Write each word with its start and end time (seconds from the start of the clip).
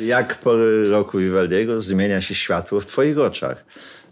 Jak 0.00 0.38
po 0.38 0.56
roku 0.90 1.18
Vivaldiego 1.18 1.82
zmienia 1.82 2.20
się 2.20 2.34
światło 2.34 2.80
w 2.80 2.86
twoich 2.86 3.18
oczach? 3.18 3.64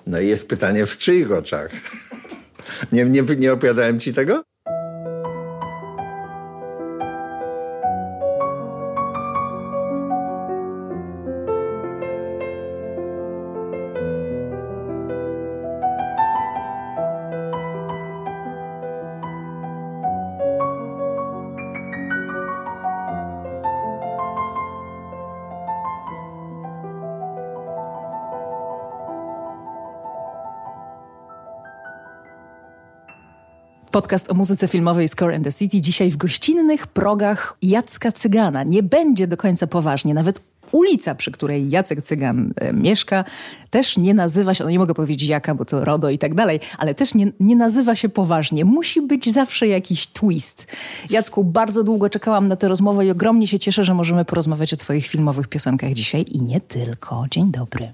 No 0.06 0.20
i 0.20 0.28
jest 0.28 0.48
pytanie, 0.48 0.86
w 0.86 0.98
czyich 0.98 1.32
oczach? 1.32 1.70
Nie, 2.92 3.04
nie, 3.04 3.22
nie 3.22 3.52
opowiadałem 3.52 4.00
ci 4.00 4.14
tego? 4.14 4.42
Podcast 33.96 34.30
o 34.30 34.34
muzyce 34.34 34.68
filmowej 34.68 35.08
Score 35.08 35.34
and 35.34 35.44
the 35.44 35.52
City 35.52 35.80
dzisiaj 35.80 36.10
w 36.10 36.16
gościnnych 36.16 36.86
progach 36.86 37.56
Jacka 37.62 38.12
Cygana. 38.12 38.62
Nie 38.62 38.82
będzie 38.82 39.26
do 39.26 39.36
końca 39.36 39.66
poważnie, 39.66 40.14
nawet 40.14 40.40
ulica, 40.72 41.14
przy 41.14 41.32
której 41.32 41.70
Jacek 41.70 42.02
Cygan 42.02 42.52
e, 42.56 42.72
mieszka, 42.72 43.24
też 43.70 43.96
nie 43.96 44.14
nazywa 44.14 44.54
się, 44.54 44.64
no 44.64 44.70
nie 44.70 44.78
mogę 44.78 44.94
powiedzieć 44.94 45.28
jaka, 45.28 45.54
bo 45.54 45.64
to 45.64 45.84
RODO 45.84 46.10
i 46.10 46.18
tak 46.18 46.34
dalej, 46.34 46.60
ale 46.78 46.94
też 46.94 47.14
nie, 47.14 47.26
nie 47.40 47.56
nazywa 47.56 47.94
się 47.94 48.08
poważnie. 48.08 48.64
Musi 48.64 49.02
być 49.02 49.32
zawsze 49.32 49.68
jakiś 49.68 50.06
twist. 50.06 50.76
Jacku, 51.10 51.44
bardzo 51.44 51.84
długo 51.84 52.08
czekałam 52.08 52.48
na 52.48 52.56
tę 52.56 52.68
rozmowę 52.68 53.06
i 53.06 53.10
ogromnie 53.10 53.46
się 53.46 53.58
cieszę, 53.58 53.84
że 53.84 53.94
możemy 53.94 54.24
porozmawiać 54.24 54.72
o 54.72 54.76
twoich 54.76 55.06
filmowych 55.06 55.48
piosenkach 55.48 55.92
dzisiaj 55.92 56.24
i 56.32 56.42
nie 56.42 56.60
tylko. 56.60 57.24
Dzień 57.30 57.52
dobry. 57.52 57.92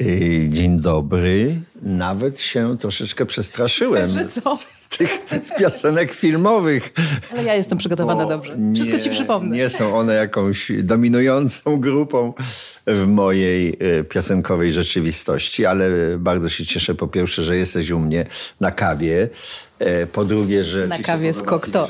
Yy, 0.00 0.48
Dzień 0.48 0.80
dobry. 0.80 1.54
Nawet 1.82 2.40
się 2.40 2.78
troszeczkę 2.78 3.26
przestraszyłem. 3.26 4.10
Że 4.10 4.28
co? 4.28 4.58
Tych 4.98 5.18
piosenek 5.58 6.12
filmowych. 6.12 6.92
Ale 7.32 7.42
ja 7.44 7.54
jestem 7.54 7.78
przygotowana 7.78 8.26
dobrze. 8.26 8.56
Wszystko 8.74 8.96
nie- 8.96 9.02
ci 9.02 9.10
przypomnę. 9.10 9.56
Nie 9.56 9.70
są 9.70 9.96
one 9.96 10.14
jakąś 10.14 10.72
dominującą 10.82 11.80
grupą 11.80 12.32
w 12.86 13.06
mojej 13.06 13.76
e, 13.98 14.04
piosenkowej 14.04 14.72
rzeczywistości, 14.72 15.66
ale 15.66 15.88
bardzo 16.18 16.48
się 16.48 16.66
cieszę 16.66 16.94
po 16.94 17.08
pierwsze, 17.08 17.44
że 17.44 17.56
jesteś 17.56 17.90
u 17.90 17.98
mnie 17.98 18.24
na 18.60 18.70
kawie. 18.70 19.28
E, 19.78 20.06
Po 20.06 20.24
drugie, 20.24 20.64
że 20.64 20.86
Na 20.86 20.98
kawie 20.98 21.34
z 21.34 21.42
filiżanka 21.42 21.88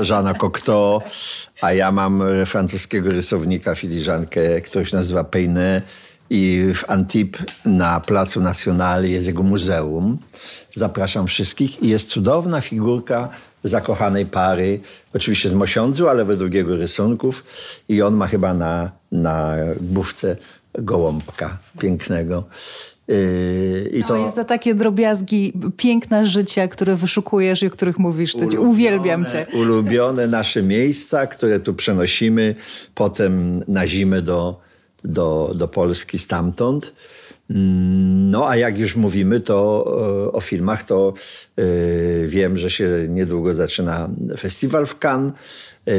Żana 0.00 0.34
Cocteau, 0.34 1.00
a 1.60 1.72
ja 1.72 1.92
mam 1.92 2.22
francuskiego 2.46 3.10
rysownika 3.10 3.74
filiżankę, 3.74 4.60
która 4.60 4.86
się 4.86 4.96
nazywa 4.96 5.24
Peynet 5.24 5.84
i 6.30 6.72
w 6.74 6.90
Antibes 6.90 7.40
na 7.64 8.00
Placu 8.00 8.40
National 8.40 9.04
jest 9.04 9.26
jego 9.26 9.42
muzeum. 9.42 10.18
Zapraszam 10.74 11.26
wszystkich 11.26 11.82
i 11.82 11.88
jest 11.88 12.08
cudowna 12.08 12.60
figurka 12.60 13.28
zakochanej 13.62 14.26
pary, 14.26 14.80
oczywiście 15.14 15.48
z 15.48 15.54
mosiądzu, 15.54 16.08
ale 16.08 16.24
według 16.24 16.54
jego 16.54 16.76
rysunków 16.76 17.44
i 17.88 18.02
on 18.02 18.14
ma 18.14 18.26
chyba 18.26 18.54
na, 18.54 18.90
na 19.12 19.56
główce 19.80 20.36
gołąbka 20.78 21.58
pięknego. 21.78 22.44
Yy, 23.08 23.90
I 23.92 24.04
To 24.04 24.16
jest 24.16 24.34
za 24.34 24.44
takie 24.44 24.74
drobiazgi 24.74 25.52
piękna 25.76 26.24
życia, 26.24 26.68
które 26.68 26.96
wyszukujesz 26.96 27.62
i 27.62 27.66
o 27.66 27.70
których 27.70 27.98
mówisz. 27.98 28.32
Cię, 28.32 28.60
uwielbiam 28.60 29.26
cię. 29.26 29.46
Ulubione 29.52 30.26
nasze 30.26 30.62
miejsca, 30.62 31.26
które 31.26 31.60
tu 31.60 31.74
przenosimy 31.74 32.54
potem 32.94 33.64
na 33.68 33.86
zimę 33.86 34.22
do, 34.22 34.60
do, 35.04 35.52
do 35.54 35.68
Polski 35.68 36.18
stamtąd. 36.18 36.92
Mm, 37.50 38.30
No 38.30 38.48
a 38.48 38.56
jak 38.56 38.78
już 38.78 38.96
mówimy 38.96 39.40
to 39.40 39.84
e, 40.28 40.32
o 40.32 40.40
filmach, 40.40 40.84
to 40.84 41.14
e, 41.56 41.62
wiem, 42.26 42.58
że 42.58 42.70
się 42.70 42.88
niedługo 43.08 43.54
zaczyna 43.54 44.08
festiwal 44.38 44.86
w 44.86 44.98
Cannes. 45.04 45.32
E, 45.86 45.92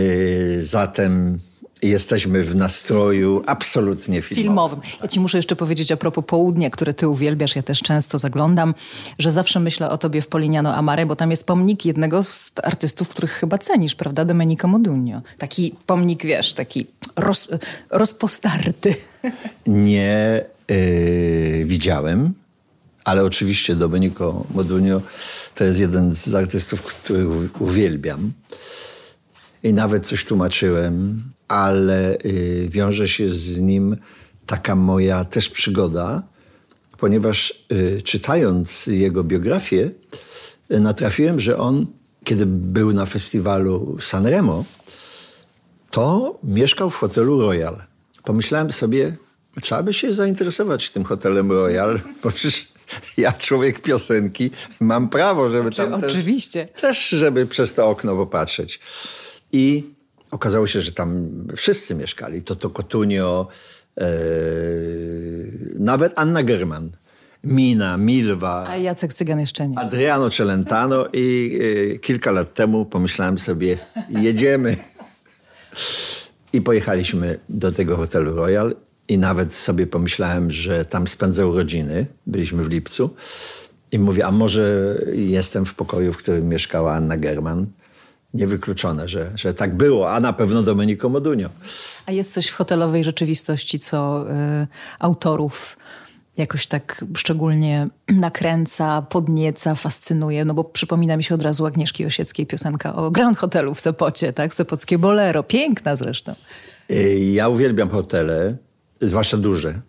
zatem 0.62 1.40
jesteśmy 1.82 2.44
w 2.44 2.56
nastroju 2.56 3.44
absolutnie 3.46 4.22
filmowym. 4.22 4.44
filmowym. 4.44 4.80
Ja 5.02 5.08
ci 5.08 5.20
muszę 5.20 5.38
jeszcze 5.38 5.56
powiedzieć 5.56 5.92
a 5.92 5.98
propos 5.98 6.24
południa, 6.28 6.70
które 6.70 6.94
ty 6.94 7.08
uwielbiasz, 7.08 7.56
ja 7.56 7.64
też 7.64 7.82
często 7.82 8.18
zaglądam, 8.18 8.74
że 9.20 9.32
zawsze 9.32 9.60
myślę 9.60 9.90
o 9.90 9.98
tobie 9.98 10.22
w 10.22 10.28
Polignano 10.28 10.76
Amare, 10.76 11.06
bo 11.06 11.16
tam 11.16 11.32
jest 11.32 11.46
pomnik 11.46 11.86
jednego 11.86 12.24
z 12.24 12.52
artystów, 12.64 13.08
których 13.08 13.32
chyba 13.32 13.58
cenisz, 13.58 13.96
prawda? 13.96 14.26
Domenico 14.26 14.68
Modugno. 14.68 15.22
Taki 15.38 15.76
pomnik, 15.86 16.26
wiesz, 16.26 16.54
taki 16.54 16.88
roz, 17.16 17.48
rozpostarty. 17.90 18.96
nie 19.68 20.44
y, 20.72 21.64
widziałem, 21.66 22.34
ale 23.04 23.24
oczywiście 23.24 23.76
Domenico 23.76 24.46
Modugno 24.54 25.02
to 25.56 25.64
jest 25.64 25.80
jeden 25.80 26.16
z 26.16 26.36
artystów, 26.36 26.82
których 26.82 27.62
uwielbiam. 27.62 28.32
I 29.64 29.74
nawet 29.74 30.06
coś 30.06 30.26
tłumaczyłem, 30.26 31.24
ale 31.50 32.18
y, 32.26 32.68
wiąże 32.72 33.08
się 33.08 33.30
z 33.30 33.60
nim 33.60 33.98
taka 34.46 34.76
moja 34.76 35.26
też 35.26 35.50
przygoda, 35.50 36.24
ponieważ 36.98 37.66
y, 37.72 38.02
czytając 38.02 38.88
jego 38.88 39.24
biografię, 39.24 39.92
y, 40.72 40.80
natrafiłem, 40.80 41.40
że 41.40 41.58
on, 41.58 41.86
kiedy 42.24 42.46
był 42.46 42.94
na 42.94 43.06
festiwalu 43.06 43.98
Sanremo, 44.02 44.66
to 45.92 46.40
mieszkał 46.44 46.90
w 46.90 46.96
hotelu 46.96 47.42
Royal. 47.42 47.82
Pomyślałem 48.24 48.72
sobie, 48.72 49.16
trzeba 49.62 49.84
by 49.84 49.94
się 49.94 50.14
zainteresować 50.14 50.90
tym 50.90 51.04
hotelem 51.04 51.52
Royal, 51.52 52.00
bo 52.24 52.32
przecież 52.32 52.68
ja, 53.18 53.32
człowiek 53.32 53.82
piosenki, 53.82 54.52
mam 54.80 55.10
prawo, 55.10 55.50
żeby 55.50 55.72
tam 55.72 56.02
też, 56.02 56.14
Oczywiście. 56.14 56.68
też, 56.82 57.10
żeby 57.10 57.46
przez 57.46 57.74
to 57.74 57.90
okno 57.90 58.16
popatrzeć. 58.16 58.80
I 59.52 59.94
okazało 60.32 60.68
się, 60.68 60.82
że 60.82 60.92
tam 60.92 61.30
wszyscy 61.56 61.96
mieszkali. 61.96 62.42
Toto 62.42 62.70
Cotugno, 62.70 63.48
e, 63.98 64.06
nawet 65.80 66.14
Anna 66.16 66.44
German, 66.44 66.92
Mina, 67.44 67.98
Milwa, 67.98 68.68
A 68.68 68.78
Jacek 68.78 69.14
Cygan 69.14 69.40
jeszcze 69.40 69.68
nie. 69.68 69.80
Adriano 69.80 70.30
Celentano 70.30 71.06
i 71.14 71.60
e, 71.96 72.00
kilka 72.00 72.32
lat 72.32 72.54
temu 72.54 72.86
pomyślałem 72.86 73.40
sobie, 73.40 73.78
jedziemy. 74.10 74.76
I 76.54 76.62
pojechaliśmy 76.62 77.40
do 77.50 77.72
tego 77.72 77.98
hotelu 77.98 78.36
Royal 78.36 78.76
i 79.08 79.18
nawet 79.18 79.54
sobie 79.54 79.88
pomyślałem, 79.88 80.52
że 80.52 80.86
tam 80.86 81.08
spędzę 81.08 81.48
urodziny. 81.48 82.06
Byliśmy 82.28 82.64
w 82.64 82.70
lipcu. 82.70 83.10
I 83.92 84.00
mówię, 84.00 84.26
a 84.26 84.32
może 84.32 84.96
jestem 85.14 85.66
w 85.66 85.74
pokoju, 85.74 86.14
w 86.14 86.18
którym 86.18 86.50
mieszkała 86.50 86.94
Anna 86.94 87.18
German. 87.18 87.68
Niewykluczone, 88.34 89.08
że, 89.08 89.32
że 89.36 89.54
tak 89.54 89.76
było, 89.76 90.12
a 90.12 90.20
na 90.20 90.34
pewno 90.34 90.64
Domenico 90.64 91.10
Modugno. 91.10 91.50
A 92.06 92.12
jest 92.12 92.34
coś 92.34 92.48
w 92.48 92.56
hotelowej 92.56 93.04
rzeczywistości, 93.04 93.80
co 93.80 94.26
y, 94.64 94.68
autorów 95.00 95.78
jakoś 96.38 96.68
tak 96.68 97.06
szczególnie 97.18 97.88
nakręca, 98.08 99.02
podnieca, 99.02 99.76
fascynuje, 99.76 100.46
no 100.46 100.54
bo 100.54 100.64
przypomina 100.64 101.18
mi 101.18 101.24
się 101.24 101.36
od 101.36 101.42
razu 101.42 101.66
Agnieszki 101.66 102.06
Osieckiej 102.06 102.46
piosenka 102.46 102.96
o 102.96 103.12
Grand 103.12 103.38
Hotelu 103.38 103.76
w 103.76 103.82
Sopocie, 103.82 104.34
tak? 104.34 104.54
Sopockie 104.54 104.98
Bolero, 104.98 105.44
piękna 105.44 105.96
zresztą. 105.96 106.36
Y, 106.92 107.20
Ja 107.20 107.50
uwielbiam 107.50 107.90
hotele, 107.90 108.58
zwłaszcza 109.02 109.38
duże. 109.38 109.82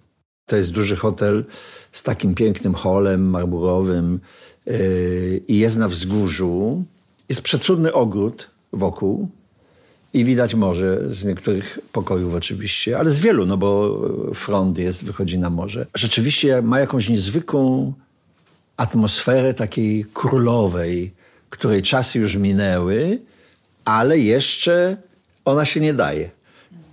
To 0.47 0.57
jest 0.57 0.71
duży 0.71 0.97
hotel 0.97 1.45
z 1.93 2.03
takim 2.03 2.35
pięknym 2.35 2.75
holem 2.75 3.31
marmurowym 3.31 4.21
yy, 4.67 5.43
i 5.49 5.59
jest 5.59 5.77
na 5.77 5.89
wzgórzu. 5.89 6.85
Jest 7.31 7.43
przecudny 7.43 7.93
ogród 7.93 8.51
wokół 8.73 9.29
i 10.13 10.25
widać 10.25 10.55
morze 10.55 10.99
z 11.15 11.25
niektórych 11.25 11.79
pokojów 11.93 12.35
oczywiście, 12.35 12.99
ale 12.99 13.11
z 13.11 13.21
wielu, 13.21 13.47
no 13.47 13.57
bo 13.57 14.01
front 14.35 14.79
jest, 14.79 15.05
wychodzi 15.05 15.39
na 15.39 15.51
morze. 15.51 15.87
Rzeczywiście 15.95 16.63
ma 16.63 16.81
jakąś 16.81 17.09
niezwykłą 17.09 17.93
atmosferę 18.77 19.55
takiej 19.55 20.05
królowej, 20.15 21.13
której 21.51 21.83
czasy 21.83 22.19
już 22.19 22.37
minęły, 22.37 23.19
ale 23.85 24.19
jeszcze 24.19 24.97
ona 25.45 25.65
się 25.65 25.81
nie 25.81 25.95
daje. 25.95 26.31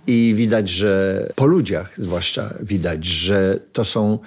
I 0.06 0.34
widać, 0.36 0.68
że 0.68 1.22
po 1.34 1.46
ludziach 1.46 2.00
zwłaszcza 2.00 2.54
widać, 2.62 3.04
że 3.04 3.58
to 3.72 3.84
są 3.84 4.18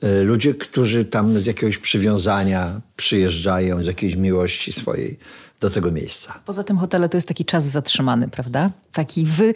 e, 0.00 0.22
ludzie, 0.22 0.54
którzy 0.54 1.04
tam 1.04 1.40
z 1.40 1.46
jakiegoś 1.46 1.78
przywiązania 1.78 2.80
przyjeżdżają, 2.96 3.82
z 3.82 3.86
jakiejś 3.86 4.16
miłości 4.16 4.72
swojej 4.72 5.18
do 5.60 5.70
tego 5.70 5.90
miejsca. 5.90 6.40
Poza 6.46 6.64
tym 6.64 6.78
hotele 6.78 7.08
to 7.08 7.16
jest 7.16 7.28
taki 7.28 7.44
czas 7.44 7.64
zatrzymany, 7.64 8.28
prawda? 8.28 8.70
Taki 8.92 9.24
wy, 9.24 9.54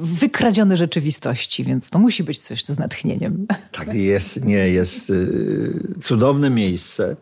wykradziony 0.00 0.76
rzeczywistości, 0.76 1.64
więc 1.64 1.90
to 1.90 1.98
musi 1.98 2.24
być 2.24 2.38
coś 2.38 2.64
z 2.64 2.78
natchnieniem. 2.78 3.46
Tak 3.72 3.94
jest, 3.94 4.44
nie, 4.44 4.68
jest 4.68 5.10
y, 5.10 5.94
cudowne 6.02 6.50
miejsce. 6.50 7.16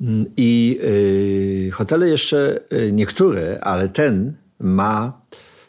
Mm, 0.00 0.26
I 0.36 0.78
y, 1.68 1.70
hotele 1.72 2.08
jeszcze 2.08 2.60
y, 2.72 2.92
niektóre, 2.92 3.58
ale 3.60 3.88
ten 3.88 4.36
ma 4.60 5.20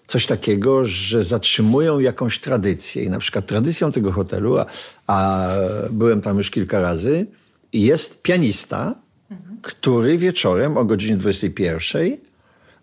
coś 0.08 0.26
takiego, 0.26 0.86
że 0.86 1.24
zatrzymują 1.24 2.00
jakąś 2.00 2.40
tradycję. 2.40 3.04
I 3.04 3.10
na 3.10 3.20
przykład 3.20 3.46
tradycją 3.46 3.92
tego 3.92 4.12
hotelu, 4.12 4.58
a, 4.58 4.66
a 5.08 5.48
byłem 5.92 6.22
tam 6.22 6.38
już 6.38 6.52
kilka 6.52 6.82
razy, 6.82 7.28
jest 7.74 8.22
pianista. 8.22 8.96
Który 9.68 10.18
wieczorem 10.18 10.78
o 10.78 10.86
godzinie 10.86 11.18
21 11.18 12.18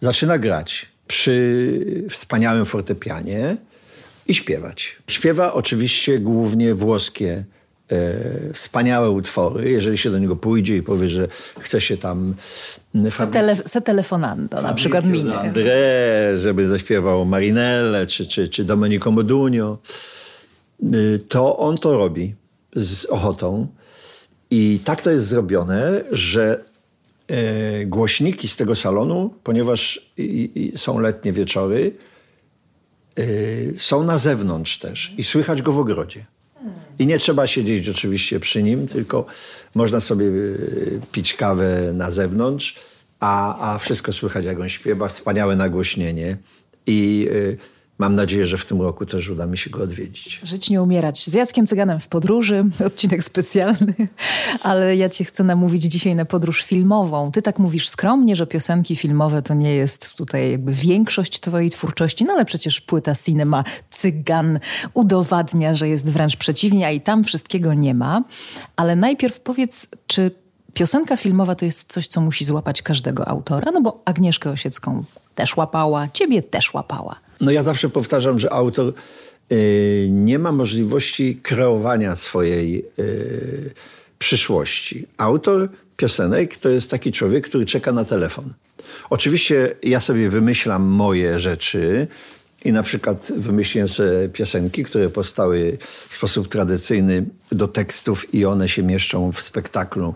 zaczyna 0.00 0.38
grać 0.38 0.86
przy 1.06 2.06
wspaniałym 2.10 2.64
fortepianie 2.64 3.56
i 4.26 4.34
śpiewać. 4.34 4.96
Śpiewa 5.08 5.52
oczywiście 5.52 6.18
głównie 6.18 6.74
włoskie 6.74 7.44
e, 7.92 8.52
wspaniałe 8.52 9.10
utwory. 9.10 9.70
Jeżeli 9.70 9.98
się 9.98 10.10
do 10.10 10.18
niego 10.18 10.36
pójdzie 10.36 10.76
i 10.76 10.82
powie, 10.82 11.08
że 11.08 11.28
chce 11.60 11.80
się 11.80 11.96
tam... 11.96 12.34
Se, 13.10 13.26
tele, 13.26 13.56
se 13.66 13.80
telefonando, 13.80 14.62
na 14.62 14.74
przykład 14.74 15.06
minie. 15.06 15.32
André, 15.32 16.38
żeby 16.38 16.68
zaśpiewał 16.68 17.24
Marinelle 17.24 18.06
czy, 18.06 18.26
czy, 18.26 18.48
czy 18.48 18.64
Domenico 18.64 19.10
Modugno, 19.10 19.78
y, 20.94 21.20
to 21.28 21.58
on 21.58 21.78
to 21.78 21.96
robi 21.96 22.34
z 22.72 23.04
ochotą. 23.04 23.66
I 24.50 24.80
tak 24.84 25.02
to 25.02 25.10
jest 25.10 25.26
zrobione, 25.26 26.00
że 26.12 26.73
głośniki 27.86 28.48
z 28.48 28.56
tego 28.56 28.74
salonu, 28.74 29.34
ponieważ 29.42 30.12
są 30.76 30.98
letnie 30.98 31.32
wieczory, 31.32 31.92
e, 33.18 33.24
są 33.76 34.04
na 34.04 34.18
zewnątrz 34.18 34.78
też 34.78 35.14
i 35.18 35.24
słychać 35.24 35.62
go 35.62 35.72
w 35.72 35.78
ogrodzie. 35.78 36.24
I 36.98 37.06
nie 37.06 37.18
trzeba 37.18 37.46
siedzieć 37.46 37.88
oczywiście 37.88 38.40
przy 38.40 38.62
nim, 38.62 38.88
tylko 38.88 39.26
można 39.74 40.00
sobie 40.00 40.26
e, 40.26 40.30
pić 41.12 41.34
kawę 41.34 41.92
na 41.94 42.10
zewnątrz, 42.10 42.78
a, 43.20 43.72
a 43.72 43.78
wszystko 43.78 44.12
słychać 44.12 44.44
jak 44.44 44.60
on 44.60 44.68
śpiewa, 44.68 45.08
wspaniałe 45.08 45.56
nagłośnienie. 45.56 46.36
I 46.86 47.28
e, 47.32 47.73
Mam 47.98 48.14
nadzieję, 48.14 48.46
że 48.46 48.58
w 48.58 48.66
tym 48.66 48.82
roku 48.82 49.06
też 49.06 49.28
uda 49.28 49.46
mi 49.46 49.58
się 49.58 49.70
go 49.70 49.82
odwiedzić. 49.82 50.40
Żyć 50.42 50.70
nie 50.70 50.82
umierać. 50.82 51.24
Z 51.24 51.34
Jackiem 51.34 51.66
Cyganem 51.66 52.00
w 52.00 52.08
podróży, 52.08 52.64
odcinek 52.86 53.24
specjalny, 53.24 53.94
ale 54.62 54.96
ja 54.96 55.08
cię 55.08 55.24
chcę 55.24 55.44
namówić 55.44 55.82
dzisiaj 55.82 56.14
na 56.14 56.24
podróż 56.24 56.62
filmową. 56.62 57.30
Ty 57.30 57.42
tak 57.42 57.58
mówisz 57.58 57.88
skromnie, 57.88 58.36
że 58.36 58.46
piosenki 58.46 58.96
filmowe 58.96 59.42
to 59.42 59.54
nie 59.54 59.74
jest 59.74 60.14
tutaj 60.14 60.50
jakby 60.50 60.72
większość 60.72 61.40
twojej 61.40 61.70
twórczości, 61.70 62.24
no 62.24 62.32
ale 62.32 62.44
przecież 62.44 62.80
płyta 62.80 63.14
Cinema 63.14 63.64
Cygan 63.90 64.58
udowadnia, 64.94 65.74
że 65.74 65.88
jest 65.88 66.10
wręcz 66.10 66.36
przeciwnie, 66.36 66.86
a 66.86 66.90
i 66.90 67.00
tam 67.00 67.24
wszystkiego 67.24 67.74
nie 67.74 67.94
ma. 67.94 68.24
Ale 68.76 68.96
najpierw 68.96 69.40
powiedz, 69.40 69.86
czy 70.06 70.30
piosenka 70.74 71.16
filmowa 71.16 71.54
to 71.54 71.64
jest 71.64 71.92
coś, 71.92 72.08
co 72.08 72.20
musi 72.20 72.44
złapać 72.44 72.82
każdego 72.82 73.28
autora? 73.28 73.72
No 73.72 73.82
bo 73.82 74.02
Agnieszkę 74.04 74.50
Osiecką 74.50 75.04
też 75.34 75.56
łapała, 75.56 76.08
ciebie 76.12 76.42
też 76.42 76.74
łapała. 76.74 77.23
No 77.40 77.50
ja 77.50 77.62
zawsze 77.62 77.88
powtarzam, 77.88 78.38
że 78.38 78.52
autor 78.52 78.92
y, 79.52 80.08
nie 80.10 80.38
ma 80.38 80.52
możliwości 80.52 81.40
kreowania 81.42 82.16
swojej 82.16 82.84
y, 82.98 83.74
przyszłości. 84.18 85.06
Autor 85.16 85.68
piosenek 85.96 86.56
to 86.56 86.68
jest 86.68 86.90
taki 86.90 87.12
człowiek, 87.12 87.48
który 87.48 87.66
czeka 87.66 87.92
na 87.92 88.04
telefon. 88.04 88.54
Oczywiście 89.10 89.76
ja 89.82 90.00
sobie 90.00 90.30
wymyślam 90.30 90.82
moje 90.82 91.40
rzeczy 91.40 92.06
i 92.64 92.72
na 92.72 92.82
przykład 92.82 93.32
wymyśliłem 93.36 93.88
sobie 93.88 94.28
piosenki, 94.28 94.84
które 94.84 95.10
powstały 95.10 95.78
w 96.08 96.16
sposób 96.16 96.48
tradycyjny 96.48 97.24
do 97.52 97.68
tekstów 97.68 98.34
i 98.34 98.44
one 98.44 98.68
się 98.68 98.82
mieszczą 98.82 99.32
w 99.32 99.42
spektaklu. 99.42 100.14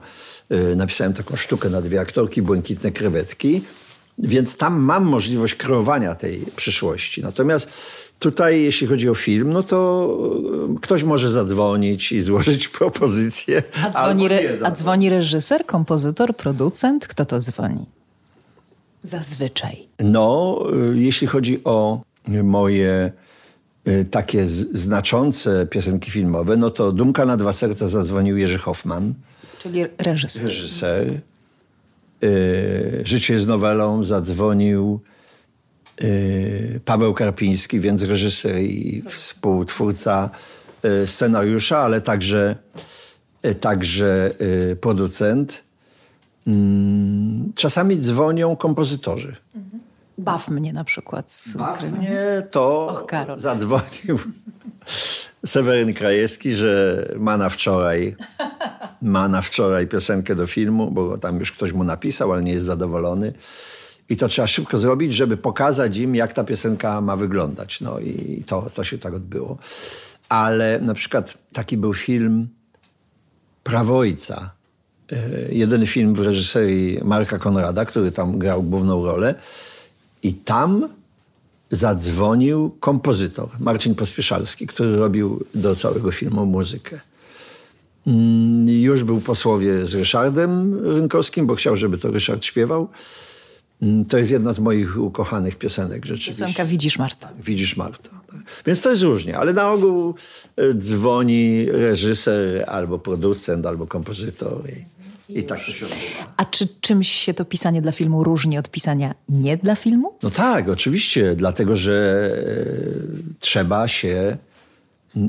Y, 0.53 0.76
napisałem 0.76 1.12
taką 1.12 1.37
sztukę 1.37 1.70
na 1.70 1.82
dwie 1.82 2.00
aktorki, 2.00 2.43
Błękitne 2.43 2.93
krewetki 2.93 3.62
więc 4.19 4.56
tam 4.56 4.81
mam 4.81 5.05
możliwość 5.05 5.55
kreowania 5.55 6.15
tej 6.15 6.44
przyszłości. 6.56 7.23
Natomiast 7.23 7.70
tutaj, 8.19 8.62
jeśli 8.62 8.87
chodzi 8.87 9.09
o 9.09 9.15
film, 9.15 9.53
no 9.53 9.62
to 9.62 10.09
e, 10.75 10.81
ktoś 10.81 11.03
może 11.03 11.31
zadzwonić 11.31 12.12
i 12.12 12.20
złożyć 12.20 12.69
propozycję. 12.79 13.62
A 13.85 13.91
dzwoni, 13.91 14.26
re, 14.26 14.41
a 14.65 14.70
dzwoni 14.70 15.09
reżyser, 15.09 15.67
kompozytor, 15.67 16.37
producent? 16.37 17.06
Kto 17.06 17.25
to 17.25 17.41
dzwoni? 17.41 17.87
Zazwyczaj. 19.03 19.88
No, 20.00 20.59
e, 20.94 20.99
jeśli 20.99 21.26
chodzi 21.26 21.65
o 21.65 22.00
moje 22.44 23.12
e, 23.85 24.05
takie 24.05 24.44
znaczące 24.73 25.67
piosenki 25.67 26.11
filmowe, 26.11 26.56
no 26.56 26.70
to 26.70 26.93
Dumka 26.93 27.25
na 27.25 27.37
dwa 27.37 27.53
serca 27.53 27.88
zadzwonił 27.88 28.37
Jerzy 28.37 28.59
Hoffman. 28.59 29.15
Czyli 29.59 29.85
reżyser. 29.99 30.44
Reżyser. 30.44 31.20
Y, 32.25 33.03
Życie 33.05 33.38
z 33.38 33.47
nowelą 33.47 34.05
zadzwonił 34.05 35.00
y, 36.03 36.81
Paweł 36.85 37.15
Karpiński, 37.15 37.81
więc 37.81 38.03
reżyser 38.03 38.59
i 38.59 39.03
współtwórca 39.09 40.31
y, 40.85 41.06
scenariusza, 41.06 41.79
ale 41.79 42.00
także, 42.00 42.56
także 43.61 44.31
producent. 44.81 45.65
Mm, 46.47 47.53
czasami 47.55 47.97
dzwonią 47.97 48.56
kompozytorzy. 48.56 49.37
Baw 50.19 50.49
mnie 50.49 50.73
na 50.73 50.85
przykład. 50.85 51.32
Z 51.32 51.56
Baw 51.56 51.82
mnie 51.82 52.43
to 52.50 52.88
Och, 52.88 53.41
zadzwonił 53.41 54.19
Seweryn 55.46 55.94
Krajewski, 55.94 56.55
że 56.55 57.05
ma 57.19 57.37
na 57.37 57.49
wczoraj 57.49 58.17
ma 59.02 59.29
na 59.29 59.43
wczoraj 59.43 59.87
piosenkę 59.87 60.37
do 60.37 60.46
filmu, 60.46 60.90
bo 60.90 61.19
tam 61.19 61.38
już 61.38 61.52
ktoś 61.52 61.73
mu 61.73 61.85
napisał, 61.85 62.32
ale 62.32 62.43
nie 62.43 62.52
jest 62.52 62.64
zadowolony. 62.64 63.32
I 64.08 64.17
to 64.17 64.29
trzeba 64.29 64.46
szybko 64.46 64.79
zrobić, 64.79 65.14
żeby 65.14 65.37
pokazać 65.37 65.96
im, 65.96 66.14
jak 66.14 66.32
ta 66.32 66.44
piosenka 66.44 67.00
ma 67.00 67.17
wyglądać. 67.17 67.81
No 67.81 67.99
i 67.99 68.44
to, 68.46 68.70
to 68.75 68.85
się 68.85 68.99
tak 68.99 69.14
odbyło. 69.14 69.58
Ale 70.29 70.81
na 70.81 70.94
przykład 70.94 71.35
taki 71.52 71.76
był 71.76 71.94
film 71.94 72.49
Prawo 73.64 73.99
Ojca. 73.99 74.50
E, 75.12 75.17
jedyny 75.52 75.87
film 75.87 76.14
w 76.14 76.20
reżyserii 76.20 77.00
Marka 77.05 77.38
Konrada, 77.38 77.84
który 77.84 78.12
tam 78.12 78.38
grał 78.38 78.62
główną 78.62 79.05
rolę. 79.05 79.34
I 80.23 80.34
tam 80.34 80.88
zadzwonił 81.70 82.70
kompozytor 82.81 83.49
Marcin 83.61 83.94
Pospieszalski, 83.94 84.67
który 84.67 84.97
robił 84.97 85.44
do 85.55 85.76
całego 85.76 86.12
filmu 86.12 86.47
muzykę. 86.47 87.00
Mm, 88.06 88.69
już 88.69 89.05
był 89.05 89.20
posłowie 89.20 89.87
z 89.87 89.94
Ryszardem 89.94 90.81
Rynkowskim, 90.85 91.47
bo 91.47 91.55
chciał, 91.55 91.76
żeby 91.76 91.99
to 91.99 92.11
Ryszard 92.11 92.44
śpiewał. 92.44 92.88
Mm, 93.82 94.05
to 94.05 94.19
jest 94.19 94.31
jedna 94.31 94.53
z 94.53 94.59
moich 94.59 94.99
ukochanych 94.99 95.56
piosenek 95.56 96.06
rzeczywiście. 96.06 96.32
Piosenka 96.32 96.65
Widzisz 96.65 96.99
Marta. 96.99 97.29
Widzisz 97.44 97.76
Marta. 97.76 98.09
Tak. 98.09 98.62
Więc 98.67 98.81
to 98.81 98.91
jest 98.91 99.03
różnie, 99.03 99.38
ale 99.38 99.53
na 99.53 99.73
ogół 99.73 100.15
e, 100.56 100.75
dzwoni 100.75 101.67
reżyser 101.70 102.65
albo 102.67 102.98
producent, 102.98 103.67
albo 103.67 103.87
kompozytor 103.87 104.63
i, 104.69 104.97
i 105.29 105.44
tak 105.44 105.58
to 105.58 105.73
się 105.73 105.87
odbywa. 105.87 106.32
A 106.37 106.44
czy 106.44 106.69
czymś 106.81 107.08
się 107.08 107.35
to 107.35 107.44
pisanie 107.44 107.82
dla 107.82 107.93
filmu 107.93 108.25
różni 108.25 108.58
od 108.58 108.70
pisania 108.70 109.15
nie 109.29 109.56
dla 109.56 109.77
filmu? 109.77 110.15
No 110.23 110.31
tak, 110.31 110.69
oczywiście, 110.69 111.35
dlatego 111.35 111.77
że 111.77 112.31
e, 112.47 113.39
trzeba 113.41 113.89
się 113.89 114.37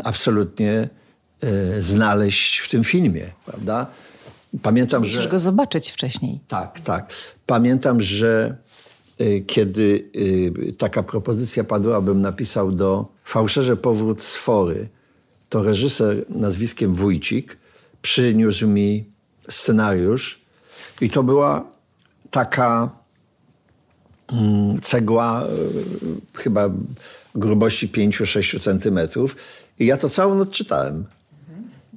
absolutnie 0.04 0.90
E, 1.44 1.82
znaleźć 1.82 2.60
w 2.60 2.70
tym 2.70 2.84
filmie, 2.84 3.26
prawda? 3.46 3.88
Pamiętam, 4.62 5.02
Musisz 5.02 5.24
że... 5.24 5.30
go 5.30 5.40
zobaczyć 5.40 5.92
wcześniej. 5.92 6.40
Tak, 6.48 6.82
tak. 6.82 7.14
Pamiętam, 7.46 8.02
że 8.02 8.58
e, 9.18 9.40
kiedy 9.40 10.10
taka 10.78 11.04
propozycja 11.04 11.64
padła, 11.64 11.98
abym 11.98 12.22
napisał 12.22 12.72
do 12.72 13.08
Fałszerze 13.24 13.78
Powrót 13.78 14.22
Sfory, 14.22 14.90
to 15.50 15.64
reżyser 15.64 16.26
nazwiskiem 16.30 16.94
Wójcik 16.94 17.58
przyniósł 18.02 18.68
mi 18.68 19.06
scenariusz 19.50 20.42
i 21.02 21.10
to 21.10 21.24
była 21.24 21.66
taka 22.32 22.90
mm, 24.34 24.82
cegła 24.82 25.48
chyba 26.34 26.70
grubości 27.36 27.90
5-6 27.90 28.60
centymetrów 28.62 29.36
i 29.80 29.86
ja 29.86 29.98
to 29.98 30.10
całą 30.10 30.36
noc 30.36 30.50
czytałem. 30.50 31.06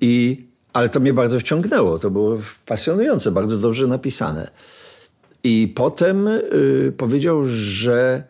I, 0.01 0.47
ale 0.73 0.89
to 0.89 1.01
mnie 1.01 1.13
bardzo 1.13 1.41
wciągnęło. 1.41 1.99
To 1.99 2.11
było 2.11 2.39
pasjonujące, 2.67 3.31
bardzo 3.31 3.59
dobrze 3.59 3.87
napisane. 3.87 4.51
I 5.45 5.73
potem 5.75 6.29
y, 6.29 6.93
powiedział, 6.97 7.47
że. 7.47 8.25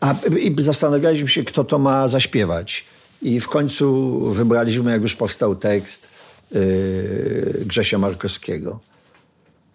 A, 0.00 0.14
I 0.40 0.62
zastanawialiśmy 0.62 1.28
się, 1.28 1.44
kto 1.44 1.64
to 1.64 1.78
ma 1.78 2.08
zaśpiewać. 2.08 2.84
I 3.22 3.40
w 3.40 3.48
końcu 3.48 4.20
wybraliśmy, 4.32 4.90
jak 4.90 5.02
już 5.02 5.16
powstał 5.16 5.56
tekst 5.56 6.08
y, 6.56 7.64
Grzesia 7.66 7.98
Markowskiego. 7.98 8.80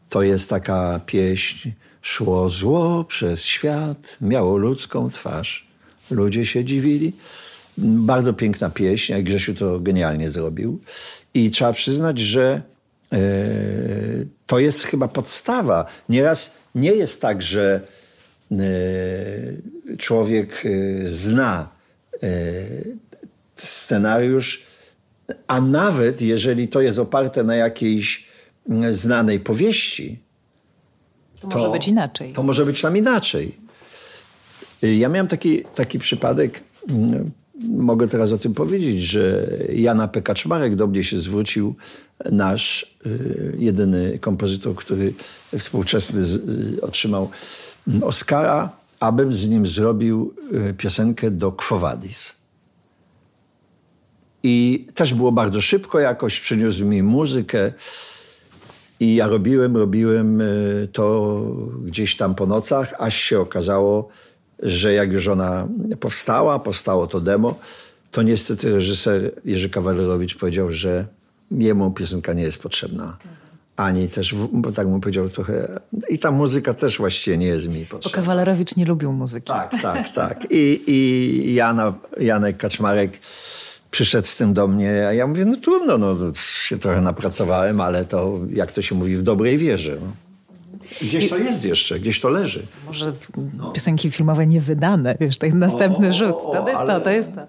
To 0.10 0.22
jest 0.22 0.50
taka 0.50 1.00
pieśń. 1.06 1.72
Szło 2.01 2.50
zło 2.50 3.03
przez 3.03 3.46
świat, 3.46 4.18
miało 4.22 4.58
ludzką 4.58 5.10
twarz. 5.10 5.68
Ludzie 6.12 6.46
się 6.46 6.65
dziwili. 6.65 7.13
Bardzo 7.77 8.34
piękna 8.34 8.70
pieśń, 8.70 9.13
a 9.13 9.22
Grzesiu 9.22 9.53
to 9.53 9.80
genialnie 9.80 10.32
zrobił. 10.32 10.80
I 11.34 11.51
trzeba 11.51 11.74
przyznać, 11.74 12.20
że 12.20 12.62
e, 13.13 13.20
to 14.48 14.60
jest 14.60 14.84
chyba 14.84 15.08
podstawa. 15.08 15.86
Nieraz 16.10 16.53
nie 16.75 16.92
jest 16.92 17.22
tak, 17.22 17.42
że 17.42 17.88
e, 18.51 18.56
człowiek 19.98 20.63
zna 21.03 21.70
scenariusz, 23.56 24.65
a 25.48 25.62
nawet 25.62 26.22
jeżeli 26.22 26.68
to 26.68 26.82
jest 26.82 27.00
oparte 27.00 27.44
na 27.44 27.56
jakiejś 27.56 28.28
mm, 28.70 28.94
znanej 28.94 29.40
powieści, 29.40 30.20
to, 31.40 31.48
to 31.48 31.58
może 31.58 31.72
być 31.72 31.88
inaczej. 31.88 32.34
To 32.34 32.44
może 32.44 32.66
być 32.66 32.82
tam 32.82 32.98
inaczej. 32.98 33.58
Ja 34.82 35.10
miałem 35.10 35.28
taki, 35.28 35.62
taki 35.75 36.00
przypadek, 36.00 36.63
mm, 36.90 37.32
mogę 37.63 38.08
teraz 38.08 38.32
o 38.32 38.38
tym 38.38 38.54
powiedzieć, 38.54 39.02
że 39.02 39.48
Jana 39.75 40.08
P. 40.08 40.22
Kaczmarek 40.22 40.75
do 40.75 40.88
mnie 40.88 41.04
się 41.04 41.20
zwrócił, 41.20 41.75
nasz 42.32 42.96
y, 43.06 43.56
jedyny 43.60 44.20
kompozytor, 44.20 44.75
który 44.75 45.13
współczesny 45.58 46.22
y, 46.78 46.82
otrzymał 46.82 47.30
mm, 47.88 48.04
Oscara, 48.04 48.70
abym 49.00 49.34
z 49.34 49.50
nim 49.50 49.68
zrobił 49.68 50.34
y, 50.70 50.74
piosenkę 50.74 51.32
do 51.32 51.52
Quo 51.52 51.80
Vadis. 51.80 52.36
I 54.43 54.88
też 54.93 55.13
było 55.13 55.31
bardzo 55.31 55.62
szybko 55.62 56.00
jakoś, 56.00 56.39
przyniósł 56.39 56.85
mi 56.85 57.03
muzykę. 57.03 57.71
I 59.00 59.15
ja 59.15 59.27
robiłem, 59.27 59.77
robiłem 59.77 60.41
to 60.93 61.39
gdzieś 61.85 62.15
tam 62.17 62.35
po 62.35 62.47
nocach, 62.47 62.93
aż 63.00 63.15
się 63.15 63.39
okazało, 63.39 64.09
że 64.59 64.93
jak 64.93 65.12
już 65.12 65.27
ona 65.27 65.67
powstała, 66.00 66.59
powstało 66.59 67.07
to 67.07 67.19
demo, 67.19 67.55
to 68.12 68.21
niestety 68.21 68.71
reżyser 68.71 69.31
Jerzy 69.45 69.69
Kawalerowicz 69.69 70.38
powiedział, 70.38 70.71
że 70.71 71.05
jemu 71.51 71.91
piosenka 71.91 72.33
nie 72.33 72.43
jest 72.43 72.57
potrzebna. 72.57 73.17
Ani 73.75 74.07
też, 74.07 74.35
bo 74.51 74.71
tak 74.71 74.88
mu 74.88 75.00
powiedział 75.00 75.29
trochę... 75.29 75.79
I 76.09 76.19
ta 76.19 76.31
muzyka 76.31 76.73
też 76.73 76.97
właściwie 76.97 77.38
nie 77.38 77.47
jest 77.47 77.67
mi 77.67 77.85
potrzebna. 77.85 78.09
Bo 78.09 78.09
Kawalerowicz 78.09 78.75
nie 78.75 78.85
lubił 78.85 79.13
muzyki. 79.13 79.47
Tak, 79.47 79.81
tak, 79.81 80.13
tak. 80.13 80.51
I, 80.51 80.81
i 80.88 81.53
Jana, 81.53 81.93
Janek 82.19 82.57
Kaczmarek 82.57 83.19
przyszedł 83.93 84.27
z 84.27 84.35
tym 84.35 84.53
do 84.53 84.67
mnie, 84.67 85.07
a 85.07 85.13
ja 85.13 85.27
mówię, 85.27 85.45
no 85.45 85.57
trudno, 85.57 85.97
no 85.97 86.15
się 86.35 86.79
trochę 86.79 87.01
napracowałem, 87.01 87.81
ale 87.81 88.05
to, 88.05 88.39
jak 88.53 88.71
to 88.71 88.81
się 88.81 88.95
mówi, 88.95 89.17
w 89.17 89.23
dobrej 89.23 89.57
wierze. 89.57 89.97
No. 90.01 90.07
Gdzieś 91.01 91.29
to 91.29 91.38
jest 91.38 91.65
jeszcze, 91.65 92.00
gdzieś 92.00 92.19
to 92.19 92.29
leży. 92.29 92.67
Może 92.88 93.13
no. 93.57 93.71
piosenki 93.71 94.12
filmowe 94.12 94.47
niewydane, 94.47 95.15
wiesz, 95.19 95.35
jest 95.43 95.55
następny 95.55 96.09
o, 96.09 96.13
rzut. 96.13 96.38
To, 96.39 96.63
to 96.63 96.69
jest 96.69 96.81
ale... 96.81 96.93
to, 96.93 97.00
to 97.00 97.09
jest 97.09 97.35
to. 97.35 97.41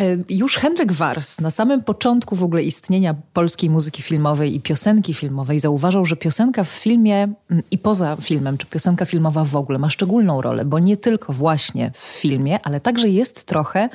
E, 0.00 0.16
już 0.28 0.56
Henryk 0.56 0.92
Wars 0.92 1.40
na 1.40 1.50
samym 1.50 1.82
początku 1.82 2.36
w 2.36 2.42
ogóle 2.42 2.62
istnienia 2.62 3.14
polskiej 3.32 3.70
muzyki 3.70 4.02
filmowej 4.02 4.54
i 4.54 4.60
piosenki 4.60 5.14
filmowej 5.14 5.58
zauważał, 5.58 6.06
że 6.06 6.16
piosenka 6.16 6.64
w 6.64 6.68
filmie 6.68 7.22
mm, 7.50 7.62
i 7.70 7.78
poza 7.78 8.16
filmem, 8.20 8.58
czy 8.58 8.66
piosenka 8.66 9.04
filmowa 9.04 9.44
w 9.44 9.56
ogóle 9.56 9.78
ma 9.78 9.90
szczególną 9.90 10.42
rolę, 10.42 10.64
bo 10.64 10.78
nie 10.78 10.96
tylko 10.96 11.32
właśnie 11.32 11.90
w 11.94 11.98
filmie, 11.98 12.60
ale 12.62 12.80
także 12.80 13.08
jest 13.08 13.44
trochę 13.44 13.88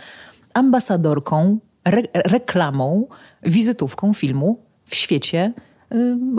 ambasadorką, 0.53 1.59
re 1.85 2.01
reklamą, 2.13 3.07
wizytówką 3.43 4.13
filmu 4.13 4.59
w 4.85 4.95
świecie 4.95 5.53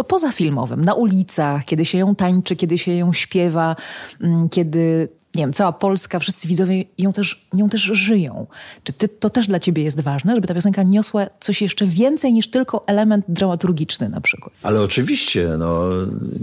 Y, 0.00 0.04
pozafilmowym, 0.04 0.84
na 0.84 0.94
ulicach, 0.94 1.64
kiedy 1.64 1.84
się 1.84 1.98
ją 1.98 2.14
tańczy, 2.14 2.56
kiedy 2.56 2.78
się 2.78 2.92
ją 2.92 3.12
śpiewa, 3.12 3.76
mm, 4.20 4.48
kiedy 4.48 5.08
nie 5.34 5.42
wiem, 5.42 5.52
cała 5.52 5.72
Polska, 5.72 6.18
wszyscy 6.18 6.48
widzowie 6.48 6.84
ją 6.98 7.12
też, 7.12 7.48
nią 7.52 7.68
też 7.68 7.80
żyją. 7.80 8.46
Czy 8.84 8.92
ty, 8.92 9.08
to 9.08 9.30
też 9.30 9.46
dla 9.46 9.58
ciebie 9.58 9.82
jest 9.82 10.00
ważne, 10.00 10.34
żeby 10.34 10.46
ta 10.46 10.54
piosenka 10.54 10.82
niosła 10.82 11.26
coś 11.40 11.62
jeszcze 11.62 11.86
więcej 11.86 12.32
niż 12.32 12.50
tylko 12.50 12.86
element 12.86 13.24
dramaturgiczny 13.28 14.08
na 14.08 14.20
przykład? 14.20 14.54
Ale 14.62 14.80
oczywiście, 14.82 15.48
no, 15.58 15.84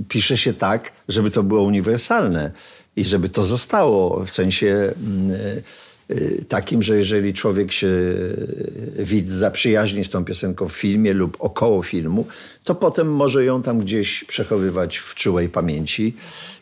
pisze 0.08 0.38
się 0.38 0.54
tak, 0.54 0.92
żeby 1.08 1.32
to 1.32 1.44
było 1.44 1.64
uniwersalne 1.64 2.52
i 2.96 3.04
żeby 3.04 3.30
to 3.30 3.44
zostało, 3.44 4.26
w 4.26 4.30
sensie... 4.30 4.94
Yy, 5.28 5.64
takim, 6.48 6.84
że 6.84 6.98
jeżeli 6.98 7.34
człowiek 7.34 7.72
się 7.72 7.88
y, 7.88 8.94
widz 8.98 9.30
zaprzyjaźni 9.30 10.04
z 10.04 10.10
tą 10.10 10.26
piosenką 10.26 10.70
w 10.70 10.74
filmie 10.74 11.14
lub 11.14 11.38
około 11.40 11.84
filmu, 11.84 12.26
to 12.64 12.76
potem 12.76 13.12
może 13.12 13.46
ją 13.46 13.62
tam 13.62 13.80
gdzieś 13.80 14.24
przechowywać 14.24 14.98
w 14.98 15.16
czułej 15.16 15.50
pamięci 15.50 16.16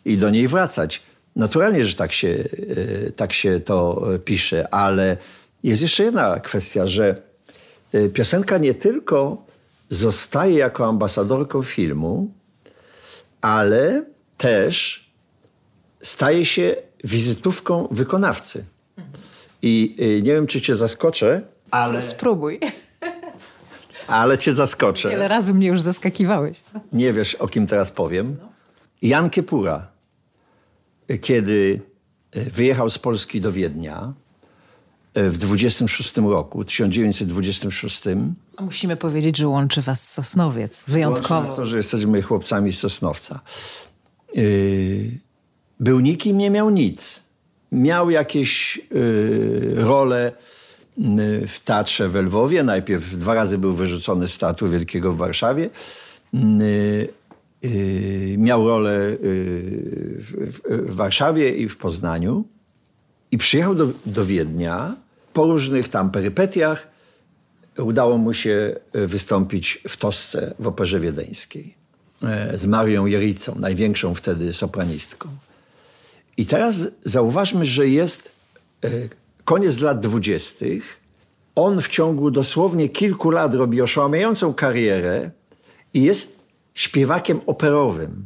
i 0.06 0.18
do 0.18 0.30
niej 0.30 0.48
wracać. 0.48 1.01
Naturalnie, 1.36 1.86
że 1.86 1.96
tak 1.96 2.13
się, 2.13 2.27
y, 2.27 3.12
tak 3.16 3.34
się 3.34 3.60
to 3.60 4.08
pisze, 4.25 4.74
ale 4.74 5.18
jest 5.63 5.82
jeszcze 5.82 6.04
jedna 6.04 6.39
kwestia, 6.39 6.88
że 6.88 7.22
piosenka 8.13 8.58
nie 8.58 8.74
tylko 8.74 9.46
zostaje 9.89 10.58
jako 10.58 10.86
ambasadorką 10.86 11.63
filmu, 11.63 12.32
ale 13.42 14.06
też 14.38 15.08
staje 16.01 16.46
się 16.46 16.75
wizytówką 17.04 17.88
wykonawcy. 17.92 18.66
I 19.62 19.96
y, 20.00 20.22
nie 20.22 20.34
wiem, 20.34 20.48
czy 20.48 20.62
cię 20.62 20.76
zaskoczę, 20.76 21.42
ale... 21.72 22.02
Spróbuj. 22.02 22.60
Ale 24.08 24.38
cię 24.38 24.54
zaskoczę. 24.54 25.10
Wiele 25.10 25.28
razy 25.28 25.54
mnie 25.54 25.68
już 25.68 25.82
zaskakiwałeś. 25.82 26.64
Nie 26.94 27.14
wiesz, 27.14 27.36
o 27.36 27.48
kim 27.48 27.68
teraz 27.68 27.92
powiem. 27.92 28.38
Jan 29.02 29.30
Kiepura, 29.30 29.88
kiedy 31.22 31.82
y, 32.38 32.52
wyjechał 32.52 32.90
z 32.90 32.98
Polski 32.98 33.42
do 33.42 33.52
Wiednia 33.52 34.14
y, 35.18 35.30
w 35.30 35.38
26 35.38 36.18
roku, 36.18 36.64
1926. 36.64 38.04
A 38.58 38.62
musimy 38.62 38.98
powiedzieć, 38.98 39.38
że 39.38 39.48
łączy 39.48 39.82
was 39.82 40.10
Sosnowiec, 40.10 40.84
wyjątkowo. 40.88 41.36
Łączy 41.36 41.50
nas 41.50 41.56
to, 41.58 41.66
że 41.66 41.78
jesteśmy 41.78 42.22
chłopcami 42.22 42.74
z 42.74 42.80
Sosnowca. 42.80 43.40
Był 45.80 46.00
nikim, 46.00 46.38
nie 46.38 46.50
miał 46.50 46.70
nic 46.70 47.26
miał 47.71 48.09
jakieś 48.09 48.79
y, 48.95 49.74
role 49.75 50.31
y, 50.97 51.47
w 51.47 51.59
Teatrze 51.59 52.09
w 52.09 52.15
Lwowie. 52.15 52.63
Najpierw 52.63 53.15
dwa 53.15 53.33
razy 53.33 53.57
był 53.57 53.75
wyrzucony 53.75 54.27
z 54.27 54.38
Teatru 54.38 54.69
Wielkiego 54.69 55.13
w 55.13 55.17
Warszawie. 55.17 55.69
Y, 56.33 57.09
y 57.65 58.36
miał 58.39 58.67
rolę 58.67 59.00
y, 59.00 59.17
w, 60.19 60.62
w, 60.69 60.95
Warszawie 60.95 61.55
i 61.55 61.69
w 61.69 61.77
Poznaniu. 61.77 62.45
I 63.31 63.38
przyjechał 63.38 63.75
do, 63.75 63.88
do 64.05 64.25
Wiednia. 64.25 64.95
Po 65.33 65.45
różnych 65.45 65.89
tam 65.89 66.12
perypetiach 66.12 66.88
udało 67.77 68.17
mu 68.17 68.33
się 68.33 68.75
wystąpić 68.93 69.83
w 69.88 69.97
Tosce 69.97 70.53
w 70.59 70.67
Operze 70.67 71.00
Wiedeńskiej 71.00 71.75
z 72.53 72.65
Marią 72.65 73.05
Jericą, 73.05 73.55
największą 73.59 74.15
wtedy 74.15 74.53
sopranistką. 74.53 75.29
I 76.38 76.46
teraz 76.46 76.88
zauważmy, 77.01 77.65
że 77.65 77.88
jest 77.88 78.32
e, 78.84 78.89
koniec 79.44 79.79
lat 79.79 80.00
dwudziestych. 80.00 81.01
On 81.56 81.82
w 81.82 81.88
ciągu 81.88 82.32
dosłownie 82.32 82.89
kilku 82.89 83.32
lat 83.32 83.53
robi 83.53 83.82
oszałamiającą 83.82 84.53
karierę 84.53 85.32
i 85.94 86.03
jest 86.03 86.36
śpiewakiem 86.74 87.41
operowym. 87.46 88.25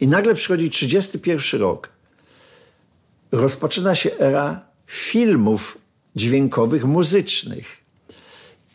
I 0.00 0.08
nagle 0.08 0.34
przychodzi 0.34 0.70
31 0.70 1.60
rok. 1.60 1.88
Rozpoczyna 3.32 3.94
się 3.94 4.18
era 4.18 4.64
filmów 4.86 5.78
dźwiękowych, 6.16 6.84
muzycznych. 6.84 7.82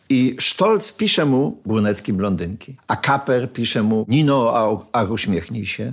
I 0.08 0.36
Stolz 0.40 0.92
pisze 0.92 1.24
mu 1.24 1.60
brunetki, 1.66 2.12
blondynki, 2.12 2.76
a 2.86 2.96
Kaper 2.96 3.52
pisze 3.52 3.82
mu 3.82 4.06
Nino, 4.08 4.52
a, 4.92 5.00
a 5.00 5.04
uśmiechnij 5.04 5.66
się. 5.66 5.92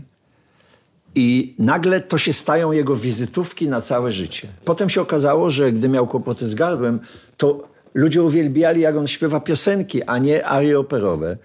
I 1.16 1.56
nagle 1.60 2.02
to 2.02 2.18
się 2.18 2.34
stają 2.34 2.72
jego 2.72 2.96
wizytówki 2.96 3.70
na 3.70 3.82
całe 3.82 4.12
życie. 4.12 4.48
Potem 4.66 4.90
się 4.90 5.02
okazało, 5.02 5.50
że 5.50 5.72
gdy 5.72 5.90
miał 5.90 6.08
kłopoty 6.08 6.48
z 6.48 6.56
gardłem, 6.56 7.00
to 7.38 7.68
ludzie 7.94 8.24
uwielbiali, 8.24 8.82
jak 8.82 8.98
on 8.98 9.08
śpiewa 9.08 9.40
piosenki, 9.40 10.04
a 10.04 10.18
nie 10.18 10.46
arie 10.46 10.80
operowe. 10.80 11.38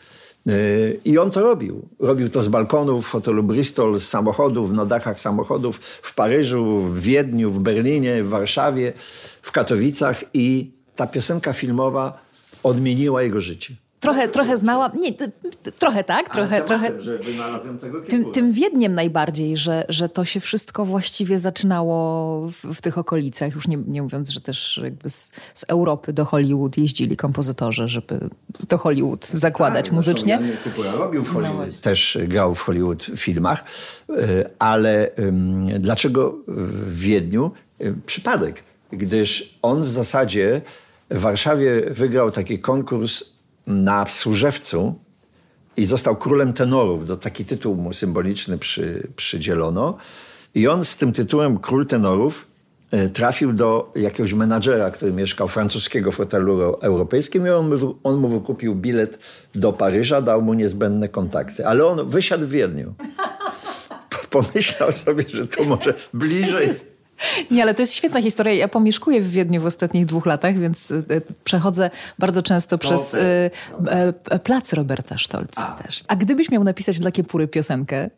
Y, 0.49 1.01
I 1.05 1.19
on 1.19 1.31
to 1.31 1.41
robił. 1.41 1.89
Robił 1.99 2.29
to 2.29 2.43
z 2.43 2.49
balkonów 2.49 3.07
w 3.07 3.11
hotelu 3.11 3.43
Bristol, 3.43 4.01
z 4.01 4.09
samochodów, 4.09 4.73
na 4.73 4.87
dachach 4.87 5.21
samochodów 5.21 5.77
w 5.79 6.15
Paryżu, 6.15 6.81
w 6.81 7.01
Wiedniu, 7.01 7.51
w 7.51 7.59
Berlinie, 7.59 8.23
w 8.23 8.29
Warszawie, 8.29 8.93
w 9.43 9.53
Katowicach 9.53 10.25
i 10.35 10.71
ta 10.97 11.07
piosenka 11.07 11.53
filmowa 11.53 12.21
odmieniła 12.63 13.23
jego 13.23 13.41
życie. 13.41 13.75
Trochę, 14.01 14.29
trochę 14.29 14.57
znałam, 14.57 14.93
nie, 15.01 15.13
trochę 15.79 16.05
tak, 16.05 16.35
trochę, 16.35 16.63
trochę. 16.63 17.03
Że 17.03 17.19
wynalazłem 17.19 17.79
tego 17.79 18.01
tym, 18.01 18.33
tym 18.33 18.53
Wiedniem 18.53 18.95
najbardziej, 18.95 19.57
że, 19.57 19.85
że 19.89 20.09
to 20.09 20.25
się 20.25 20.41
wszystko 20.41 20.85
właściwie 20.85 21.39
zaczynało 21.39 22.41
w, 22.51 22.75
w 22.75 22.81
tych 22.81 22.99
okolicach, 22.99 23.55
już 23.55 23.69
nie, 23.69 23.77
nie 23.87 24.03
mówiąc, 24.03 24.31
że 24.31 24.41
też 24.41 24.81
jakby 24.85 25.11
z, 25.11 25.33
z, 25.55 25.65
Europy 25.69 26.13
do 26.13 26.25
Hollywood 26.25 26.79
jeździli 26.79 27.17
kompozytorzy, 27.17 27.89
żeby 27.89 28.21
do 28.69 28.79
Hollywood 28.79 29.27
zakładać 29.27 29.85
tak, 29.85 29.95
muzycznie. 29.95 30.39
Jan 30.85 30.99
robił 30.99 31.25
w 31.25 31.33
Hollywood, 31.33 31.67
no 31.67 31.73
też 31.83 32.19
grał 32.27 32.55
w 32.55 32.61
Hollywood 32.61 33.03
w 33.05 33.17
filmach, 33.17 33.65
e, 34.09 34.51
ale 34.59 35.11
dlaczego 35.79 36.35
w 36.47 36.99
Wiedniu? 36.99 37.51
E, 37.81 37.93
przypadek, 38.07 38.63
gdyż 38.93 39.59
on 39.63 39.83
w 39.83 39.91
zasadzie 39.91 40.61
w 41.11 41.19
Warszawie 41.19 41.83
wygrał 41.91 42.31
taki 42.31 42.59
konkurs 42.59 43.25
na 43.67 44.07
Służewcu 44.07 44.95
i 45.77 45.87
został 45.87 46.17
królem 46.17 46.53
tenorów. 46.53 47.07
To 47.07 47.17
taki 47.17 47.45
tytuł 47.45 47.77
mu 47.77 47.93
symboliczny 47.93 48.59
przy, 48.59 49.09
przydzielono. 49.17 49.97
I 50.55 50.69
on 50.69 50.85
z 50.85 50.97
tym 50.97 51.13
tytułem 51.13 51.59
Król 51.59 51.87
Tenorów 51.87 52.47
e, 52.91 53.09
trafił 53.09 53.53
do 53.53 53.93
jakiegoś 53.97 54.33
menadżera, 54.33 54.91
który 54.91 55.13
mieszkał 55.13 55.49
francuskiego 55.49 56.11
w 56.11 56.17
hotelu 56.17 56.77
europejskim 56.81 57.47
i 57.47 57.51
on, 57.51 57.71
on 58.03 58.17
mu 58.17 58.29
wykupił 58.29 58.75
bilet 58.75 59.19
do 59.55 59.73
Paryża, 59.73 60.23
dał 60.23 60.43
mu 60.43 60.55
niezbędne 60.55 61.09
kontakty. 61.09 61.67
Ale 61.67 61.87
on 61.87 62.09
wysiadł 62.09 62.47
w 62.47 62.51
Wiedniu. 62.51 62.95
Pomyślał 64.31 64.93
sobie, 64.93 65.25
że 65.29 65.47
to 65.47 65.65
może 65.65 65.95
bliżej 66.15 66.69
nie, 67.51 67.63
ale 67.63 67.75
to 67.75 67.83
jest 67.83 67.95
świetna 67.95 68.23
historia. 68.23 68.53
Ja 68.53 68.69
pomieszkuję 68.69 69.21
w 69.21 69.31
Wiedniu 69.31 69.61
w 69.61 69.67
ostatnich 69.67 70.07
dwóch 70.07 70.27
latach, 70.27 70.59
więc 70.59 70.91
y, 70.91 71.05
y, 71.11 71.23
przechodzę 71.45 71.91
bardzo 72.19 72.43
często 72.43 72.79
przez 72.79 73.15
y, 73.15 73.51
plac 74.43 74.73
Roberta 74.73 75.19
Sztolca 75.19 75.77
A. 75.77 75.83
też. 75.83 76.05
A 76.09 76.17
gdybyś 76.17 76.51
miał 76.51 76.65
napisać 76.65 77.01
dla 77.01 77.11
Kiepury 77.11 77.49
piosenkę, 77.49 78.11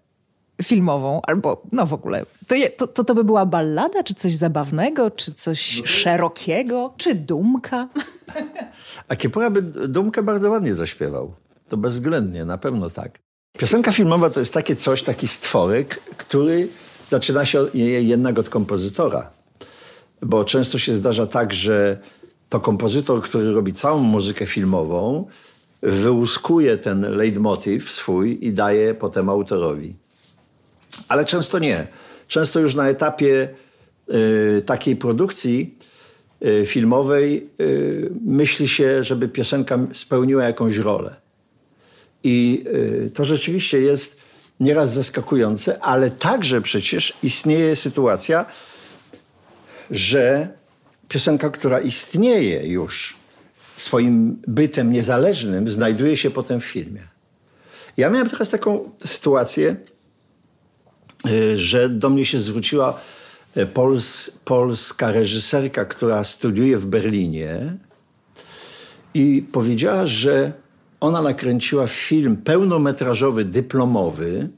filmową, 0.62 1.20
albo 1.22 1.62
no 1.72 1.86
w 1.86 1.92
ogóle, 1.92 2.26
to, 2.48 2.54
je, 2.54 2.70
to, 2.70 2.86
to, 2.86 3.04
to, 3.04 3.14
by 3.14 3.24
była 3.24 3.46
ballada, 3.46 4.02
czy 4.02 4.14
coś 4.14 4.34
zabawnego, 4.34 5.10
czy 5.10 5.34
coś 5.34 5.80
no 5.80 5.86
szerokiego, 5.86 6.94
czy 6.96 7.14
dumka? 7.14 7.88
A 9.08 9.16
Kiepura 9.16 9.50
by 9.50 9.62
dumkę 9.88 10.22
bardzo 10.22 10.50
ładnie 10.50 10.74
zaśpiewał. 10.74 11.34
To 11.68 11.76
bezwzględnie, 11.76 12.44
na 12.44 12.58
pewno 12.58 12.90
tak. 12.90 13.18
Piosenka 13.58 13.92
filmowa 13.92 14.30
to 14.30 14.40
jest 14.40 14.52
takie 14.52 14.76
coś, 14.76 15.02
taki 15.02 15.28
stworek, 15.28 16.00
który 16.16 16.68
zaczyna 17.12 17.44
się 17.44 17.66
jednak 17.74 18.38
od 18.38 18.48
kompozytora. 18.48 19.30
Bo 20.22 20.44
często 20.44 20.78
się 20.78 20.94
zdarza 20.94 21.26
tak, 21.26 21.52
że 21.52 21.98
to 22.48 22.60
kompozytor, 22.60 23.22
który 23.22 23.52
robi 23.52 23.72
całą 23.72 23.98
muzykę 23.98 24.46
filmową, 24.46 25.26
wyłuskuje 25.82 26.78
ten 26.78 27.16
leitmotiv 27.16 27.90
swój 27.90 28.38
i 28.46 28.52
daje 28.52 28.94
potem 28.94 29.28
autorowi. 29.28 29.96
Ale 31.08 31.24
często 31.24 31.58
nie. 31.58 31.86
Często 32.28 32.60
już 32.60 32.74
na 32.74 32.88
etapie 32.88 33.48
y, 34.58 34.62
takiej 34.66 34.96
produkcji 34.96 35.78
y, 36.46 36.66
filmowej 36.66 37.50
y, 37.60 38.10
myśli 38.26 38.68
się, 38.68 39.04
żeby 39.04 39.28
piosenka 39.28 39.78
spełniła 39.92 40.44
jakąś 40.44 40.76
rolę. 40.76 41.16
I 42.24 42.64
y, 43.06 43.10
to 43.14 43.24
rzeczywiście 43.24 43.80
jest 43.80 44.22
nieraz 44.60 44.92
zaskakujące, 44.92 45.82
ale 45.82 46.10
także 46.10 46.60
przecież 46.60 47.12
istnieje 47.22 47.76
sytuacja, 47.76 48.46
że 49.90 50.48
piosenka, 51.08 51.50
która 51.50 51.80
istnieje 51.80 52.66
już 52.66 53.16
swoim 53.76 54.42
bytem 54.48 54.92
niezależnym, 54.92 55.68
znajduje 55.68 56.16
się 56.16 56.30
potem 56.30 56.60
w 56.60 56.64
filmie. 56.64 57.02
Ja 57.96 58.10
miałem 58.10 58.30
teraz 58.30 58.50
taką 58.50 58.90
sytuację, 59.04 59.76
y, 61.26 61.58
że 61.58 61.88
do 61.88 62.10
mnie 62.10 62.24
się 62.24 62.38
zwróciła 62.38 63.00
y, 63.56 63.66
pols, 63.66 64.30
polska 64.44 65.12
reżyserka, 65.12 65.84
która 65.84 66.24
studiuje 66.24 66.78
w 66.78 66.86
Berlinie 66.86 67.72
i 69.14 69.46
powiedziała, 69.52 70.06
że 70.06 70.61
ona 71.02 71.22
nakręciła 71.22 71.86
film 71.86 72.36
pełnometrażowy, 72.36 73.44
dyplomowy. 73.44 74.48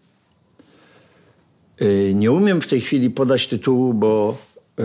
Y, 1.82 2.12
nie 2.14 2.32
umiem 2.32 2.60
w 2.60 2.66
tej 2.66 2.80
chwili 2.80 3.10
podać 3.10 3.46
tytułu, 3.46 3.94
bo 3.94 4.38
y, 4.80 4.84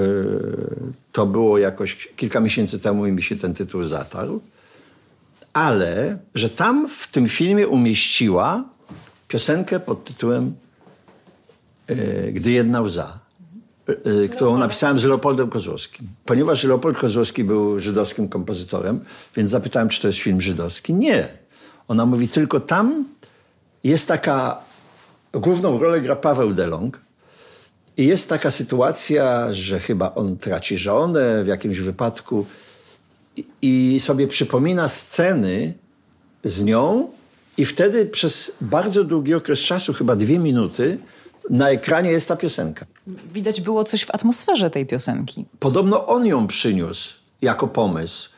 to 1.12 1.26
było 1.26 1.58
jakoś 1.58 2.10
kilka 2.16 2.40
miesięcy 2.40 2.80
temu 2.80 3.08
i 3.08 3.12
mi 3.12 3.24
się 3.24 3.36
ten 3.36 3.54
tytuł 3.54 3.84
zatarł. 3.84 4.42
Ale, 5.54 6.18
że 6.36 6.50
tam 6.50 6.90
w 6.90 7.08
tym 7.08 7.30
filmie 7.30 7.68
umieściła 7.68 8.64
piosenkę 9.28 9.80
pod 9.80 10.04
tytułem 10.04 10.56
y, 11.90 12.32
Gdy 12.34 12.52
jedna 12.52 12.82
łza 12.82 13.20
którą 14.32 14.58
napisałem 14.58 15.00
z 15.00 15.06
Leopoldem 15.06 15.50
Kozłowskim. 15.50 16.08
Ponieważ 16.26 16.64
Leopold 16.64 16.98
Kozłowski 16.98 17.44
był 17.44 17.80
żydowskim 17.80 18.30
kompozytorem, 18.30 19.00
więc 19.36 19.52
zapytałem, 19.52 19.90
czy 19.90 20.02
to 20.02 20.08
jest 20.08 20.20
film 20.20 20.42
żydowski. 20.42 20.94
Nie. 20.94 21.28
Ona 21.90 22.06
mówi, 22.06 22.28
tylko 22.28 22.60
tam 22.60 23.06
jest 23.84 24.08
taka, 24.08 24.60
główną 25.34 25.80
rolę 25.80 26.02
gra 26.02 26.16
Paweł 26.16 26.54
Delong 26.54 27.02
i 27.98 28.06
jest 28.06 28.30
taka 28.30 28.52
sytuacja, 28.52 29.54
że 29.54 29.80
chyba 29.80 30.16
on 30.16 30.38
traci 30.38 30.78
żonę 30.78 31.44
w 31.44 31.48
jakimś 31.48 31.80
wypadku 31.80 32.46
i, 33.36 33.46
i 33.62 34.00
sobie 34.00 34.28
przypomina 34.28 34.88
sceny 34.88 35.74
z 36.44 36.64
nią 36.64 37.10
i 37.58 37.66
wtedy 37.66 38.06
przez 38.06 38.52
bardzo 38.62 39.04
długi 39.04 39.34
okres 39.34 39.60
czasu, 39.60 39.94
chyba 39.94 40.16
dwie 40.16 40.40
minuty, 40.40 40.98
na 41.50 41.70
ekranie 41.70 42.12
jest 42.12 42.28
ta 42.28 42.36
piosenka. 42.36 42.86
Widać 43.34 43.62
było 43.62 43.84
coś 43.84 44.06
w 44.06 44.16
atmosferze 44.16 44.70
tej 44.70 44.86
piosenki. 44.86 45.46
Podobno 45.60 46.08
on 46.08 46.26
ją 46.26 46.48
przyniósł 46.48 47.14
jako 47.42 47.68
pomysł. 47.68 48.30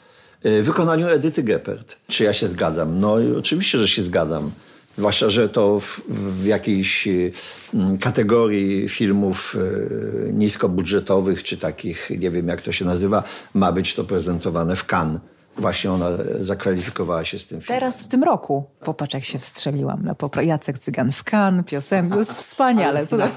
Y, 0.45 0.63
w 0.63 0.65
wykonaniu 0.65 1.07
Edyty 1.07 1.43
Geppert. 1.43 1.95
Czy 2.07 2.23
ja 2.23 2.33
się 2.33 2.47
zgadzam? 2.47 2.99
No 2.99 3.17
oczywiście, 3.39 3.77
że 3.77 3.87
się 3.87 4.01
zgadzam. 4.01 4.51
Zwłaszcza, 4.97 5.29
że 5.29 5.49
to 5.49 5.79
w, 5.79 6.01
w 6.09 6.45
jakiejś 6.45 7.07
y, 7.07 7.31
mm, 7.73 7.97
kategorii 7.97 8.89
filmów 8.89 9.55
y, 9.55 10.33
niskobudżetowych, 10.33 11.43
czy 11.43 11.57
takich, 11.57 12.09
nie 12.19 12.31
wiem 12.31 12.47
jak 12.47 12.61
to 12.61 12.71
się 12.71 12.85
nazywa, 12.85 13.23
ma 13.53 13.71
być 13.71 13.93
to 13.93 14.03
prezentowane 14.03 14.75
w 14.75 14.85
Cannes. 14.93 15.21
Właśnie 15.57 15.91
ona 15.91 16.09
zakwalifikowała 16.39 17.25
się 17.25 17.39
z 17.39 17.47
tym 17.47 17.61
filmem. 17.61 17.79
Teraz 17.79 18.03
w 18.03 18.07
tym 18.07 18.23
roku. 18.23 18.63
Popatrz, 18.79 19.13
jak 19.13 19.23
się 19.23 19.39
wstrzeliłam 19.39 20.03
na. 20.03 20.41
Jacek 20.41 20.79
Cygan 20.79 21.11
w 21.11 21.23
Cannes, 21.23 21.65
piosenka. 21.65 22.13
To 22.13 22.19
jest 22.19 22.31
wspaniale. 22.31 23.07
Co 23.07 23.17
na, 23.17 23.29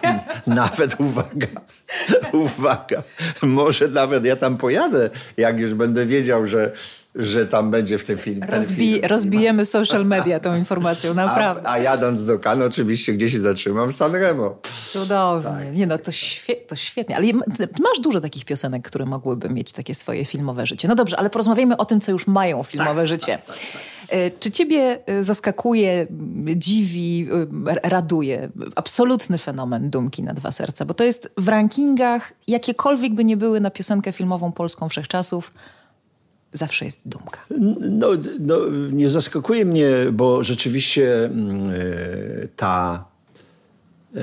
nawet, 0.46 1.00
uwaga, 1.00 1.46
uwaga. 2.33 3.03
Może 3.42 3.88
nawet 3.88 4.24
ja 4.24 4.37
tam 4.37 4.57
pojadę, 4.57 5.11
jak 5.37 5.59
już 5.59 5.74
będę 5.74 6.07
wiedział, 6.07 6.46
że 6.46 6.72
że 7.14 7.46
tam 7.46 7.70
będzie 7.70 7.98
w 7.98 8.05
tym 8.05 8.18
filmie. 8.18 8.46
Rozbi 8.46 8.92
film. 8.92 9.05
Rozbijemy 9.05 9.64
social 9.64 10.07
media 10.07 10.40
tą 10.40 10.57
informacją, 10.57 11.14
naprawdę. 11.14 11.68
A, 11.68 11.72
a 11.72 11.79
jadąc 11.79 12.24
do 12.24 12.38
Cannes 12.38 12.66
oczywiście 12.66 13.12
gdzieś 13.12 13.33
się 13.33 13.40
zatrzymam 13.40 13.92
w 13.92 13.96
Sanremo. 13.96 14.59
Cudownie. 14.92 15.50
Tak. 15.50 15.77
Nie 15.77 15.87
no, 15.87 15.98
to, 15.98 16.12
świe 16.12 16.57
to 16.57 16.77
świetnie. 16.77 17.16
Ale 17.16 17.27
masz 17.59 18.00
dużo 18.00 18.20
takich 18.20 18.44
piosenek, 18.44 18.88
które 18.88 19.07
mogłyby 19.07 19.48
mieć 19.48 19.72
takie 19.72 19.94
swoje 19.94 20.24
filmowe 20.24 20.66
życie. 20.66 20.88
No 20.88 20.94
dobrze, 20.94 21.16
ale 21.16 21.31
porozmawiajmy 21.31 21.77
o 21.77 21.85
tym, 21.85 22.00
co 22.00 22.12
już 22.12 22.27
mają 22.27 22.62
filmowe 22.62 23.00
tak, 23.00 23.07
życie. 23.07 23.38
Tak, 23.46 23.46
tak, 23.46 23.57
tak. 23.57 23.83
E, 24.09 24.31
czy 24.31 24.50
ciebie 24.50 24.98
e, 25.07 25.24
zaskakuje, 25.24 26.07
dziwi, 26.57 27.29
e, 27.66 27.88
raduje 27.88 28.48
absolutny 28.77 29.38
fenomen 29.38 29.90
Dumki 29.90 30.22
na 30.22 30.35
dwa 30.35 30.53
serca? 30.53 30.85
Bo 30.85 30.94
to 30.94 31.05
jest 31.05 31.33
w 31.37 31.48
rankingach, 31.48 32.33
jakiekolwiek 32.48 33.14
by 33.14 33.24
nie 33.24 33.37
były 33.37 33.61
na 33.61 33.70
piosenkę 33.70 34.12
filmową 34.12 34.53
polską 34.53 34.88
wszechczasów, 34.88 35.53
zawsze 36.55 36.85
jest 36.85 37.09
dumka. 37.09 37.40
No, 37.90 38.09
no, 38.40 38.57
nie 38.93 39.09
zaskakuje 39.09 39.64
mnie, 39.64 39.90
bo 40.12 40.45
rzeczywiście 40.45 41.25
e, 41.25 41.31
ta 42.57 43.05
e, 44.17 44.21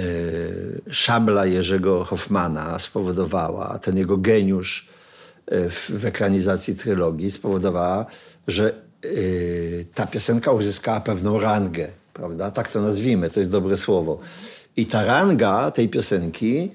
szabla 0.92 1.46
Jerzego 1.46 2.04
Hoffmana 2.04 2.80
spowodowała, 2.80 3.80
ten 3.80 3.98
jego 3.98 4.18
geniusz 4.18 4.90
w, 5.52 5.92
w 6.00 6.06
ekranizacji 6.06 6.76
trylogii 6.76 7.32
spowodowała, 7.32 8.06
że 8.48 8.74
ta 9.94 10.08
piosenka 10.08 10.52
uzyskała 10.52 11.00
pewną 11.00 11.40
rangę, 11.40 11.88
prawda? 12.14 12.52
Tak 12.52 12.72
to 12.72 12.82
nazwijmy, 12.82 13.30
to 13.30 13.40
jest 13.40 13.52
dobre 13.52 13.78
słowo. 13.78 14.20
I 14.78 14.86
ta 14.86 15.04
ranga 15.04 15.72
tej 15.72 15.90
piosenki 15.90 16.72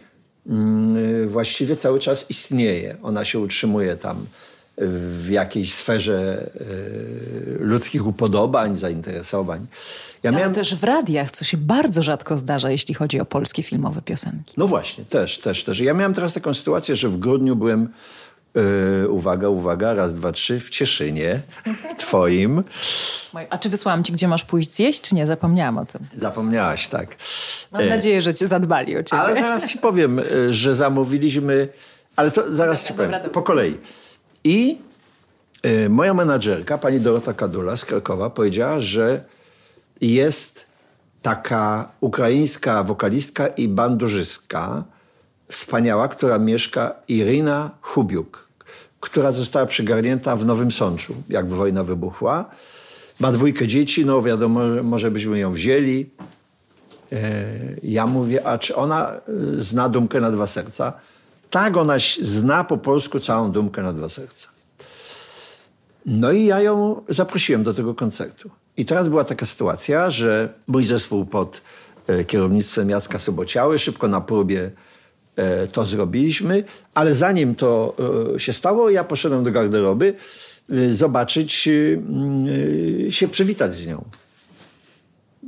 mm, 0.46 1.28
właściwie 1.28 1.76
cały 1.76 1.98
czas 1.98 2.26
istnieje. 2.30 2.96
Ona 3.02 3.24
się 3.24 3.38
utrzymuje 3.38 3.96
tam 3.96 4.26
w 4.78 5.30
jakiejś 5.30 5.74
sferze 5.74 6.50
e, 6.60 6.64
ludzkich 7.58 8.06
upodobań, 8.06 8.78
zainteresowań. 8.78 9.66
Ja 10.22 10.30
miałem... 10.30 10.54
też 10.54 10.74
w 10.74 10.84
radiach, 10.84 11.30
co 11.30 11.44
się 11.44 11.56
bardzo 11.56 12.02
rzadko 12.02 12.38
zdarza, 12.38 12.70
jeśli 12.70 12.94
chodzi 12.94 13.20
o 13.20 13.24
polskie 13.24 13.62
filmowe 13.62 14.02
piosenki. 14.02 14.54
No 14.56 14.66
właśnie, 14.66 15.04
też, 15.04 15.38
też, 15.38 15.64
też. 15.64 15.80
Ja 15.80 15.94
miałem 15.94 16.14
teraz 16.14 16.32
taką 16.32 16.54
sytuację, 16.54 16.96
że 16.96 17.08
w 17.08 17.16
grudniu 17.16 17.56
byłem 17.56 17.88
Yy, 19.02 19.08
uwaga, 19.08 19.48
uwaga, 19.48 19.94
raz, 19.94 20.14
dwa, 20.14 20.32
trzy, 20.32 20.60
w 20.60 20.70
Cieszynie, 20.70 21.40
twoim. 21.98 22.64
A 23.50 23.58
czy 23.58 23.68
wysłałam 23.68 24.04
ci, 24.04 24.12
gdzie 24.12 24.28
masz 24.28 24.44
pójść 24.44 24.74
zjeść, 24.74 25.00
czy 25.00 25.14
nie? 25.14 25.26
Zapomniałam 25.26 25.78
o 25.78 25.86
tym. 25.86 26.00
Zapomniałaś, 26.16 26.88
tak. 26.88 27.16
Mam 27.72 27.88
nadzieję, 27.88 28.20
że 28.20 28.34
cię 28.34 28.46
zadbali 28.46 28.96
o 28.96 29.02
ciebie. 29.02 29.22
Ale 29.22 29.34
teraz 29.34 29.68
ci 29.68 29.78
powiem, 29.78 30.20
że 30.50 30.74
zamówiliśmy, 30.74 31.68
ale 32.16 32.30
to 32.30 32.54
zaraz 32.54 32.84
ci 32.84 32.94
powiem, 32.94 33.12
po 33.32 33.42
kolei. 33.42 33.78
I 34.46 34.78
y, 35.66 35.88
moja 35.88 36.14
menadżerka, 36.14 36.78
pani 36.78 37.00
Dorota 37.00 37.34
Kadula 37.34 37.76
z 37.76 37.84
Krakowa, 37.84 38.30
powiedziała, 38.30 38.80
że 38.80 39.24
jest 40.00 40.66
taka 41.22 41.88
ukraińska 42.00 42.82
wokalistka 42.82 43.46
i 43.46 43.68
bandurzystka, 43.68 44.84
wspaniała, 45.48 46.08
która 46.08 46.38
mieszka, 46.38 46.94
Irina 47.08 47.70
Hubiuk, 47.80 48.48
która 49.00 49.32
została 49.32 49.66
przygarnięta 49.66 50.36
w 50.36 50.46
Nowym 50.46 50.70
Sączu, 50.70 51.14
jak 51.28 51.48
wojna 51.48 51.84
wybuchła. 51.84 52.50
Ma 53.20 53.32
dwójkę 53.32 53.66
dzieci, 53.66 54.06
no 54.06 54.22
wiadomo, 54.22 54.60
może 54.82 55.10
byśmy 55.10 55.38
ją 55.38 55.52
wzięli. 55.52 56.10
E, 57.12 57.44
ja 57.82 58.06
mówię, 58.06 58.46
a 58.46 58.58
czy 58.58 58.76
ona 58.76 59.20
y, 59.28 59.62
zna 59.64 59.88
Dumkę 59.88 60.20
na 60.20 60.30
dwa 60.30 60.46
serca? 60.46 60.92
Tak 61.50 61.76
ona 61.76 61.96
zna 62.22 62.64
po 62.64 62.78
polsku 62.78 63.20
całą 63.20 63.50
dumkę 63.50 63.82
na 63.82 63.92
dwa 63.92 64.08
serca. 64.08 64.48
No 66.06 66.32
i 66.32 66.44
ja 66.44 66.60
ją 66.60 67.02
zaprosiłem 67.08 67.62
do 67.62 67.74
tego 67.74 67.94
koncertu. 67.94 68.50
I 68.76 68.84
teraz 68.84 69.08
była 69.08 69.24
taka 69.24 69.46
sytuacja, 69.46 70.10
że 70.10 70.54
mój 70.66 70.84
zespół 70.84 71.26
pod 71.26 71.62
e, 72.06 72.24
kierownictwem 72.24 72.90
Jacka 72.90 73.18
Sobociały 73.18 73.78
szybko 73.78 74.08
na 74.08 74.20
próbie 74.20 74.70
e, 75.36 75.66
to 75.66 75.84
zrobiliśmy, 75.84 76.64
ale 76.94 77.14
zanim 77.14 77.54
to 77.54 77.94
e, 78.34 78.40
się 78.40 78.52
stało, 78.52 78.90
ja 78.90 79.04
poszedłem 79.04 79.44
do 79.44 79.50
garderoby 79.50 80.14
zobaczyć, 80.90 81.52
się 83.10 83.28
przywitać 83.30 83.74
z 83.74 83.86
nią. 83.86 84.04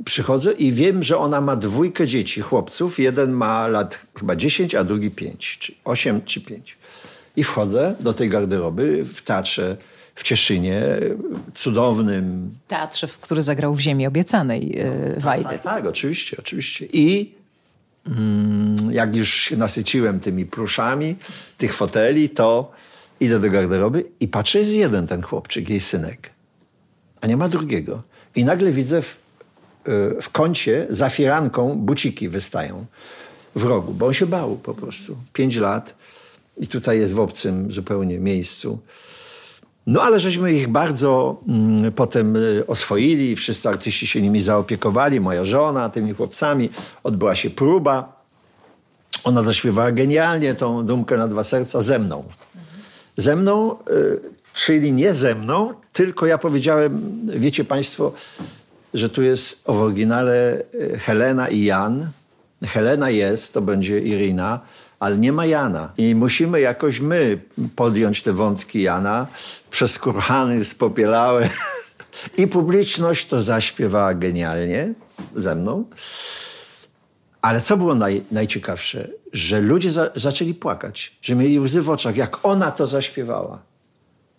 Przychodzę 0.05 0.51
i 0.51 0.71
wiem, 0.71 1.03
że 1.03 1.17
ona 1.17 1.41
ma 1.41 1.55
dwójkę 1.55 2.07
dzieci, 2.07 2.41
chłopców. 2.41 2.99
Jeden 2.99 3.31
ma 3.31 3.67
lat 3.67 4.05
chyba 4.19 4.35
10, 4.35 4.75
a 4.75 4.83
drugi 4.83 5.11
5, 5.11 5.57
czy 5.59 5.73
8 5.83 6.21
czy 6.21 6.41
5. 6.41 6.77
I 7.35 7.43
wchodzę 7.43 7.95
do 7.99 8.13
tej 8.13 8.29
garderoby 8.29 9.05
w 9.05 9.21
teatrze 9.21 9.77
w 10.15 10.23
Cieszynie, 10.23 10.81
cudownym. 11.55 12.55
Teatrze, 12.67 13.07
w 13.07 13.19
który 13.19 13.41
zagrał 13.41 13.75
w 13.75 13.79
Ziemi 13.79 14.07
Obiecanej 14.07 14.69
yy, 14.69 15.19
Wajdy. 15.19 15.49
Tak, 15.49 15.61
tak, 15.61 15.85
oczywiście, 15.85 16.37
oczywiście. 16.39 16.87
I 16.93 17.35
mm, 18.07 18.91
jak 18.91 19.15
już 19.15 19.33
się 19.33 19.57
nasyciłem 19.57 20.19
tymi 20.19 20.45
pluszami 20.45 21.15
tych 21.57 21.73
foteli, 21.73 22.29
to 22.29 22.71
idę 23.19 23.39
do 23.39 23.49
garderoby 23.49 24.05
i 24.19 24.27
patrzę, 24.27 24.59
jest 24.59 24.71
jeden 24.71 25.07
ten 25.07 25.21
chłopczyk, 25.21 25.69
jej 25.69 25.79
synek. 25.79 26.29
A 27.21 27.27
nie 27.27 27.37
ma 27.37 27.49
drugiego. 27.49 28.03
I 28.35 28.45
nagle 28.45 28.71
widzę 28.71 29.01
w, 29.01 29.17
w 30.21 30.29
kącie 30.31 30.87
za 30.89 31.09
firanką 31.09 31.75
buciki 31.75 32.29
wystają 32.29 32.85
w 33.55 33.63
rogu, 33.63 33.93
bo 33.93 34.05
on 34.05 34.13
się 34.13 34.25
bał 34.25 34.55
po 34.55 34.73
prostu. 34.73 35.17
Pięć 35.33 35.55
lat 35.55 35.95
i 36.57 36.67
tutaj 36.67 36.99
jest 36.99 37.13
w 37.13 37.19
obcym 37.19 37.71
zupełnie 37.71 38.19
miejscu. 38.19 38.79
No 39.87 40.01
ale 40.01 40.19
żeśmy 40.19 40.53
ich 40.53 40.67
bardzo 40.67 41.41
mm, 41.47 41.91
potem 41.91 42.35
y, 42.35 42.63
oswoili, 42.67 43.35
wszyscy 43.35 43.69
artyści 43.69 44.07
się 44.07 44.21
nimi 44.21 44.41
zaopiekowali, 44.41 45.19
moja 45.19 45.43
żona 45.43 45.89
tymi 45.89 46.13
chłopcami, 46.13 46.69
odbyła 47.03 47.35
się 47.35 47.49
próba. 47.49 48.19
Ona 49.23 49.43
zaśpiewała 49.43 49.91
genialnie 49.91 50.55
tą 50.55 50.85
dumkę 50.85 51.17
na 51.17 51.27
dwa 51.27 51.43
serca 51.43 51.81
ze 51.81 51.99
mną. 51.99 52.23
Ze 53.15 53.35
mną, 53.35 53.75
y, 53.89 54.19
czyli 54.53 54.91
nie 54.91 55.13
ze 55.13 55.35
mną, 55.35 55.73
tylko 55.93 56.25
ja 56.25 56.37
powiedziałem, 56.37 57.01
wiecie 57.25 57.63
państwo, 57.63 58.13
że 58.93 59.09
tu 59.09 59.21
jest 59.21 59.63
w 59.65 59.69
oryginale 59.69 60.63
y, 60.73 60.99
Helena 60.99 61.47
i 61.47 61.63
Jan. 61.63 62.09
Helena 62.65 63.09
jest, 63.09 63.53
to 63.53 63.61
będzie 63.61 63.99
Irina, 63.99 64.59
ale 64.99 65.17
nie 65.17 65.31
ma 65.31 65.45
Jana. 65.45 65.91
I 65.97 66.15
musimy 66.15 66.61
jakoś 66.61 66.99
my 66.99 67.41
podjąć 67.75 68.23
te 68.23 68.33
wątki 68.33 68.81
Jana, 68.81 69.27
przeskurchany, 69.69 70.65
spopielałe. 70.65 71.49
I 72.37 72.47
publiczność 72.47 73.27
to 73.27 73.41
zaśpiewała 73.41 74.13
genialnie 74.13 74.93
ze 75.35 75.55
mną. 75.55 75.85
Ale 77.41 77.61
co 77.61 77.77
było 77.77 77.95
naj, 77.95 78.21
najciekawsze? 78.31 79.07
Że 79.33 79.61
ludzie 79.61 79.91
za, 79.91 80.09
zaczęli 80.15 80.53
płakać, 80.53 81.17
że 81.21 81.35
mieli 81.35 81.59
łzy 81.59 81.81
w 81.81 81.89
oczach, 81.89 82.17
jak 82.17 82.45
ona 82.45 82.71
to 82.71 82.87
zaśpiewała 82.87 83.61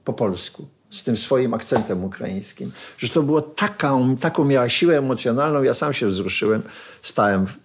po 0.04 0.12
polsku, 0.12 0.68
z 0.90 1.02
tym 1.02 1.16
swoim 1.16 1.54
akcentem 1.54 2.04
ukraińskim. 2.04 2.72
Że 2.98 3.08
to 3.08 3.22
było 3.22 3.40
taką, 3.42 4.16
taką 4.16 4.44
miała 4.44 4.68
siłę 4.68 4.98
emocjonalną. 4.98 5.62
Ja 5.62 5.74
sam 5.74 5.92
się 5.92 6.06
wzruszyłem, 6.06 6.62
stałem 7.02 7.46
w, 7.46 7.58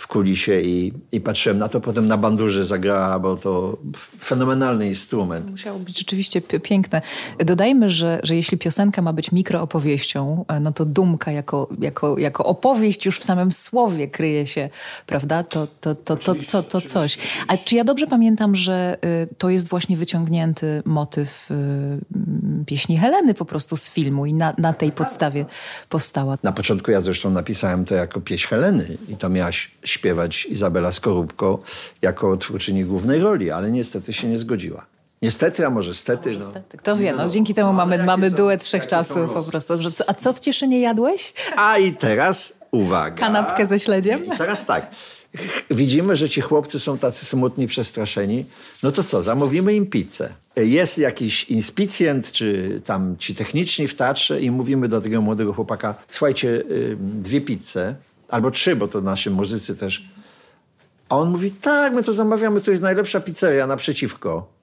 w 0.00 0.06
kulisie 0.06 0.60
i, 0.60 0.92
i 1.12 1.20
patrzyłem 1.20 1.58
na 1.58 1.68
to. 1.68 1.80
Potem 1.80 2.06
na 2.06 2.16
bandurze 2.16 2.66
zagrała, 2.66 3.18
bo 3.18 3.36
to 3.36 3.76
fenomenalny 4.18 4.88
instrument. 4.88 5.50
Musiało 5.50 5.78
być 5.78 5.98
rzeczywiście 5.98 6.40
piękne. 6.40 7.02
Dodajmy, 7.38 7.90
że, 7.90 8.20
że 8.22 8.36
jeśli 8.36 8.58
piosenka 8.58 9.02
ma 9.02 9.12
być 9.12 9.32
mikroopowieścią, 9.32 10.44
e, 10.48 10.60
no 10.60 10.72
to 10.72 10.84
Dumka 10.84 11.32
jako, 11.32 11.68
jako, 11.80 12.18
jako 12.18 12.44
opowieść 12.44 13.06
już 13.06 13.18
w 13.18 13.24
samym 13.24 13.52
słowie 13.52 14.08
kryje 14.08 14.46
się, 14.46 14.70
prawda? 15.06 15.42
To, 15.42 15.66
to, 15.66 15.94
to, 15.94 16.16
to, 16.16 16.34
to, 16.34 16.62
to 16.62 16.80
coś. 16.80 17.18
A 17.48 17.56
czy 17.56 17.76
ja 17.76 17.84
dobrze 17.84 18.06
pamiętam, 18.06 18.56
że 18.56 18.98
y, 19.04 19.34
to 19.38 19.50
jest 19.50 19.68
właśnie 19.68 19.96
wyciągnięty 19.96 20.82
motyw 20.84 21.50
y, 21.50 22.64
pieśni 22.66 22.98
Heleny 22.98 23.34
po 23.34 23.44
prostu 23.44 23.76
z 23.76 23.90
filmu 23.90 24.26
i 24.26 24.32
na, 24.32 24.54
na 24.58 24.72
tej 24.72 24.92
podstawie 24.92 25.46
powstała? 25.88 26.38
Na 26.42 26.52
początku 26.52 26.90
ja 26.90 27.00
zresztą 27.00 27.30
napisałem 27.30 27.84
to 27.84 27.94
jako 27.94 28.20
pieśń 28.20 28.48
Heleny 28.48 28.86
i 29.08 29.16
to 29.16 29.28
miałaś 29.28 29.70
śpiewać 29.90 30.46
Izabela 30.46 30.92
Skorupko 30.92 31.58
jako 32.02 32.36
twórczyni 32.36 32.84
głównej 32.84 33.20
roli, 33.20 33.50
ale 33.50 33.70
niestety 33.70 34.12
się 34.12 34.28
nie 34.28 34.38
zgodziła. 34.38 34.86
Niestety, 35.22 35.66
a 35.66 35.70
może 35.70 35.94
stety. 35.94 36.36
No. 36.38 36.60
Kto 36.78 36.96
wie, 36.96 37.12
no, 37.12 37.28
dzięki 37.28 37.54
temu 37.54 37.72
mamy, 37.72 38.04
mamy 38.04 38.30
duet 38.30 38.64
wszechczasów 38.64 39.32
po 39.32 39.42
prostu. 39.42 39.74
A 40.06 40.14
co 40.14 40.32
w 40.32 40.40
Cieszynie 40.40 40.80
jadłeś? 40.80 41.32
A 41.56 41.78
i 41.78 41.92
teraz 41.92 42.52
uwaga. 42.70 43.16
Kanapkę 43.16 43.66
ze 43.66 43.78
śledziem? 43.78 44.26
I 44.26 44.30
teraz 44.38 44.66
tak. 44.66 44.90
Widzimy, 45.70 46.16
że 46.16 46.28
ci 46.28 46.40
chłopcy 46.40 46.80
są 46.80 46.98
tacy 46.98 47.26
smutni, 47.26 47.66
przestraszeni. 47.66 48.44
No 48.82 48.92
to 48.92 49.02
co, 49.02 49.22
zamówimy 49.22 49.74
im 49.74 49.86
pizzę. 49.86 50.28
Jest 50.56 50.98
jakiś 50.98 51.44
inspicjent, 51.44 52.32
czy 52.32 52.80
tam 52.84 53.16
ci 53.18 53.34
techniczni 53.34 53.88
w 53.88 53.94
teatrze 53.94 54.40
i 54.40 54.50
mówimy 54.50 54.88
do 54.88 55.00
tego 55.00 55.20
młodego 55.20 55.52
chłopaka, 55.52 55.94
słuchajcie, 56.08 56.62
dwie 56.98 57.40
pizze 57.40 57.94
albo 58.30 58.50
trzy, 58.50 58.76
bo 58.76 58.88
to 58.88 59.00
nasi 59.00 59.30
muzycy 59.30 59.76
też. 59.76 60.04
A 61.08 61.16
on 61.16 61.30
mówi, 61.30 61.52
tak, 61.52 61.92
my 61.92 62.02
to 62.02 62.12
zamawiamy, 62.12 62.60
to 62.60 62.70
jest 62.70 62.82
najlepsza 62.82 63.20
pizzeria 63.20 63.66
naprzeciwko. 63.66 64.59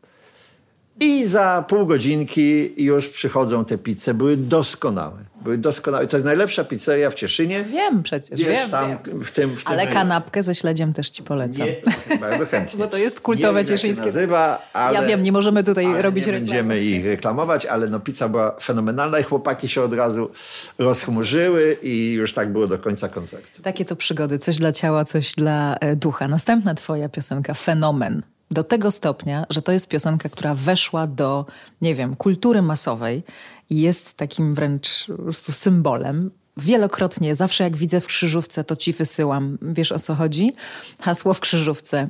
I 1.28 1.30
za 1.30 1.66
pół 1.68 1.86
godzinki 1.86 2.84
już 2.84 3.10
przychodzą 3.10 3.66
te 3.66 3.78
pizze. 3.78 4.14
Były 4.14 4.38
doskonałe. 4.38 5.18
Były 5.42 5.58
doskonałe. 5.58 6.08
To 6.08 6.18
jest 6.18 6.26
najlepsza 6.26 6.64
pizzeria 6.64 7.10
w 7.10 7.14
Cieszynie. 7.14 7.64
Wiem 7.64 8.04
przecież, 8.04 8.40
Wiesz, 8.40 8.48
wiem, 8.48 8.70
tam, 8.70 8.90
wiem. 8.90 8.98
W 9.24 9.32
tym, 9.32 9.56
w 9.56 9.64
tym 9.64 9.74
Ale 9.74 9.88
kanapkę 9.88 10.44
ze 10.44 10.56
śledziem 10.56 10.94
też 10.94 11.10
ci 11.10 11.24
polecam. 11.24 11.68
Nie, 11.68 12.18
bardzo 12.20 12.46
chętnie. 12.46 12.80
Bo 12.84 12.88
to 12.88 12.98
jest 12.98 13.22
kultowe 13.22 13.62
nie 13.62 13.68
cieszyńskie. 13.68 14.06
Nazywa, 14.06 14.62
ale, 14.74 15.00
ja 15.00 15.08
wiem, 15.08 15.24
nie 15.24 15.32
możemy 15.32 15.64
tutaj 15.64 16.02
robić 16.02 16.26
nie 16.26 16.32
reklamy. 16.32 16.64
będziemy 16.64 16.80
ich 16.80 17.06
reklamować, 17.06 17.66
ale 17.66 17.88
no 17.88 18.00
pizza 18.00 18.30
była 18.30 18.56
fenomenalna 18.62 19.20
i 19.20 19.24
chłopaki 19.24 19.68
się 19.68 19.82
od 19.82 19.94
razu 19.94 20.30
rozchmurzyły 20.78 21.78
i 21.84 22.14
już 22.14 22.34
tak 22.34 22.52
było 22.52 22.68
do 22.68 22.80
końca 22.80 23.10
koncertu. 23.10 23.62
Takie 23.62 23.86
to 23.86 23.96
przygody. 23.96 24.40
Coś 24.40 24.58
dla 24.58 24.72
ciała, 24.72 25.06
coś 25.06 25.34
dla 25.36 25.76
e, 25.76 25.96
ducha. 25.96 26.28
Następna 26.28 26.74
twoja 26.74 27.10
piosenka, 27.10 27.54
Fenomen 27.54 28.22
do 28.52 28.64
tego 28.64 28.92
stopnia, 28.92 29.46
że 29.50 29.62
to 29.62 29.72
jest 29.72 29.88
piosenka, 29.88 30.30
która 30.30 30.56
weszła 30.56 31.08
do, 31.08 31.46
nie 31.82 31.96
wiem, 31.96 32.16
kultury 32.16 32.62
masowej 32.62 33.24
i 33.70 33.82
jest 33.82 34.14
takim 34.14 34.56
wręcz 34.56 35.08
symbolem. 35.32 36.32
Wielokrotnie, 36.58 37.36
zawsze 37.36 37.64
jak 37.64 37.78
widzę 37.78 38.02
w 38.02 38.08
krzyżówce, 38.08 38.64
to 38.64 38.76
ci 38.76 38.94
wysyłam. 38.94 39.58
Wiesz 39.62 39.92
o 39.92 40.00
co 40.00 40.16
chodzi? 40.16 40.54
Hasło 41.02 41.34
w 41.34 41.40
krzyżówce. 41.40 42.10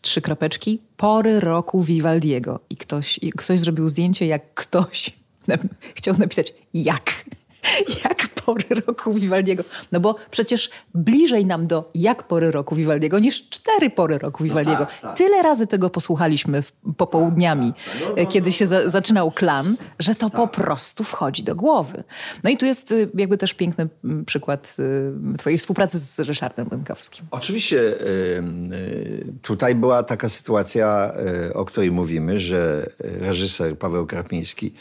Trzy 0.00 0.20
kropeczki. 0.20 0.82
Pory 0.96 1.40
roku 1.40 1.82
Vivaldiego. 1.82 2.60
I 2.70 2.76
ktoś, 2.76 3.18
i 3.22 3.32
ktoś 3.32 3.60
zrobił 3.60 3.88
zdjęcie, 3.88 4.26
jak 4.26 4.54
ktoś 4.54 5.12
chciał 5.96 6.18
napisać 6.18 6.54
jak. 6.74 7.24
jak 8.04 8.28
pory 8.28 8.82
roku 8.86 9.12
Vivaldiego. 9.12 9.64
No 9.92 10.00
bo 10.00 10.14
przecież 10.30 10.70
bliżej 10.94 11.44
nam 11.44 11.66
do 11.66 11.90
jak 11.94 12.22
pory 12.22 12.50
roku 12.50 12.74
Vivaldiego 12.74 13.18
niż 13.18 13.48
cztery 13.48 13.90
pory 13.90 14.18
roku 14.18 14.44
Vivaldiego. 14.44 14.78
No 14.78 14.86
tak, 14.86 15.00
tak. 15.00 15.16
Tyle 15.16 15.42
razy 15.42 15.66
tego 15.66 15.90
posłuchaliśmy 15.90 16.62
w, 16.62 16.72
popołudniami, 16.96 17.72
tak, 17.72 17.84
tak. 17.84 18.16
no, 18.16 18.22
no, 18.22 18.26
kiedy 18.26 18.52
się 18.52 18.66
za, 18.66 18.88
zaczynał 18.88 19.30
klan, 19.30 19.76
że 19.98 20.14
to 20.14 20.30
po 20.30 20.46
tak. 20.46 20.64
prostu 20.64 21.04
wchodzi 21.04 21.42
do 21.42 21.54
głowy. 21.54 22.04
No 22.44 22.50
i 22.50 22.56
tu 22.56 22.66
jest 22.66 22.92
y, 22.92 23.10
jakby 23.14 23.38
też 23.38 23.54
piękny 23.54 23.88
mm, 24.04 24.24
przykład 24.24 24.76
y, 25.34 25.38
twojej 25.38 25.58
współpracy 25.58 25.98
z 25.98 26.18
Ryszardem 26.20 26.68
Bękowskim. 26.68 27.26
Oczywiście 27.30 27.80
y, 27.80 28.42
tutaj 29.42 29.74
była 29.74 30.02
taka 30.02 30.28
sytuacja, 30.28 31.12
o 31.54 31.64
której 31.64 31.90
mówimy, 31.90 32.40
że 32.40 32.86
reżyser 33.20 33.78
Paweł 33.78 34.06
Krapiński 34.06 34.74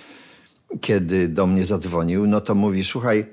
kiedy 0.81 1.27
do 1.27 1.47
mnie 1.47 1.65
zadzwonił, 1.65 2.27
no 2.27 2.41
to 2.41 2.55
mówi, 2.55 2.83
słuchaj, 2.83 3.25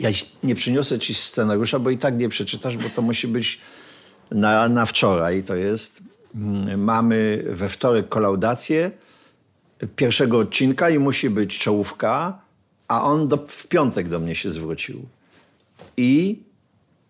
ja 0.00 0.10
nie 0.42 0.54
przyniosę 0.54 0.98
ci 0.98 1.14
scenariusza, 1.14 1.78
bo 1.78 1.90
i 1.90 1.98
tak 1.98 2.18
nie 2.18 2.28
przeczytasz, 2.28 2.76
bo 2.76 2.88
to 2.88 3.02
musi 3.02 3.28
być 3.28 3.60
na, 4.30 4.68
na 4.68 4.86
wczoraj. 4.86 5.42
To 5.42 5.54
jest, 5.54 6.02
mm, 6.34 6.84
mamy 6.84 7.44
we 7.46 7.68
wtorek 7.68 8.08
kolaudację 8.08 8.90
pierwszego 9.96 10.38
odcinka 10.38 10.90
i 10.90 10.98
musi 10.98 11.30
być 11.30 11.58
czołówka, 11.58 12.38
a 12.88 13.02
on 13.02 13.28
do, 13.28 13.46
w 13.48 13.66
piątek 13.66 14.08
do 14.08 14.20
mnie 14.20 14.34
się 14.34 14.50
zwrócił. 14.50 15.06
I, 15.96 16.42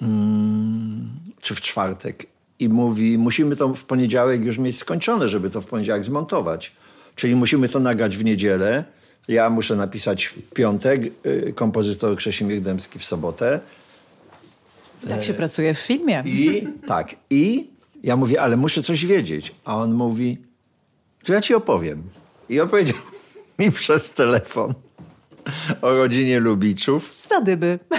mm, 0.03 1.09
czy 1.41 1.55
w 1.55 1.61
czwartek. 1.61 2.27
I 2.59 2.69
mówi, 2.69 3.19
musimy 3.19 3.57
to 3.57 3.75
w 3.75 3.85
poniedziałek 3.85 4.45
już 4.45 4.59
mieć 4.59 4.79
skończone, 4.79 5.29
żeby 5.29 5.51
to 5.51 5.61
w 5.61 5.67
poniedziałek 5.67 6.05
zmontować. 6.05 6.73
Czyli 7.17 7.37
musimy 7.37 7.69
to 7.69 7.81
nagrać 7.81 8.17
w 8.17 8.25
niedzielę. 8.25 8.85
Ja 9.29 9.51
muszę 9.51 9.77
napisać 9.77 10.25
w 10.27 10.35
piątek, 10.55 11.01
y, 11.27 11.53
kompozytor 11.57 12.17
Krzesimir 12.17 12.61
Dębski 12.61 12.99
w 12.99 13.05
sobotę. 13.05 13.61
Tak 15.09 15.25
się 15.25 15.35
pracuje 15.35 15.75
w 15.75 15.79
filmie. 15.79 16.23
I 16.27 16.69
tak, 16.87 17.17
i 17.31 17.71
Ja 18.03 18.17
mówię, 18.17 18.41
ale 18.43 18.57
muszę 18.57 18.83
coś 18.83 19.07
wiedzieć. 19.07 19.55
A 19.65 19.77
on 19.77 19.93
mówi, 19.93 20.39
to 21.25 21.33
ja 21.33 21.41
ci 21.41 21.55
opowiem. 21.55 22.03
I 22.49 22.61
opowiedział 22.61 22.97
mi 23.59 23.73
przez 23.73 24.11
telefon 24.13 24.75
o 25.83 25.93
rodzinie 25.93 26.41
Lubiczów. 26.41 27.11
Z 27.11 27.25
Sadyby. 27.25 27.79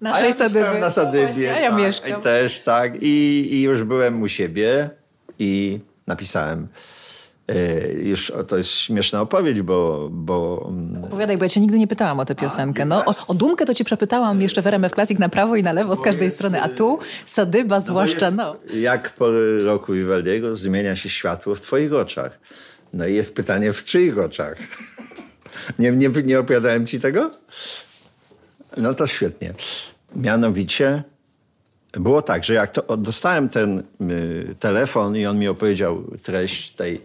A 0.00 0.04
Naszej 0.04 0.26
ja 0.28 0.32
Sadyby. 0.32 0.78
na 0.80 0.90
Sadybie. 0.90 1.50
No, 1.50 1.56
a 1.56 1.60
ja 1.60 1.70
tak, 1.70 1.78
mieszkam. 1.78 2.20
I 2.20 2.22
też 2.22 2.60
tak. 2.60 3.02
I, 3.02 3.48
I 3.54 3.62
już 3.62 3.82
byłem 3.84 4.22
u 4.22 4.28
siebie 4.28 4.90
i 5.38 5.78
napisałem. 6.06 6.68
E, 7.50 7.92
już 7.92 8.32
to 8.48 8.56
jest 8.56 8.70
śmieszna 8.70 9.20
opowieść, 9.20 9.60
bo, 9.60 10.08
bo 10.12 10.66
mm, 10.68 11.04
Opowiadaj, 11.04 11.38
bo 11.38 11.44
ja 11.44 11.48
cię 11.48 11.60
nigdy 11.60 11.78
nie 11.78 11.86
pytałam 11.86 12.20
o 12.20 12.24
tę 12.24 12.34
piosenkę. 12.34 12.84
No, 12.84 13.04
o, 13.04 13.14
o 13.26 13.34
Dumkę 13.34 13.64
to 13.64 13.74
cię 13.74 13.84
przepytałam 13.84 14.42
jeszcze 14.42 14.62
w 14.62 14.66
RMF 14.66 14.92
Classic 14.92 15.18
na 15.18 15.28
prawo 15.28 15.56
i 15.56 15.62
na 15.62 15.72
lewo 15.72 15.96
z 15.96 16.00
każdej 16.00 16.24
jest, 16.24 16.36
strony, 16.36 16.62
a 16.62 16.68
tu 16.68 16.98
Sadyba 17.24 17.80
zwłaszcza, 17.80 18.26
jest, 18.26 18.36
no. 18.36 18.56
Jak 18.74 19.14
po 19.14 19.26
roku 19.64 19.92
Vivaldiego 19.92 20.56
zmienia 20.56 20.96
się 20.96 21.08
światło 21.08 21.54
w 21.54 21.60
twoich 21.60 21.94
oczach? 21.94 22.38
No 22.94 23.06
i 23.06 23.14
jest 23.14 23.34
pytanie, 23.34 23.72
w 23.72 23.84
czyich 23.84 24.18
oczach? 24.18 24.58
nie, 25.78 25.92
nie, 25.92 26.08
nie 26.24 26.40
opowiadałem 26.40 26.86
ci 26.86 27.00
tego? 27.00 27.30
No 28.76 28.94
to 28.94 29.06
świetnie. 29.06 29.54
Mianowicie 30.16 31.02
było 31.92 32.22
tak, 32.22 32.44
że 32.44 32.54
jak 32.54 32.70
to, 32.70 32.96
dostałem 32.96 33.48
ten 33.48 33.82
y, 34.00 34.54
telefon 34.60 35.16
i 35.16 35.26
on 35.26 35.38
mi 35.38 35.48
opowiedział 35.48 36.04
treść 36.22 36.70
tej 36.70 37.00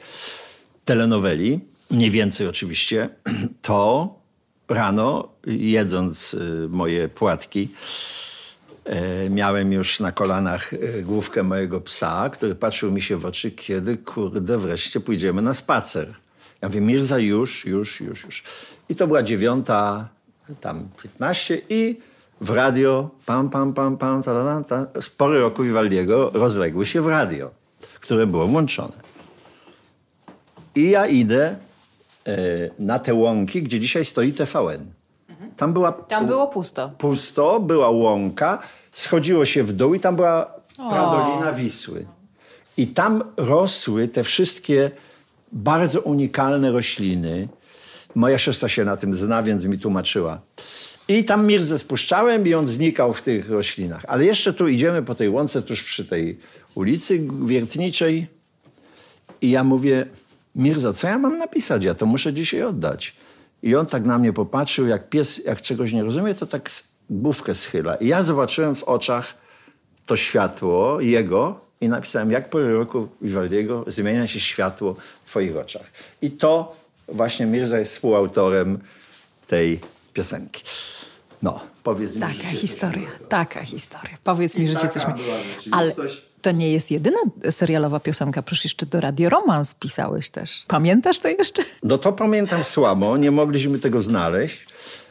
telenoweli, 0.86 1.60
mniej 1.91 2.12
więcej 2.12 2.48
oczywiście, 2.48 3.10
to 3.62 4.10
rano 4.69 5.30
jedząc 5.48 6.34
y, 6.34 6.67
moje 6.69 7.10
płatki, 7.10 7.69
E, 8.86 9.30
miałem 9.30 9.74
już 9.74 10.00
na 10.00 10.12
kolanach 10.12 10.74
e, 10.74 10.78
główkę 11.02 11.43
mojego 11.43 11.82
psa, 11.82 12.30
który 12.30 12.56
patrzył 12.56 12.91
mi 12.91 13.02
się 13.02 13.17
w 13.17 13.26
oczy, 13.26 13.52
kiedy 13.52 13.98
kurde 13.98 14.58
wreszcie 14.58 15.00
pójdziemy 15.00 15.41
na 15.41 15.54
spacer. 15.54 16.13
Ja 16.62 16.67
mówię, 16.67 16.82
Mirza, 16.82 17.19
już, 17.19 17.65
już, 17.65 18.02
już, 18.02 18.24
już. 18.24 18.43
I 18.89 18.95
to 18.95 19.08
była 19.08 19.24
dziewiąta, 19.24 20.10
tam 20.62 20.89
15 21.04 21.62
i 21.69 22.00
w 22.41 22.50
radio, 22.50 23.10
pam, 23.26 23.50
pam, 23.50 23.74
pam, 23.74 23.98
pam, 23.98 24.24
ta, 24.24 24.63
ta, 24.63 24.86
ta, 24.88 25.02
spory 25.02 25.39
roku 25.39 25.63
Vivaldiego 25.63 26.30
rozległy 26.34 26.86
się 26.86 27.02
w 27.02 27.08
radio, 27.08 27.52
które 28.00 28.28
było 28.28 28.48
włączone. 28.48 28.93
I 30.76 30.89
ja 30.89 31.08
idę 31.08 31.56
e, 32.28 32.38
na 32.80 33.00
te 33.00 33.13
łąki, 33.13 33.63
gdzie 33.63 33.80
dzisiaj 33.80 34.06
stoi 34.06 34.34
TVN. 34.34 34.95
Tam 35.58 35.74
była 35.74 35.91
Tam 35.91 36.28
było 36.28 36.48
pusto. 36.48 36.91
pusto, 36.98 37.60
była 37.60 37.89
łąka, 37.89 38.60
schodziło 38.91 39.45
się 39.45 39.63
w 39.63 39.71
dół 39.71 39.93
i 39.93 40.00
tam 40.00 40.15
była 40.15 40.54
pradolina 40.76 41.54
Wisły. 41.54 42.06
I 42.78 42.88
tam 42.88 43.24
rosły 43.38 44.08
te 44.08 44.24
wszystkie 44.24 44.91
bardzo 45.52 46.02
unikalne 46.02 46.71
rośliny. 46.71 47.48
Moja 48.15 48.38
siostra 48.38 48.69
się 48.69 48.86
na 48.86 48.98
tym 48.98 49.15
zna, 49.15 49.43
więc 49.43 49.65
mi 49.65 49.80
tłumaczyła. 49.80 50.41
I 51.08 51.24
tam 51.24 51.48
mirzę 51.48 51.80
spuszczałem 51.80 52.48
i 52.48 52.54
on 52.54 52.68
znikał 52.68 53.13
w 53.13 53.22
tych 53.22 53.50
roślinach. 53.50 54.06
Ale 54.08 54.26
jeszcze 54.26 54.54
tu 54.54 54.68
idziemy 54.68 55.04
po 55.04 55.15
tej 55.15 55.30
łące, 55.30 55.62
tuż 55.62 55.84
przy 55.84 56.06
tej 56.06 56.39
ulicy 56.76 57.28
Wiertniczej. 57.46 58.28
I 59.41 59.52
ja 59.52 59.63
mówię, 59.63 60.06
Mirza, 60.56 60.94
co 60.94 61.08
ja 61.08 61.18
mam 61.18 61.38
napisać? 61.38 61.84
Ja 61.84 61.94
to 61.94 62.06
muszę 62.06 62.34
dzisiaj 62.34 62.63
oddać. 62.63 63.15
I 63.63 63.76
on 63.76 63.86
tak 63.86 64.06
na 64.06 64.18
mnie 64.18 64.34
popatrzył, 64.34 64.88
jak 64.88 65.10
pies, 65.10 65.41
jak 65.46 65.62
czegoś 65.62 65.94
nie 65.94 66.04
rozumie, 66.04 66.34
to 66.34 66.46
tak 66.46 66.72
główkę 67.10 67.56
schyla. 67.56 67.96
I 67.96 68.08
ja 68.08 68.24
zobaczyłem 68.24 68.76
w 68.76 68.84
oczach 68.84 69.34
to 70.06 70.15
światło 70.15 71.02
jego 71.02 71.62
i 71.82 71.89
napisałem, 71.89 72.32
jak 72.32 72.50
po 72.50 72.60
roku 72.60 73.08
Vivaldiego 73.22 73.84
zmienia 73.88 74.28
się 74.28 74.39
światło 74.39 74.96
w 75.24 75.30
twoich 75.30 75.58
oczach. 75.58 75.86
I 76.22 76.32
to 76.32 76.76
właśnie 77.08 77.46
Mirza 77.46 77.80
jest 77.80 77.91
współautorem 77.91 78.80
tej 79.48 79.80
piosenki. 80.13 80.63
No, 81.41 81.60
powiedz 81.84 82.15
mi. 82.15 82.21
Taka 82.21 82.34
życie 82.34 82.48
historia, 82.48 83.08
taka 83.30 83.63
historia. 83.63 84.17
Powiedz 84.24 84.58
mi, 84.58 84.67
że 84.67 84.74
cię 84.74 84.80
taka 84.80 84.93
coś... 85.00 85.08
mi- 85.08 85.13
była 85.13 85.36
Ale 85.71 85.95
to 86.41 86.52
nie 86.52 86.71
jest 86.71 86.91
jedyna 86.91 87.17
serialowa 87.52 88.00
piosenka, 88.00 88.41
przecież 88.41 88.63
jeszcze 88.63 88.86
do 88.86 89.02
Radio 89.02 89.30
Romans 89.30 89.76
pisałeś 89.76 90.30
też. 90.30 90.65
Pamiętasz 90.67 91.19
to 91.19 91.28
jeszcze? 91.28 91.63
No 91.84 91.98
to 91.98 92.13
pamiętam 92.13 92.63
słabo, 92.63 93.17
nie 93.17 93.32
mogliśmy 93.32 93.80
tego 93.80 94.02
znaleźć, 94.02 94.65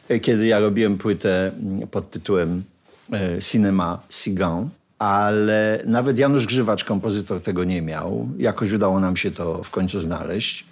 e, 0.08 0.18
kiedy 0.20 0.46
ja 0.46 0.58
robiłem 0.58 0.98
płytę 0.98 1.52
mm, 1.62 1.88
pod 1.88 2.10
tytułem 2.10 2.64
e, 3.12 3.38
Cinema 3.42 4.02
Sigan, 4.10 4.68
ale 4.98 5.82
nawet 5.87 6.18
Janusz 6.18 6.46
Grzywacz, 6.46 6.84
kompozytor, 6.84 7.40
tego 7.42 7.64
nie 7.64 7.82
miał. 7.82 8.28
Jakoś 8.38 8.72
udało 8.72 9.00
nam 9.00 9.16
się 9.16 9.30
to 9.30 9.62
w 9.62 9.70
końcu 9.70 10.00
znaleźć. 10.00 10.64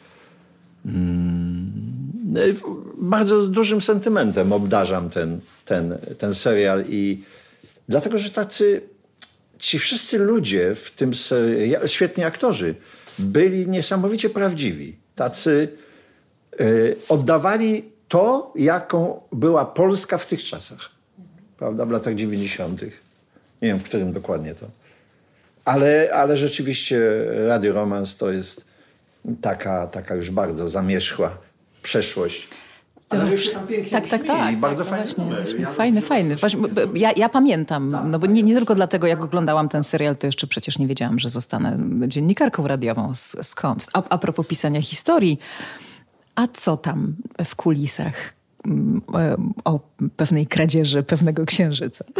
Mm, 0.87 2.12
Bardzo 2.97 3.43
z 3.43 3.51
dużym 3.51 3.81
sentymentem 3.81 4.53
obdarzam 4.53 5.11
ten, 5.11 5.41
ten, 5.65 5.99
ten 6.19 6.35
serial 6.35 6.85
i 6.89 7.25
dlatego, 7.89 8.19
że 8.19 8.31
tacy 8.31 8.83
ci 9.59 9.79
wszyscy 9.79 10.19
ludzie 10.19 10.75
w 10.75 10.91
tym 10.91 11.15
serialu, 11.15 11.89
świetni 11.89 12.25
aktorzy, 12.25 12.75
byli 13.19 13.69
niesamowicie 13.69 14.31
prawdziwi. 14.31 14.97
Tacy 15.15 15.69
y, 16.61 16.97
oddawali 17.09 17.93
to, 18.09 18.53
jaką 18.57 19.21
była 19.33 19.65
Polska 19.65 20.19
w 20.19 20.27
tych 20.27 20.45
czasach. 20.45 20.91
Prawda? 21.57 21.87
W 21.87 21.91
latach 21.91 22.15
90. 22.15 22.83
Nie 22.83 22.89
wiem, 23.69 23.79
w 23.79 23.85
którym 23.85 24.13
dokładnie 24.13 24.55
to. 24.55 24.67
Ale, 25.65 26.11
ale 26.13 26.37
rzeczywiście 26.37 27.01
Radio 27.47 27.73
Romans 27.73 28.17
to 28.17 28.33
jest 28.33 28.65
taka, 29.41 29.87
taka 29.87 30.15
już 30.15 30.31
bardzo 30.31 30.69
zamierzchła 30.69 31.39
przeszłość. 31.83 32.49
Tak, 33.91 34.07
tak, 34.09 34.25
tak. 34.25 34.53
i 34.53 34.57
Bardzo 34.57 34.85
tak, 34.85 34.91
fajny 34.91 35.05
właśnie, 35.07 35.25
numer. 35.25 35.43
właśnie. 35.45 35.63
Ja- 35.63 35.73
Fajny, 35.73 36.01
fajny. 36.03 36.37
Właśnie, 36.37 36.61
Ja, 36.95 37.13
ja 37.17 37.29
pamiętam, 37.29 37.97
no 38.11 38.19
bo 38.19 38.27
nie, 38.27 38.43
nie 38.43 38.55
tylko 38.55 38.75
dlatego, 38.75 39.07
jak 39.07 39.25
oglądałam 39.25 39.69
ten 39.69 39.85
serial, 39.85 40.17
to 40.17 40.27
jeszcze 40.27 40.47
przecież 40.47 40.79
nie 40.79 40.87
wiedziałam, 40.87 41.19
że 41.19 41.29
zostanę 41.29 41.79
dziennikarką 42.09 42.67
radiową. 42.67 43.13
Skąd? 43.43 43.87
A, 43.93 44.03
a 44.09 44.19
propos 44.19 44.47
pisania 44.47 44.83
historii, 44.83 45.39
a 46.35 46.49
co 46.49 46.77
tam 46.77 47.15
w 47.45 47.57
kulisach 47.57 48.35
mm, 48.67 49.03
e, 49.15 49.37
o 49.65 49.81
pewnej 50.17 50.47
kradzieży 50.47 51.03
pewnego 51.03 51.47
księżyca? 51.47 52.05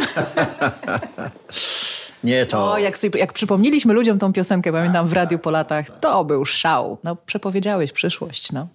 Nie 2.23 2.45
to. 2.45 2.71
O, 2.71 2.77
jak, 2.77 2.97
sobie, 2.97 3.19
jak 3.19 3.33
przypomnieliśmy 3.33 3.93
ludziom 3.93 4.19
tą 4.19 4.33
piosenkę, 4.33 4.71
pamiętam 4.71 5.07
w 5.07 5.13
radiu 5.13 5.39
po 5.39 5.51
latach, 5.51 5.99
to 5.99 6.25
był 6.25 6.45
szał. 6.45 6.97
No, 7.03 7.15
przepowiedziałeś 7.15 7.91
przyszłość, 7.91 8.51
no. 8.51 8.67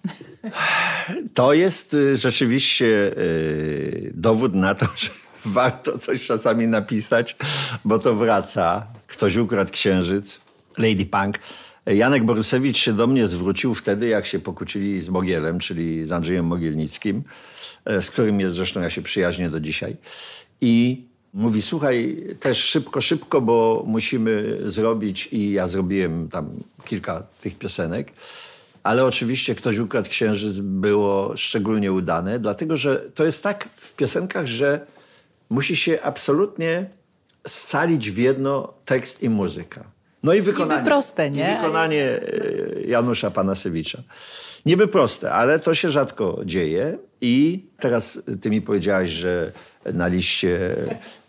To 1.33 1.53
jest 1.53 1.93
y, 1.93 2.17
rzeczywiście 2.17 2.85
y, 2.85 4.11
dowód 4.15 4.55
na 4.55 4.75
to, 4.75 4.85
że 4.97 5.09
warto 5.45 5.97
coś 5.97 6.25
czasami 6.25 6.67
napisać, 6.67 7.35
bo 7.85 7.99
to 7.99 8.15
wraca. 8.15 8.87
Ktoś 9.07 9.35
ukradł 9.35 9.71
księżyc, 9.71 10.39
Lady 10.77 11.05
Punk. 11.05 11.39
Janek 11.85 12.23
Borysewicz 12.23 12.77
się 12.77 12.93
do 12.93 13.07
mnie 13.07 13.27
zwrócił 13.27 13.75
wtedy, 13.75 14.07
jak 14.07 14.25
się 14.25 14.39
pokłócili 14.39 15.01
z 15.01 15.09
Mogielem, 15.09 15.59
czyli 15.59 16.05
z 16.05 16.11
Andrzejem 16.11 16.45
Mogielnickim, 16.45 17.23
e, 17.85 18.01
z 18.01 18.11
którym 18.11 18.39
jest 18.39 18.55
zresztą 18.55 18.81
ja 18.81 18.89
się 18.89 19.01
przyjaźnię 19.01 19.49
do 19.49 19.59
dzisiaj. 19.59 19.97
I 20.61 21.08
mówi, 21.33 21.61
słuchaj, 21.61 22.23
też 22.39 22.57
szybko, 22.57 23.01
szybko, 23.01 23.41
bo 23.41 23.83
musimy 23.87 24.57
zrobić 24.71 25.29
i 25.31 25.51
ja 25.51 25.67
zrobiłem 25.67 26.29
tam 26.29 26.49
kilka 26.85 27.23
tych 27.41 27.57
piosenek. 27.57 28.13
Ale 28.83 29.05
oczywiście 29.05 29.55
ktoś 29.55 29.77
ukradł 29.77 30.09
księżyc 30.09 30.59
było 30.59 31.37
szczególnie 31.37 31.91
udane, 31.91 32.39
dlatego 32.39 32.77
że 32.77 32.95
to 32.95 33.25
jest 33.25 33.43
tak 33.43 33.69
w 33.75 33.95
piosenkach, 33.95 34.47
że 34.47 34.85
musi 35.49 35.75
się 35.75 35.99
absolutnie 36.03 36.89
scalić 37.47 38.11
w 38.11 38.17
jedno 38.17 38.73
tekst 38.85 39.23
i 39.23 39.29
muzyka. 39.29 39.83
No 40.23 40.33
i 40.33 40.41
wykonanie. 40.41 40.85
proste, 40.85 41.31
nie? 41.31 41.53
I 41.53 41.55
wykonanie 41.55 42.03
e, 42.03 42.21
Janusza 42.87 43.31
Panasewicza. 43.31 44.03
Niby 44.65 44.87
proste, 44.87 45.31
ale 45.31 45.59
to 45.59 45.75
się 45.75 45.91
rzadko 45.91 46.41
dzieje. 46.45 46.97
I 47.21 47.65
teraz 47.79 48.21
ty 48.41 48.49
mi 48.49 48.61
powiedziałaś, 48.61 49.09
że 49.09 49.51
na 49.93 50.07
liście... 50.07 50.75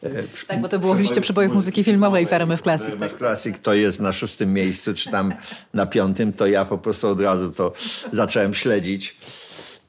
e, 0.02 0.08
Tak, 0.46 0.60
bo 0.60 0.68
to 0.68 0.78
było 0.78 0.94
w 0.94 1.00
liście 1.00 1.20
przebojów 1.20 1.52
muzyki 1.52 1.84
filmowej 1.84 2.26
w 2.26 2.32
RMF 2.32 2.62
Classic. 2.62 2.86
tak. 2.90 2.94
RMF 2.96 3.18
Classic 3.18 3.60
to 3.60 3.74
jest 3.74 4.00
na 4.00 4.12
szóstym 4.12 4.52
miejscu, 4.52 4.94
czy 4.94 5.10
tam 5.10 5.32
na 5.74 5.86
piątym, 5.86 6.32
to 6.32 6.46
ja 6.46 6.64
po 6.64 6.78
prostu 6.78 7.08
od 7.08 7.20
razu 7.20 7.50
to 7.50 7.72
zacząłem 8.12 8.54
śledzić. 8.54 9.16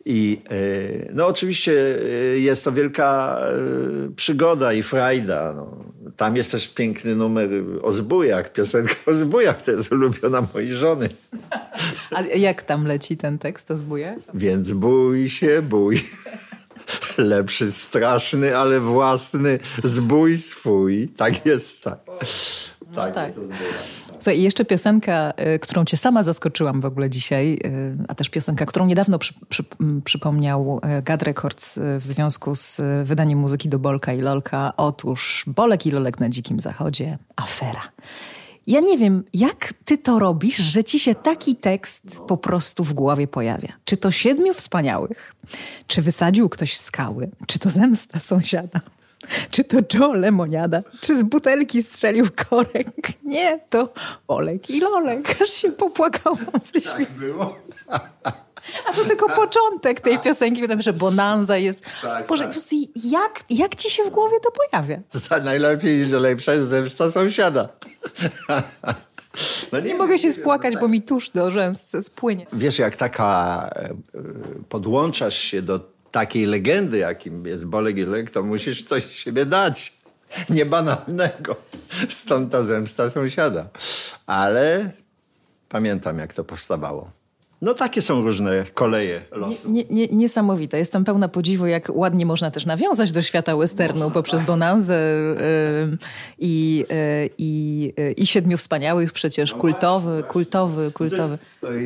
I 0.05 0.41
e, 0.49 1.13
no 1.13 1.27
oczywiście 1.27 1.95
e, 2.33 2.39
jest 2.39 2.63
to 2.63 2.71
wielka 2.71 3.37
przygoda 4.15 4.73
i 4.73 4.83
frajda. 4.83 5.53
No. 5.55 5.83
Tam 6.17 6.35
jest 6.35 6.51
też 6.51 6.67
piękny 6.69 7.15
numer 7.15 7.49
o 7.81 7.91
zbójach, 7.91 8.51
piosenka 8.53 8.93
o 9.11 9.13
zbójach, 9.13 9.61
to 9.63 9.71
jest 9.71 9.91
ulubiona 9.91 10.47
mojej 10.53 10.73
żony. 10.75 11.09
A 12.11 12.21
jak 12.21 12.61
tam 12.61 12.87
leci 12.87 13.17
ten 13.17 13.37
tekst 13.37 13.71
o 13.71 13.77
zbóje? 13.77 14.17
Więc 14.33 14.71
bój 14.71 15.29
się, 15.29 15.61
bój. 15.61 16.03
Lepszy, 17.17 17.71
straszny, 17.71 18.57
ale 18.57 18.79
własny, 18.79 19.59
zbój 19.83 20.37
swój. 20.37 21.09
Tak 21.17 21.45
jest, 21.45 21.81
tak. 21.81 21.99
tak, 22.95 23.15
tak. 23.15 23.27
jest 23.27 23.37
o 23.37 23.45
zbójach. 23.45 24.01
Co 24.21 24.31
i 24.31 24.41
jeszcze 24.41 24.65
piosenka, 24.65 25.33
y, 25.55 25.59
którą 25.59 25.85
cię 25.85 25.97
sama 25.97 26.23
zaskoczyłam 26.23 26.81
w 26.81 26.85
ogóle 26.85 27.09
dzisiaj, 27.09 27.59
y, 27.65 27.97
a 28.07 28.15
też 28.15 28.29
piosenka, 28.29 28.65
którą 28.65 28.85
niedawno 28.85 29.19
przy, 29.19 29.33
przy, 29.49 29.63
przypomniał 30.03 30.81
y, 30.99 31.01
Gad 31.01 31.23
Records 31.23 31.79
w 31.99 32.05
związku 32.05 32.55
z 32.55 32.81
wydaniem 33.03 33.39
muzyki 33.39 33.69
do 33.69 33.79
Bolka 33.79 34.13
i 34.13 34.21
Lolka. 34.21 34.73
Otóż 34.77 35.43
Bolek 35.47 35.85
i 35.85 35.91
Lolek 35.91 36.19
na 36.19 36.29
Dzikim 36.29 36.59
Zachodzie, 36.59 37.17
afera. 37.35 37.81
Ja 38.67 38.79
nie 38.79 38.97
wiem, 38.97 39.23
jak 39.33 39.73
ty 39.85 39.97
to 39.97 40.19
robisz, 40.19 40.57
że 40.57 40.83
ci 40.83 40.99
się 40.99 41.15
taki 41.15 41.55
tekst 41.55 42.03
po 42.27 42.37
prostu 42.37 42.83
w 42.83 42.93
głowie 42.93 43.27
pojawia. 43.27 43.73
Czy 43.85 43.97
to 43.97 44.11
siedmiu 44.11 44.53
wspaniałych? 44.53 45.35
Czy 45.87 46.01
wysadził 46.01 46.49
ktoś 46.49 46.77
skały? 46.77 47.29
Czy 47.47 47.59
to 47.59 47.69
zemsta 47.69 48.19
sąsiada? 48.19 48.79
Czy 49.51 49.63
to 49.63 49.77
Joe 49.93 50.13
Lemoniada? 50.13 50.81
Czy 51.01 51.19
z 51.19 51.23
butelki 51.23 51.81
strzelił 51.81 52.25
korek? 52.49 52.87
Nie, 53.23 53.59
to 53.69 53.93
Olek 54.27 54.69
i 54.69 54.79
Lolek. 54.79 55.41
Aż 55.41 55.49
się 55.49 55.71
popłakałam 55.71 56.45
ze 56.73 56.81
śmiechu. 56.81 56.97
Tak 56.97 57.17
było. 57.17 57.55
A 58.89 58.93
to 58.93 59.05
tylko 59.05 59.29
początek 59.29 59.99
tej 59.99 60.19
piosenki, 60.19 60.67
wiem, 60.67 60.81
że 60.81 60.93
Bonanza 60.93 61.57
jest. 61.57 61.83
Tak, 62.01 62.27
Boże, 62.27 62.43
tak. 62.43 62.55
jak, 62.95 63.43
jak 63.49 63.75
ci 63.75 63.91
się 63.91 64.03
w 64.03 64.09
głowie 64.09 64.39
to 64.43 64.51
pojawia? 64.51 64.97
Za 65.09 65.37
najlepiej 65.37 66.07
najlepsza 66.07 66.53
jest 66.53 66.67
zemsta 66.67 67.11
sąsiada. 67.11 67.69
No 69.71 69.79
nie, 69.79 69.87
nie 69.87 69.95
mogę 69.95 70.17
się 70.17 70.31
spłakać, 70.31 70.77
bo 70.77 70.87
mi 70.87 71.01
tusz 71.01 71.29
do 71.29 71.51
rzęs 71.51 71.95
spłynie. 72.01 72.45
Wiesz, 72.53 72.79
jak 72.79 72.95
taka 72.95 73.69
e, 73.75 73.89
podłączasz 74.69 75.37
się 75.37 75.61
do 75.61 75.79
takiej 76.11 76.45
legendy, 76.45 76.97
jakim 76.97 77.45
jest 77.45 77.65
Bolek 77.65 77.97
i 77.97 78.05
Lek, 78.05 78.31
to 78.31 78.43
musisz 78.43 78.83
coś 78.83 79.03
z 79.03 79.11
siebie 79.11 79.45
dać. 79.45 79.93
Niebanalnego. 80.49 81.55
Stąd 82.09 82.51
ta 82.51 82.63
zemsta 82.63 83.09
sąsiada. 83.09 83.69
Ale 84.25 84.91
pamiętam, 85.69 86.17
jak 86.17 86.33
to 86.33 86.43
powstawało. 86.43 87.11
No 87.61 87.73
takie 87.73 88.01
są 88.01 88.21
różne 88.21 88.65
koleje 88.73 89.21
losu. 89.31 89.71
Nie, 89.71 89.83
nie, 89.89 90.07
niesamowite. 90.07 90.77
Jestem 90.77 91.03
pełna 91.03 91.27
podziwu, 91.27 91.67
jak 91.67 91.91
ładnie 91.95 92.25
można 92.25 92.51
też 92.51 92.65
nawiązać 92.65 93.11
do 93.11 93.21
świata 93.21 93.57
westernu 93.57 93.99
można, 93.99 94.13
poprzez 94.13 94.39
tak. 94.39 94.47
Bonanzę 94.47 95.13
yy, 95.89 95.97
i, 96.39 96.85
yy, 97.37 97.45
yy, 97.97 98.11
i 98.11 98.25
Siedmiu 98.25 98.57
Wspaniałych 98.57 99.11
przecież, 99.13 99.53
kultowy, 99.53 100.23
kultowy, 100.27 100.91
kultowy. 100.91 101.37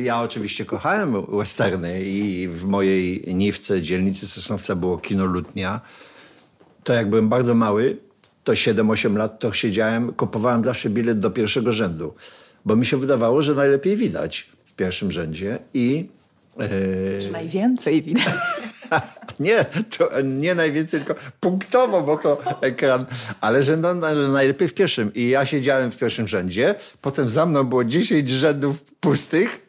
Ja 0.02 0.22
oczywiście 0.22 0.64
kochałem 0.64 1.36
westerny 1.36 2.02
i 2.02 2.48
w 2.48 2.64
mojej 2.64 3.24
niwce 3.34 3.82
dzielnicy 3.82 4.26
Sosnowca 4.26 4.76
było 4.76 4.98
kino 4.98 5.26
Lutnia. 5.26 5.80
To 6.84 6.92
jak 6.92 7.10
byłem 7.10 7.28
bardzo 7.28 7.54
mały, 7.54 7.96
to 8.44 8.52
7-8 8.52 9.16
lat 9.16 9.38
to 9.38 9.52
siedziałem, 9.52 10.12
kupowałem 10.12 10.64
zawsze 10.64 10.90
bilet 10.90 11.18
do 11.18 11.30
pierwszego 11.30 11.72
rzędu, 11.72 12.14
bo 12.64 12.76
mi 12.76 12.86
się 12.86 12.96
wydawało, 12.96 13.42
że 13.42 13.54
najlepiej 13.54 13.96
widać 13.96 14.55
pierwszym 14.76 15.12
rzędzie 15.12 15.58
i... 15.74 16.08
Yy... 16.58 17.30
najwięcej 17.32 18.02
widać. 18.02 18.24
nie, 19.40 19.64
nie 20.24 20.54
najwięcej, 20.54 21.00
tylko 21.00 21.22
punktowo, 21.40 22.02
bo 22.02 22.16
to 22.16 22.42
ekran, 22.60 23.06
ale 23.40 23.64
że 23.64 23.76
no, 23.76 23.94
najlepiej 24.32 24.68
w 24.68 24.74
pierwszym. 24.74 25.14
I 25.14 25.28
ja 25.28 25.46
siedziałem 25.46 25.90
w 25.90 25.96
pierwszym 25.96 26.28
rzędzie, 26.28 26.74
potem 27.02 27.30
za 27.30 27.46
mną 27.46 27.64
było 27.64 27.84
10 27.84 28.30
rzędów 28.30 28.82
pustych, 29.00 29.66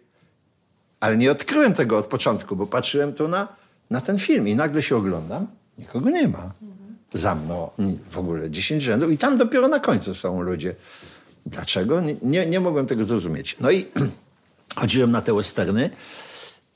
ale 0.99 1.17
nie 1.17 1.31
odkryłem 1.31 1.73
tego 1.73 1.97
od 1.97 2.05
początku, 2.05 2.55
bo 2.55 2.67
patrzyłem 2.67 3.13
tu 3.13 3.27
na, 3.27 3.47
na 3.89 4.01
ten 4.01 4.17
film 4.17 4.47
i 4.47 4.55
nagle 4.55 4.81
się 4.81 4.95
oglądam, 4.95 5.47
nikogo 5.77 6.09
nie 6.09 6.27
ma. 6.27 6.51
Za 7.13 7.35
mną 7.35 7.69
w 8.11 8.17
ogóle 8.17 8.51
10 8.51 8.83
rzędów 8.83 9.11
i 9.11 9.17
tam 9.17 9.37
dopiero 9.37 9.67
na 9.67 9.79
końcu 9.79 10.15
są 10.15 10.41
ludzie. 10.41 10.75
Dlaczego? 11.45 12.01
Nie, 12.01 12.15
nie, 12.21 12.45
nie 12.45 12.59
mogłem 12.59 12.85
tego 12.85 13.03
zrozumieć. 13.03 13.55
No 13.59 13.71
i 13.71 13.85
chodziłem 14.79 15.11
na 15.11 15.21
te 15.21 15.33
westerny 15.33 15.89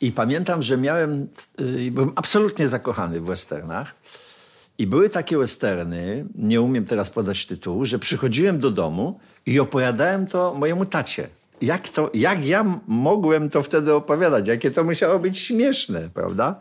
i 0.01 0.11
pamiętam, 0.11 0.61
że 0.61 0.77
miałem, 0.77 1.27
y, 1.61 1.91
byłem 1.91 2.11
absolutnie 2.15 2.67
zakochany 2.67 3.21
w 3.21 3.25
westernach. 3.25 3.95
I 4.77 4.87
były 4.87 5.09
takie 5.09 5.37
westerny, 5.37 6.25
nie 6.35 6.61
umiem 6.61 6.85
teraz 6.85 7.09
podać 7.09 7.45
tytułu, 7.45 7.85
że 7.85 7.99
przychodziłem 7.99 8.59
do 8.59 8.71
domu 8.71 9.19
i 9.45 9.59
opowiadałem 9.59 10.27
to 10.27 10.53
mojemu 10.53 10.85
tacie 10.85 11.27
jak, 11.61 11.89
to, 11.89 12.11
jak 12.13 12.45
ja 12.45 12.81
mogłem 12.87 13.49
to 13.49 13.63
wtedy 13.63 13.93
opowiadać? 13.93 14.47
Jakie 14.47 14.71
to 14.71 14.83
musiało 14.83 15.19
być 15.19 15.39
śmieszne, 15.39 16.09
prawda? 16.13 16.55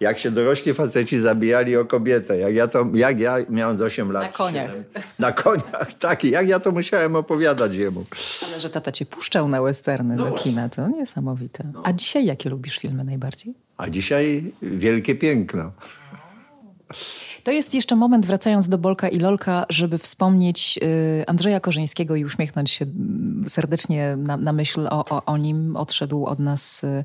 Jak 0.00 0.18
się 0.18 0.30
dorośli 0.30 0.74
faceci 0.74 1.18
zabijali 1.18 1.76
o 1.76 1.84
kobietę. 1.84 2.38
Jak 2.38 2.54
ja, 2.54 2.68
to, 2.68 2.86
jak 2.94 3.20
ja 3.20 3.36
miałem 3.48 3.82
8 3.82 4.12
lat. 4.12 4.22
Na 4.22 4.28
koniach. 4.28 4.70
7, 4.70 4.84
na 5.18 5.32
koniach, 5.32 5.92
tak. 5.98 6.24
Jak 6.24 6.48
ja 6.48 6.60
to 6.60 6.72
musiałem 6.72 7.16
opowiadać 7.16 7.74
jemu. 7.74 8.04
Ale 8.48 8.60
że 8.60 8.70
tata 8.70 8.92
cię 8.92 9.06
puszczał 9.06 9.48
na 9.48 9.62
westerny 9.62 10.16
no 10.16 10.30
do 10.30 10.32
kina, 10.32 10.68
to 10.68 10.88
niesamowite. 10.88 11.64
No. 11.72 11.82
A 11.84 11.92
dzisiaj 11.92 12.24
jakie 12.24 12.50
lubisz 12.50 12.78
filmy 12.78 13.04
najbardziej? 13.04 13.54
A 13.76 13.90
dzisiaj 13.90 14.52
Wielkie 14.62 15.14
Piękno. 15.14 15.72
To 17.46 17.52
jest 17.52 17.74
jeszcze 17.74 17.96
moment, 17.96 18.26
wracając 18.26 18.68
do 18.68 18.78
Bolka 18.78 19.08
i 19.08 19.18
Lolka, 19.18 19.66
żeby 19.68 19.98
wspomnieć 19.98 20.78
y, 20.82 21.24
Andrzeja 21.26 21.60
Korzyńskiego 21.60 22.16
i 22.16 22.24
uśmiechnąć 22.24 22.70
się 22.70 22.84
mm, 22.84 23.44
serdecznie 23.48 24.16
na, 24.16 24.36
na 24.36 24.52
myśl 24.52 24.86
o, 24.90 25.04
o, 25.04 25.24
o, 25.24 25.36
nim. 25.36 25.76
Odszedł 25.76 26.26
od 26.26 26.38
nas 26.38 26.84
y, 26.84 27.04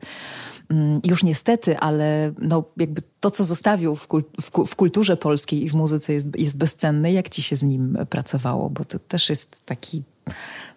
mm, 0.69 1.01
już 1.05 1.23
niestety, 1.23 1.77
ale 1.79 2.33
no, 2.37 2.63
jakby 2.77 3.01
to, 3.19 3.31
co 3.31 3.43
zostawił 3.43 3.95
w, 3.95 4.07
kul 4.07 4.23
w, 4.41 4.67
w, 4.67 4.75
kulturze 4.75 5.17
polskiej 5.17 5.63
i 5.63 5.69
w 5.69 5.73
muzyce 5.73 6.13
jest, 6.13 6.27
jest 6.39 6.57
bezcenne. 6.57 7.13
Jak 7.13 7.29
ci 7.29 7.43
się 7.43 7.55
z 7.55 7.63
nim 7.63 7.97
pracowało? 8.09 8.69
Bo 8.69 8.85
to 8.85 8.99
też 8.99 9.29
jest 9.29 9.65
taki, 9.65 10.03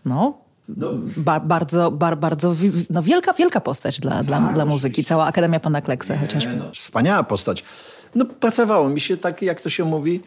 no, 0.04 0.38
no. 0.68 0.88
Ba 1.16 1.40
bardzo, 1.40 1.90
bar 1.90 2.18
bardzo 2.18 2.54
no 2.90 3.02
wielka, 3.02 3.32
wielka 3.32 3.60
postać 3.60 4.00
dla, 4.00 4.22
dla, 4.22 4.40
tak, 4.40 4.54
dla 4.54 4.64
muzyki. 4.64 5.04
Cała 5.04 5.26
Akademia 5.26 5.60
Pana 5.60 5.82
Kleksa 5.82 6.18
chociażby. 6.18 6.56
No, 6.56 6.64
wspaniała 6.74 7.22
postać. 7.22 7.64
No 8.14 8.24
pracowało 8.24 8.88
mi 8.88 9.00
się 9.00 9.16
tak, 9.16 9.42
jak 9.42 9.60
to 9.60 9.70
się 9.70 9.84
mówi, 9.84 10.20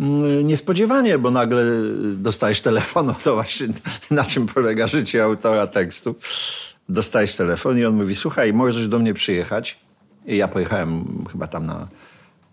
mm, 0.00 0.46
niespodziewanie, 0.46 1.18
bo 1.18 1.30
nagle 1.30 1.64
dostajesz 2.16 2.60
telefon, 2.60 3.06
no 3.06 3.14
to 3.24 3.34
właśnie 3.34 3.68
na 4.10 4.24
czym 4.24 4.46
polega 4.46 4.86
życie 4.86 5.24
autora 5.24 5.66
tekstu. 5.66 6.14
Dostajesz 6.88 7.36
telefon 7.36 7.78
i 7.78 7.84
on 7.84 7.96
mówi, 7.96 8.14
słuchaj, 8.14 8.52
możesz 8.52 8.88
do 8.88 8.98
mnie 8.98 9.14
przyjechać. 9.14 9.78
I 10.26 10.36
ja 10.36 10.48
pojechałem 10.48 11.04
chyba 11.32 11.46
tam 11.46 11.66
na 11.66 11.88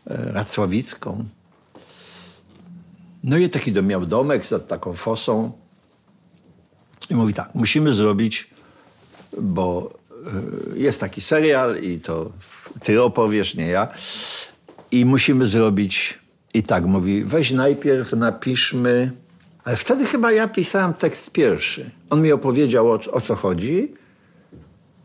e, 0.08 0.32
Racławicką. 0.32 1.26
No 3.24 3.38
i 3.38 3.50
taki 3.50 3.72
miał 3.72 4.06
domek 4.06 4.46
za 4.46 4.60
taką 4.60 4.94
fosą. 4.94 5.52
I 7.10 7.16
mówi 7.16 7.34
tak, 7.34 7.56
musimy 7.56 7.94
zrobić, 7.94 8.50
bo 9.42 9.94
e, 10.76 10.80
jest 10.80 11.00
taki 11.00 11.22
serial 11.22 11.80
i 11.82 12.00
to 12.00 12.32
ty 12.84 13.04
opowiesz, 13.04 13.56
nie 13.56 13.68
ja. 13.68 13.88
I 14.92 15.06
musimy 15.06 15.46
zrobić, 15.46 16.20
i 16.54 16.64
tak 16.64 16.86
mówi, 16.86 17.24
weź 17.24 17.52
najpierw 17.52 18.14
napiszmy, 18.14 19.12
ale 19.64 19.76
wtedy 19.76 20.06
chyba 20.06 20.32
ja 20.32 20.48
pisałem 20.48 20.94
tekst 20.94 21.32
pierwszy. 21.32 21.92
On 22.10 22.22
mi 22.22 22.32
opowiedział 22.32 22.92
o, 22.92 23.00
o 23.12 23.22
co 23.22 23.36
chodzi 23.36 23.94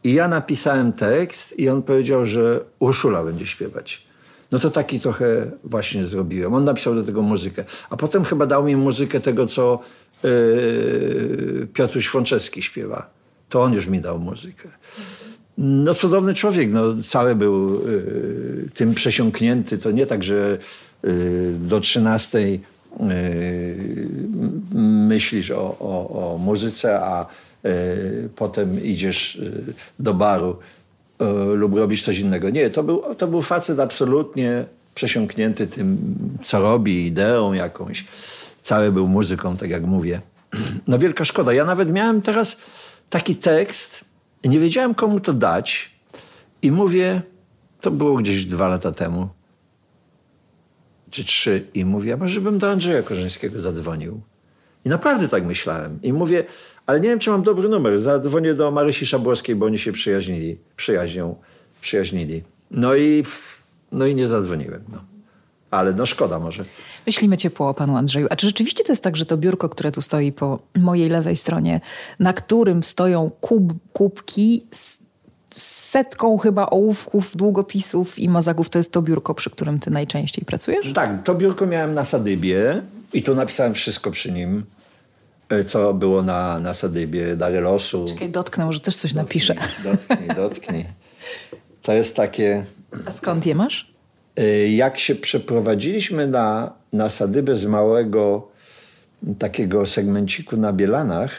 i 0.04 0.12
ja 0.12 0.28
napisałem 0.28 0.92
tekst 0.92 1.58
i 1.58 1.68
on 1.68 1.82
powiedział, 1.82 2.26
że 2.26 2.64
Urszula 2.78 3.24
będzie 3.24 3.46
śpiewać. 3.46 4.06
No 4.52 4.58
to 4.58 4.70
taki 4.70 5.00
trochę 5.00 5.50
właśnie 5.64 6.06
zrobiłem. 6.06 6.54
On 6.54 6.64
napisał 6.64 6.94
do 6.94 7.02
tego 7.02 7.22
muzykę. 7.22 7.64
A 7.90 7.96
potem 7.96 8.24
chyba 8.24 8.46
dał 8.46 8.64
mi 8.64 8.76
muzykę 8.76 9.20
tego, 9.20 9.46
co 9.46 9.80
yy, 10.22 11.68
Piotruś 11.72 12.10
śpiewa. 12.60 13.10
To 13.48 13.62
on 13.62 13.72
już 13.72 13.86
mi 13.86 14.00
dał 14.00 14.18
muzykę. 14.18 14.68
No 15.58 15.94
cudowny 15.94 16.34
człowiek, 16.34 16.70
no, 16.72 16.82
cały 17.02 17.34
był 17.34 17.82
y, 17.88 18.68
tym 18.74 18.94
przesiąknięty. 18.94 19.78
To 19.78 19.90
nie 19.90 20.06
tak, 20.06 20.24
że 20.24 20.58
y, 21.04 21.54
do 21.60 21.80
trzynastej 21.80 22.60
y, 23.00 24.08
myślisz 25.08 25.50
o, 25.50 25.76
o, 25.80 26.08
o, 26.08 26.38
muzyce, 26.38 27.00
a 27.00 27.26
y, 27.66 28.28
potem 28.36 28.84
idziesz 28.84 29.36
y, 29.36 29.74
do 29.98 30.14
baru 30.14 30.56
lub 31.54 31.76
robisz 31.76 32.04
coś 32.04 32.18
innego. 32.18 32.50
Nie, 32.50 32.70
to 32.70 32.82
był, 32.82 33.02
to 33.18 33.26
był 33.26 33.42
facet 33.42 33.80
absolutnie 33.80 34.64
przesiąknięty 34.94 35.66
tym, 35.66 35.98
co 36.42 36.60
robi, 36.60 37.06
ideą 37.06 37.52
jakąś. 37.52 38.04
Cały 38.62 38.92
był 38.92 39.08
muzyką, 39.08 39.56
tak 39.56 39.70
jak 39.70 39.82
mówię. 39.82 40.20
No 40.88 40.98
wielka 40.98 41.24
szkoda. 41.24 41.52
Ja 41.52 41.64
nawet 41.64 41.92
miałem 41.92 42.22
teraz 42.22 42.58
taki 43.10 43.36
tekst, 43.36 44.04
i 44.42 44.48
nie 44.48 44.60
wiedziałem, 44.60 44.94
komu 44.94 45.20
to 45.20 45.32
dać. 45.32 45.90
I 46.62 46.72
mówię, 46.72 47.22
to 47.80 47.90
było 47.90 48.16
gdzieś 48.16 48.44
dwa 48.44 48.68
lata 48.68 48.92
temu, 48.92 49.28
czy 51.10 51.24
trzy. 51.24 51.66
I 51.74 51.84
mówię, 51.84 52.14
a 52.14 52.16
może 52.16 52.40
bym 52.40 52.58
do 52.58 52.70
Andrzeja 52.70 53.02
Korzyńskiego 53.02 53.60
zadzwonił. 53.60 54.20
I 54.84 54.88
naprawdę 54.88 55.28
tak 55.28 55.44
myślałem. 55.44 55.98
I 56.02 56.12
mówię, 56.12 56.44
ale 56.86 57.00
nie 57.00 57.08
wiem, 57.08 57.18
czy 57.18 57.30
mam 57.30 57.42
dobry 57.42 57.68
numer. 57.68 58.00
Zadzwonię 58.00 58.54
do 58.54 58.70
Marysi 58.70 59.06
Szabłowskiej, 59.06 59.56
bo 59.56 59.66
oni 59.66 59.78
się 59.78 59.92
przyjaźnili, 59.92 60.58
przyjaźnią, 60.76 61.36
przyjaźnili. 61.80 62.42
No 62.70 62.96
i, 62.96 63.24
no 63.92 64.06
i 64.06 64.14
nie 64.14 64.26
zadzwoniłem. 64.28 64.84
No. 64.92 65.15
Ale 65.76 65.92
no 65.92 66.06
szkoda 66.06 66.38
może. 66.38 66.64
Myślimy 67.06 67.36
ciepło 67.36 67.68
o 67.68 67.74
panu 67.74 67.96
Andrzeju. 67.96 68.26
A 68.30 68.36
czy 68.36 68.46
rzeczywiście 68.46 68.84
to 68.84 68.92
jest 68.92 69.02
tak, 69.02 69.16
że 69.16 69.26
to 69.26 69.36
biurko, 69.36 69.68
które 69.68 69.92
tu 69.92 70.02
stoi 70.02 70.32
po 70.32 70.58
mojej 70.78 71.08
lewej 71.08 71.36
stronie, 71.36 71.80
na 72.18 72.32
którym 72.32 72.84
stoją 72.84 73.30
kub, 73.40 73.72
kubki 73.92 74.66
z 74.72 74.98
setką 75.90 76.38
chyba 76.38 76.66
ołówków, 76.70 77.36
długopisów 77.36 78.18
i 78.18 78.28
mazaków, 78.28 78.70
to 78.70 78.78
jest 78.78 78.92
to 78.92 79.02
biurko, 79.02 79.34
przy 79.34 79.50
którym 79.50 79.80
ty 79.80 79.90
najczęściej 79.90 80.44
pracujesz? 80.44 80.92
Tak, 80.92 81.22
to 81.22 81.34
biurko 81.34 81.66
miałem 81.66 81.94
na 81.94 82.04
Sadybie 82.04 82.82
i 83.12 83.22
tu 83.22 83.34
napisałem 83.34 83.74
wszystko 83.74 84.10
przy 84.10 84.32
nim, 84.32 84.64
e, 85.48 85.64
co 85.64 85.94
było 85.94 86.22
na, 86.22 86.60
na 86.60 86.74
Sadybie, 86.74 87.36
dary 87.36 87.60
losu. 87.60 88.06
Czekaj, 88.08 88.30
dotknę, 88.30 88.64
może 88.64 88.80
też 88.80 88.96
coś 88.96 89.14
napiszę. 89.14 89.54
Dotknij, 89.84 90.28
dotknij. 90.36 90.84
To 91.82 91.92
jest 91.92 92.16
takie... 92.16 92.64
A 93.06 93.12
skąd 93.12 93.46
je 93.46 93.54
masz? 93.54 93.95
E, 94.36 94.68
jak 94.68 94.98
się 94.98 95.14
przeprowadziliśmy 95.14 96.26
na, 96.26 96.72
na 96.92 97.08
Sadybę 97.08 97.56
z 97.56 97.66
małego 97.66 98.48
takiego 99.38 99.86
segmenciku 99.86 100.56
na 100.56 100.72
Bielanach, 100.72 101.30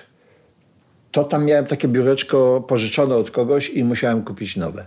to 1.11 1.23
tam 1.23 1.45
miałem 1.45 1.65
takie 1.65 1.87
biureczko 1.87 2.65
pożyczone 2.67 3.15
od 3.15 3.31
kogoś 3.31 3.69
i 3.69 3.83
musiałem 3.83 4.23
kupić 4.23 4.57
nowe. 4.57 4.85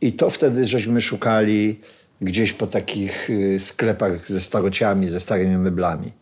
I 0.00 0.12
to 0.12 0.30
wtedy 0.30 0.66
żeśmy 0.66 1.00
szukali 1.00 1.80
gdzieś 2.20 2.52
po 2.52 2.66
takich 2.66 3.30
y, 3.30 3.60
sklepach 3.60 4.28
ze 4.28 4.40
starociami, 4.40 5.08
ze 5.08 5.20
starymi 5.20 5.56
meblami. 5.56 6.12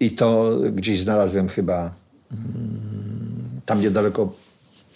I 0.00 0.10
to 0.10 0.58
gdzieś 0.72 1.00
znalazłem 1.00 1.48
chyba 1.48 1.94
mm, 2.32 3.60
tam 3.66 3.80
niedaleko 3.80 4.32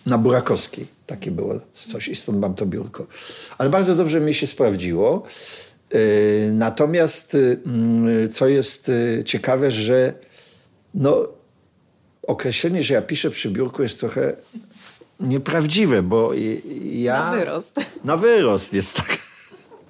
na 0.07 0.19
Burakowskiej. 0.19 0.87
Takie 1.07 1.31
było 1.31 1.61
coś 1.73 2.09
i 2.09 2.17
stąd 2.17 2.39
mam 2.39 2.55
to 2.55 2.67
biurko. 2.67 3.07
Ale 3.59 3.71
bardzo 3.71 3.95
dobrze 3.95 4.21
mi 4.21 4.35
się 4.35 4.47
sprawdziło. 4.47 5.23
Y, 5.95 6.51
natomiast 6.53 7.35
y, 7.35 7.61
mm, 7.67 8.33
co 8.33 8.49
jest 8.49 8.91
ciekawe, 9.25 9.71
że 9.71 10.15
no, 10.95 11.29
określenie, 12.23 12.83
że 12.83 12.95
ja 12.95 13.03
piszę 13.03 13.31
przy 13.31 13.51
biurku 13.51 13.83
jest 13.83 14.01
trochę 14.01 14.37
nieprawdziwe, 15.21 16.03
bo 16.03 16.33
ja... 16.83 17.25
Na 17.25 17.31
wyrost. 17.31 17.81
Na 18.05 18.17
wyrost 18.17 18.73
jest 18.73 18.97
tak. 18.97 19.19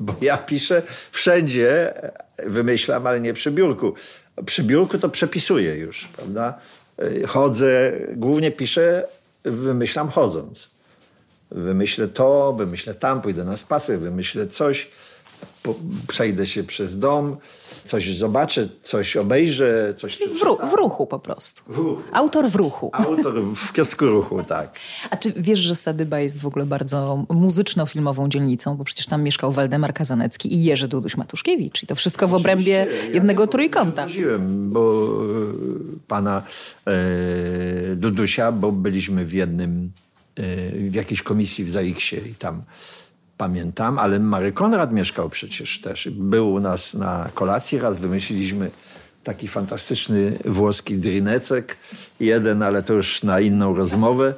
Bo 0.01 0.15
ja 0.21 0.39
piszę 0.39 0.83
wszędzie, 1.11 1.95
wymyślam, 2.47 3.07
ale 3.07 3.21
nie 3.21 3.33
przy 3.33 3.51
biurku. 3.51 3.95
Przy 4.47 4.63
biurku 4.63 4.99
to 4.99 5.09
przepisuję 5.09 5.77
już, 5.77 6.09
prawda? 6.17 6.59
Chodzę, 7.27 7.93
głównie 8.17 8.51
piszę, 8.51 9.09
wymyślam 9.45 10.09
chodząc. 10.09 10.71
Wymyślę 11.51 12.09
to, 12.09 12.53
wymyślę 12.53 12.95
tam, 12.95 13.23
pójdę 13.23 13.45
na 13.45 13.57
spacer, 13.57 13.99
wymyślę 13.99 14.47
coś 14.47 14.91
przejdę 16.09 16.47
się 16.47 16.65
przez 16.65 16.99
dom, 16.99 17.37
coś 17.85 18.17
zobaczę, 18.17 18.69
coś 18.83 19.17
obejrzę, 19.17 19.95
coś 19.97 20.19
w, 20.19 20.43
ru 20.43 20.59
w 20.71 20.73
ruchu 20.73 21.07
po 21.07 21.19
prostu. 21.19 21.63
W 21.69 21.77
ruchu. 21.77 22.03
Autor 22.13 22.51
w 22.51 22.55
ruchu. 22.55 22.91
Autor 22.93 23.43
w 23.43 23.73
kiosku 23.73 24.07
ruchu, 24.07 24.43
tak. 24.43 24.79
A 25.11 25.17
czy 25.17 25.33
wiesz, 25.37 25.59
że 25.59 25.75
Sadyba 25.75 26.21
jest 26.21 26.41
w 26.41 26.47
ogóle 26.47 26.67
bardzo 26.67 27.25
muzyczno-filmową 27.29 28.29
dzielnicą, 28.29 28.77
bo 28.77 28.85
przecież 28.85 29.07
tam 29.07 29.23
mieszkał 29.23 29.53
Waldemar 29.53 29.95
Kazanecki 29.95 30.55
i 30.55 30.65
Jerzy 30.65 30.89
Duduś-Matuszkiewicz 30.89 31.83
i 31.83 31.87
to 31.87 31.95
wszystko 31.95 32.29
w 32.29 32.35
obrębie 32.35 32.87
jednego 33.13 33.47
trójkąta. 33.47 34.03
Chodziłem, 34.03 34.71
bo 34.71 34.81
e, 34.83 36.07
pana 36.09 36.43
e, 36.87 37.97
Dudusia, 37.97 38.53
bo 38.53 38.73
byliśmy 38.73 39.25
w 39.25 39.33
jednym, 39.33 39.93
e, 40.37 40.43
w 40.91 40.95
jakiejś 40.95 41.23
komisji 41.23 41.65
w 41.65 41.71
Zaiksie 41.71 42.17
i 42.17 42.35
tam 42.35 42.63
pamiętam, 43.41 43.99
ale 43.99 44.19
Mary 44.19 44.53
Konrad 44.53 44.93
mieszkał 44.93 45.31
przecież 45.31 45.81
też. 45.81 46.09
Był 46.09 46.53
u 46.53 46.61
nas 46.61 46.95
na 46.95 47.31
kolacji 47.35 47.79
raz, 47.79 47.97
wymyśliliśmy 47.97 48.71
taki 49.25 49.49
fantastyczny 49.49 50.39
włoski 50.45 50.99
drinecek. 50.99 51.77
Jeden, 52.21 52.63
ale 52.63 52.83
to 52.83 52.95
już 52.95 53.23
na 53.23 53.41
inną 53.41 53.75
rozmowę. 53.75 54.35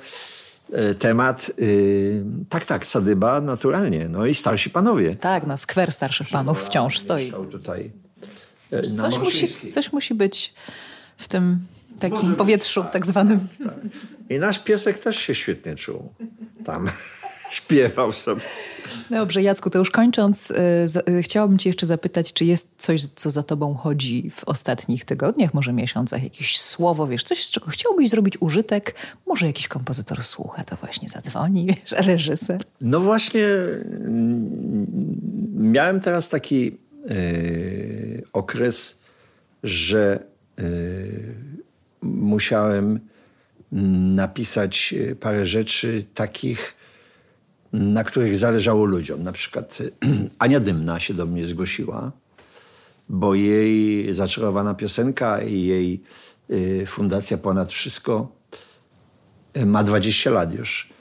E, 0.72 0.94
temat, 0.94 1.50
yy, 1.58 2.24
tak, 2.48 2.64
tak, 2.64 2.86
Sadyba 2.86 3.40
naturalnie, 3.40 4.08
no 4.08 4.26
i 4.26 4.34
starsi 4.34 4.70
panowie. 4.70 5.16
Tak, 5.16 5.46
no 5.46 5.58
skwer 5.58 5.92
starszych 5.92 6.28
panów 6.28 6.66
wciąż 6.66 6.98
stoi. 6.98 7.32
tutaj 7.50 7.90
e, 8.72 8.82
coś, 8.82 9.18
musi, 9.18 9.70
coś 9.70 9.92
musi 9.92 10.14
być 10.14 10.54
w 11.16 11.28
tym 11.28 11.58
takim 11.98 12.18
Może 12.18 12.34
powietrzu 12.36 12.82
tak, 12.82 12.92
tak 12.92 13.06
zwanym. 13.06 13.48
Tak. 13.64 13.74
I 14.30 14.38
nasz 14.38 14.58
piesek 14.58 14.98
też 14.98 15.16
się 15.16 15.34
świetnie 15.34 15.74
czuł 15.74 16.12
tam. 16.64 16.88
Śpiewał 17.52 18.12
sobie. 18.12 18.40
Dobrze, 19.10 19.42
Jacku, 19.42 19.70
to 19.70 19.78
już 19.78 19.90
kończąc, 19.90 20.52
yy, 21.06 21.22
chciałabym 21.22 21.58
cię 21.58 21.68
jeszcze 21.70 21.86
zapytać, 21.86 22.32
czy 22.32 22.44
jest 22.44 22.74
coś, 22.78 23.04
co 23.04 23.30
za 23.30 23.42
tobą 23.42 23.74
chodzi 23.74 24.30
w 24.30 24.44
ostatnich 24.44 25.04
tygodniach, 25.04 25.54
może 25.54 25.72
miesiącach, 25.72 26.22
jakieś 26.22 26.60
słowo, 26.60 27.06
wiesz, 27.06 27.24
coś, 27.24 27.44
z 27.44 27.50
czego 27.50 27.70
chciałbyś 27.70 28.08
zrobić 28.08 28.34
użytek, 28.40 28.94
może 29.26 29.46
jakiś 29.46 29.68
kompozytor 29.68 30.22
słucha, 30.22 30.64
to 30.64 30.76
właśnie 30.76 31.08
zadzwoni, 31.08 31.66
wiesz, 31.66 32.06
reżyser. 32.06 32.64
No 32.80 33.00
właśnie, 33.00 33.46
mm, 33.46 34.86
miałem 35.54 36.00
teraz 36.00 36.28
taki 36.28 36.64
yy, 36.64 38.22
okres, 38.32 38.98
że 39.62 40.24
yy, 40.58 41.34
musiałem 42.02 43.00
napisać 44.14 44.94
parę 45.20 45.46
rzeczy 45.46 46.04
takich, 46.14 46.81
na 47.72 48.04
których 48.04 48.36
zależało 48.36 48.84
ludziom. 48.84 49.22
Na 49.22 49.32
przykład 49.32 49.78
Ania 50.38 50.60
Dymna 50.60 51.00
się 51.00 51.14
do 51.14 51.26
mnie 51.26 51.44
zgłosiła, 51.44 52.12
bo 53.08 53.34
jej 53.34 54.14
zaczarowana 54.14 54.74
piosenka 54.74 55.42
i 55.42 55.62
jej 55.62 56.02
y, 56.50 56.86
fundacja 56.86 57.38
Ponad 57.38 57.72
Wszystko 57.72 58.32
y, 59.56 59.66
ma 59.66 59.84
20 59.84 60.30
lat 60.30 60.54
już. 60.54 60.92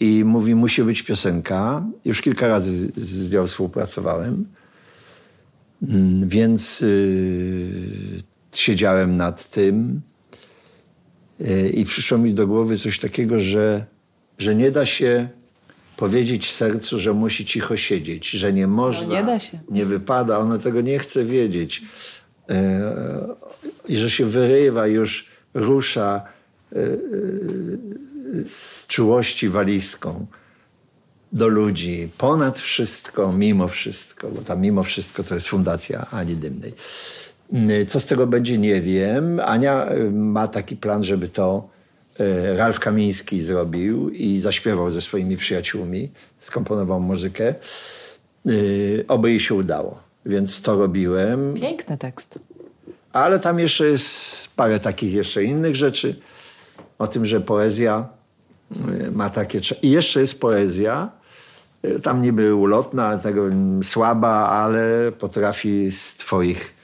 I 0.00 0.24
mówi, 0.24 0.54
musi 0.54 0.82
być 0.82 1.02
piosenka. 1.02 1.84
Już 2.04 2.20
kilka 2.20 2.48
razy 2.48 2.92
z, 2.96 3.32
nią 3.32 3.46
współpracowałem. 3.46 4.46
Mm, 5.82 6.28
więc 6.28 6.82
y, 6.82 8.22
siedziałem 8.54 9.16
nad 9.16 9.50
tym 9.50 10.00
y, 11.40 11.70
i 11.70 11.84
przyszło 11.84 12.18
mi 12.18 12.34
do 12.34 12.46
głowy 12.46 12.78
coś 12.78 12.98
takiego, 12.98 13.40
że, 13.40 13.86
że 14.38 14.54
nie 14.54 14.70
da 14.70 14.86
się 14.86 15.28
powiedzieć 16.00 16.52
sercu, 16.52 16.98
że 16.98 17.12
musi 17.12 17.44
cicho 17.44 17.76
siedzieć, 17.76 18.30
że 18.30 18.52
nie 18.52 18.66
można. 18.66 19.22
No 19.22 19.34
nie. 19.34 19.40
Nie 19.70 19.86
wypada, 19.86 20.38
ono 20.38 20.58
tego 20.58 20.80
nie 20.80 20.98
chce 20.98 21.24
wiedzieć. 21.24 21.82
E, 22.50 22.94
I 23.88 23.96
że 23.96 24.10
się 24.10 24.26
wyrywa, 24.26 24.86
już 24.86 25.28
rusza 25.54 26.22
e, 26.72 26.76
e, 26.76 26.86
z 28.46 28.86
czułości 28.86 29.48
walizką 29.48 30.26
do 31.32 31.48
ludzi, 31.48 32.08
ponad 32.18 32.60
wszystko, 32.60 33.32
mimo 33.32 33.68
wszystko, 33.68 34.28
bo 34.28 34.40
tam 34.42 34.60
mimo 34.60 34.82
wszystko 34.82 35.22
to 35.24 35.34
jest 35.34 35.48
fundacja 35.48 36.06
Ani 36.10 36.36
Dymnej. 36.36 36.74
Co 37.86 38.00
z 38.00 38.06
tego 38.06 38.26
będzie, 38.26 38.58
nie 38.58 38.80
wiem. 38.80 39.40
Ania 39.44 39.86
ma 40.12 40.48
taki 40.48 40.76
plan, 40.76 41.04
żeby 41.04 41.28
to 41.28 41.68
Ralf 42.56 42.80
Kamiński 42.80 43.42
zrobił 43.42 44.10
i 44.10 44.40
zaśpiewał 44.40 44.90
ze 44.90 45.00
swoimi 45.00 45.36
przyjaciółmi, 45.36 46.08
skomponował 46.38 47.00
muzykę. 47.00 47.54
E, 48.46 48.50
oby 49.08 49.30
jej 49.30 49.40
się 49.40 49.54
udało, 49.54 50.02
więc 50.26 50.62
to 50.62 50.78
robiłem. 50.78 51.54
Piękny 51.54 51.98
tekst. 51.98 52.38
Ale 53.12 53.40
tam 53.40 53.58
jeszcze 53.58 53.84
jest 53.86 54.48
parę 54.56 54.80
takich 54.80 55.12
jeszcze 55.14 55.44
innych 55.44 55.76
rzeczy. 55.76 56.16
O 56.98 57.06
tym, 57.06 57.24
że 57.24 57.40
poezja 57.40 58.08
e, 59.06 59.10
ma 59.10 59.30
takie... 59.30 59.60
I 59.82 59.90
jeszcze 59.90 60.20
jest 60.20 60.40
poezja, 60.40 61.20
tam 62.02 62.22
niby 62.22 62.54
ulotna, 62.54 63.18
tego 63.18 63.42
słaba, 63.82 64.48
ale 64.48 65.12
potrafi 65.12 65.92
z 65.92 66.14
twoich 66.14 66.74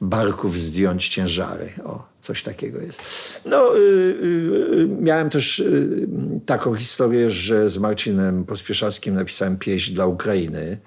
barków 0.00 0.58
zdjąć 0.58 1.08
ciężary. 1.08 1.70
O, 1.84 2.08
coś 2.20 2.42
takiego 2.42 2.80
jest. 2.80 3.00
No, 3.44 3.76
y, 3.76 3.80
y, 3.80 4.88
miałem 5.00 5.30
też 5.30 5.58
y, 5.58 6.08
taką 6.46 6.74
historię, 6.74 7.30
że 7.30 7.70
z 7.70 7.78
Marcinem 7.78 8.44
Pospieszalskim 8.44 9.14
napisałem 9.14 9.56
pieśń 9.56 9.94
dla 9.94 10.06
Ukrainy, 10.06 10.78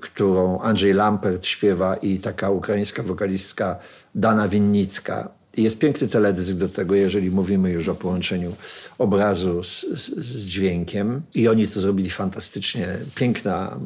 którą 0.00 0.60
Andrzej 0.60 0.92
Lampert 0.92 1.46
śpiewa 1.46 1.96
i 1.96 2.18
taka 2.18 2.50
ukraińska 2.50 3.02
wokalistka 3.02 3.78
Dana 4.14 4.48
Winnicka. 4.48 5.28
Jest 5.56 5.78
piękny 5.78 6.08
teledysk 6.08 6.52
do 6.52 6.68
tego, 6.68 6.94
jeżeli 6.94 7.30
mówimy 7.30 7.70
już 7.70 7.88
o 7.88 7.94
połączeniu 7.94 8.56
obrazu 8.98 9.62
z, 9.62 9.80
z, 9.80 10.10
z 10.16 10.46
dźwiękiem. 10.46 11.22
I 11.34 11.48
oni 11.48 11.68
to 11.68 11.80
zrobili 11.80 12.10
fantastycznie. 12.10 12.86
Piękna, 13.14 13.78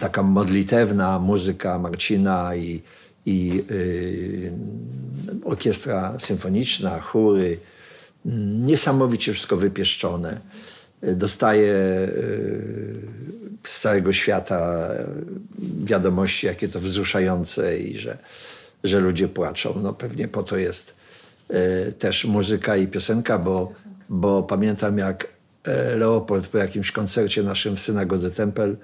taka 0.00 0.22
modlitewna 0.22 1.18
muzyka 1.18 1.78
Marcina 1.78 2.56
i 2.56 2.82
i 3.26 3.64
y, 3.70 4.52
orkiestra 5.44 6.18
symfoniczna, 6.18 7.00
chóry, 7.00 7.58
niesamowicie 8.64 9.32
wszystko 9.32 9.56
wypieszczone. 9.56 10.40
Dostaje 11.02 11.74
y, 11.74 13.30
z 13.66 13.80
całego 13.80 14.12
świata 14.12 14.88
wiadomości, 15.84 16.46
jakie 16.46 16.68
to 16.68 16.80
wzruszające 16.80 17.78
i 17.78 17.98
że, 17.98 18.18
że 18.84 19.00
ludzie 19.00 19.28
płaczą. 19.28 19.80
No 19.82 19.92
pewnie 19.92 20.28
po 20.28 20.42
to 20.42 20.56
jest 20.56 20.94
e, 21.48 21.92
też 21.92 22.24
muzyka 22.24 22.76
i 22.76 22.86
piosenka, 22.88 23.38
bo, 23.38 23.72
bo 24.08 24.42
pamiętam 24.42 24.98
jak 24.98 25.40
Leopold 25.96 26.48
po 26.48 26.58
jakimś 26.58 26.92
koncercie 26.92 27.42
naszym 27.42 27.76
w 27.76 27.80
Synagodze 27.80 28.30
Tempel 28.30 28.76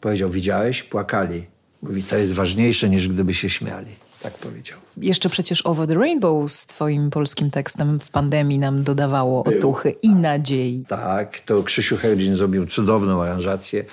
powiedział, 0.00 0.30
widziałeś? 0.30 0.82
Płakali. 0.82 1.46
Mówi, 1.82 2.02
to 2.02 2.16
jest 2.16 2.32
ważniejsze 2.32 2.88
niż 2.88 3.08
gdyby 3.08 3.34
się 3.34 3.50
śmiali. 3.50 3.96
Tak 4.22 4.38
powiedział. 4.38 4.78
Jeszcze 4.96 5.28
przecież 5.28 5.66
Over 5.66 5.88
the 5.88 5.94
Rainbow 5.94 6.52
z 6.52 6.66
twoim 6.66 7.10
polskim 7.10 7.50
tekstem 7.50 8.00
w 8.00 8.10
pandemii 8.10 8.58
nam 8.58 8.84
dodawało 8.84 9.44
otuchy 9.44 9.90
i 10.02 10.14
nadziei. 10.14 10.84
Tak, 10.88 11.40
to 11.40 11.62
Krzysiu 11.62 11.96
Herdzin 11.96 12.36
zrobił 12.36 12.66
cudowną 12.66 13.22
aranżację, 13.22 13.84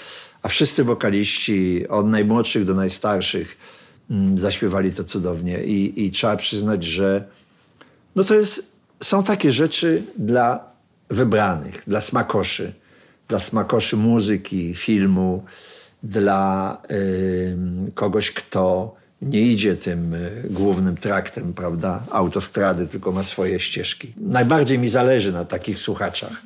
a 0.41 0.47
wszyscy 0.47 0.83
wokaliści, 0.83 1.87
od 1.87 2.07
najmłodszych 2.07 2.65
do 2.65 2.73
najstarszych, 2.73 3.57
mm, 4.11 4.39
zaśpiewali 4.39 4.93
to 4.93 5.03
cudownie. 5.03 5.63
I, 5.63 6.05
I 6.05 6.11
trzeba 6.11 6.35
przyznać, 6.35 6.83
że 6.83 7.27
no 8.15 8.23
to 8.23 8.35
jest, 8.35 8.65
są 9.03 9.23
takie 9.23 9.51
rzeczy 9.51 10.03
dla 10.17 10.59
wybranych, 11.09 11.83
dla 11.87 12.01
smakoszy, 12.01 12.73
dla 13.27 13.39
smakoszy 13.39 13.97
muzyki, 13.97 14.73
filmu, 14.75 15.43
dla 16.03 16.77
kogoś, 17.93 18.31
kto 18.31 18.95
nie 19.23 19.41
idzie 19.41 19.75
tym 19.75 20.13
y, 20.13 20.47
głównym 20.49 20.97
traktem, 20.97 21.53
prawda, 21.53 22.03
autostrady, 22.11 22.87
tylko 22.87 23.11
ma 23.11 23.23
swoje 23.23 23.59
ścieżki. 23.59 24.13
Najbardziej 24.17 24.79
mi 24.79 24.89
zależy 24.89 25.31
na 25.31 25.45
takich 25.45 25.79
słuchaczach, 25.79 26.41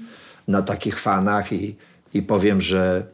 na 0.48 0.62
takich 0.62 1.00
fanach 1.00 1.54
i, 1.54 1.76
i 2.14 2.22
powiem, 2.22 2.62
że 2.62 3.08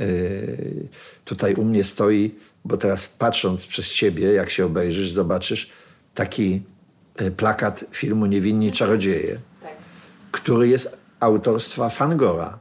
y, 0.00 0.88
tutaj 1.24 1.54
u 1.54 1.64
mnie 1.64 1.84
stoi, 1.84 2.34
bo 2.64 2.76
teraz 2.76 3.08
patrząc 3.08 3.66
przez 3.66 3.92
ciebie, 3.92 4.32
jak 4.32 4.50
się 4.50 4.66
obejrzysz, 4.66 5.10
zobaczysz 5.10 5.70
taki 6.14 6.62
y, 7.20 7.30
plakat 7.30 7.84
filmu 7.90 8.26
Niewinni 8.26 8.72
Czarodzieje, 8.72 9.38
tak. 9.62 9.72
który 10.32 10.68
jest 10.68 10.96
autorstwa 11.20 11.88
Fangora. 11.88 12.58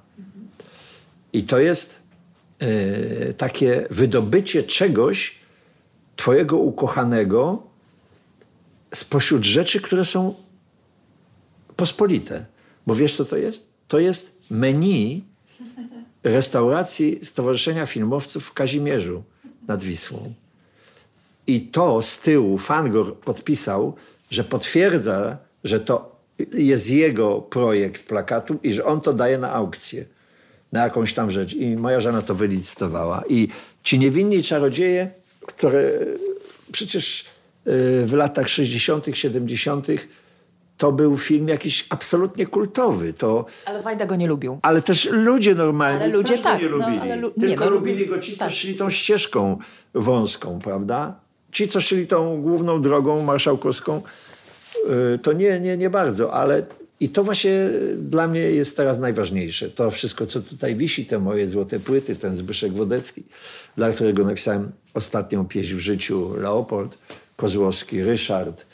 I 1.33 1.43
to 1.43 1.59
jest 1.59 2.04
takie 3.37 3.87
wydobycie 3.89 4.63
czegoś, 4.63 5.35
Twojego 6.15 6.57
ukochanego 6.57 7.63
spośród 8.93 9.43
rzeczy, 9.43 9.81
które 9.81 10.05
są 10.05 10.35
pospolite. 11.75 12.45
Bo 12.87 12.95
wiesz, 12.95 13.15
co 13.15 13.25
to 13.25 13.37
jest? 13.37 13.67
To 13.87 13.99
jest 13.99 14.37
menu 14.49 15.23
restauracji 16.23 17.19
Stowarzyszenia 17.25 17.85
Filmowców 17.85 18.45
w 18.45 18.53
Kazimierzu 18.53 19.23
nad 19.67 19.83
Wisłą. 19.83 20.33
I 21.47 21.61
to 21.61 22.01
z 22.01 22.19
tyłu 22.19 22.57
Fangor 22.57 23.17
podpisał, 23.17 23.95
że 24.29 24.43
potwierdza, 24.43 25.37
że 25.63 25.79
to 25.79 26.15
jest 26.53 26.89
jego 26.89 27.41
projekt 27.41 28.03
plakatu 28.03 28.59
i 28.63 28.73
że 28.73 28.85
on 28.85 29.01
to 29.01 29.13
daje 29.13 29.37
na 29.37 29.53
aukcję, 29.53 30.05
na 30.71 30.83
jakąś 30.83 31.13
tam 31.13 31.31
rzecz. 31.31 31.53
I 31.53 31.75
moja 31.75 31.99
żona 31.99 32.21
to 32.21 32.35
wylicytowała. 32.35 33.23
I 33.29 33.47
ci 33.83 33.99
niewinni 33.99 34.43
czarodzieje 34.43 35.11
które 35.45 35.91
przecież 36.71 37.25
e, 37.65 37.71
w 38.05 38.13
latach 38.13 38.49
60., 38.49 39.05
70. 39.13 39.87
to 40.77 40.91
był 40.91 41.17
film 41.17 41.47
jakiś 41.47 41.85
absolutnie 41.89 42.45
kultowy. 42.45 43.13
To, 43.13 43.45
ale 43.65 43.81
Wajda 43.81 44.05
go 44.05 44.15
nie 44.15 44.27
lubił. 44.27 44.59
Ale 44.61 44.81
też 44.81 45.09
ludzie 45.11 45.55
normalni 45.55 46.03
ale 46.03 46.13
ludzie 46.13 46.37
tak, 46.37 46.61
go 46.61 46.63
nie 46.63 46.69
no, 46.69 46.77
lubili. 46.77 47.21
Lu 47.21 47.31
Tylko 47.31 47.63
nie, 47.63 47.69
no, 47.69 47.75
lubili 47.75 48.07
go 48.07 48.19
ci, 48.19 48.37
tak. 48.37 48.49
co 48.49 48.55
szli 48.55 48.75
tą 48.75 48.89
ścieżką 48.89 49.57
wąską, 49.93 50.59
prawda? 50.59 51.19
Ci, 51.51 51.67
co 51.67 51.81
szli 51.81 52.07
tą 52.07 52.41
główną 52.41 52.81
drogą 52.81 53.23
marszałkowską, 53.23 54.01
e, 55.13 55.17
to 55.17 55.33
nie, 55.33 55.59
nie, 55.59 55.77
nie 55.77 55.89
bardzo, 55.89 56.33
ale 56.33 56.65
i 56.99 57.09
to 57.09 57.23
właśnie 57.23 57.69
dla 57.97 58.27
mnie 58.27 58.39
jest 58.39 58.77
teraz 58.77 58.99
najważniejsze. 58.99 59.69
To 59.69 59.91
wszystko, 59.91 60.25
co 60.25 60.41
tutaj 60.41 60.75
wisi, 60.75 61.05
te 61.05 61.19
moje 61.19 61.49
złote 61.49 61.79
płyty, 61.79 62.15
ten 62.15 62.37
Zbyszek 62.37 62.73
Wodecki, 62.73 63.23
dla 63.77 63.91
którego 63.91 64.23
napisałem 64.23 64.71
ostatnią 64.93 65.47
pieśń 65.47 65.75
w 65.75 65.79
życiu, 65.79 66.33
Leopold, 66.37 66.97
Kozłowski, 67.35 68.03
Ryszard. 68.03 68.65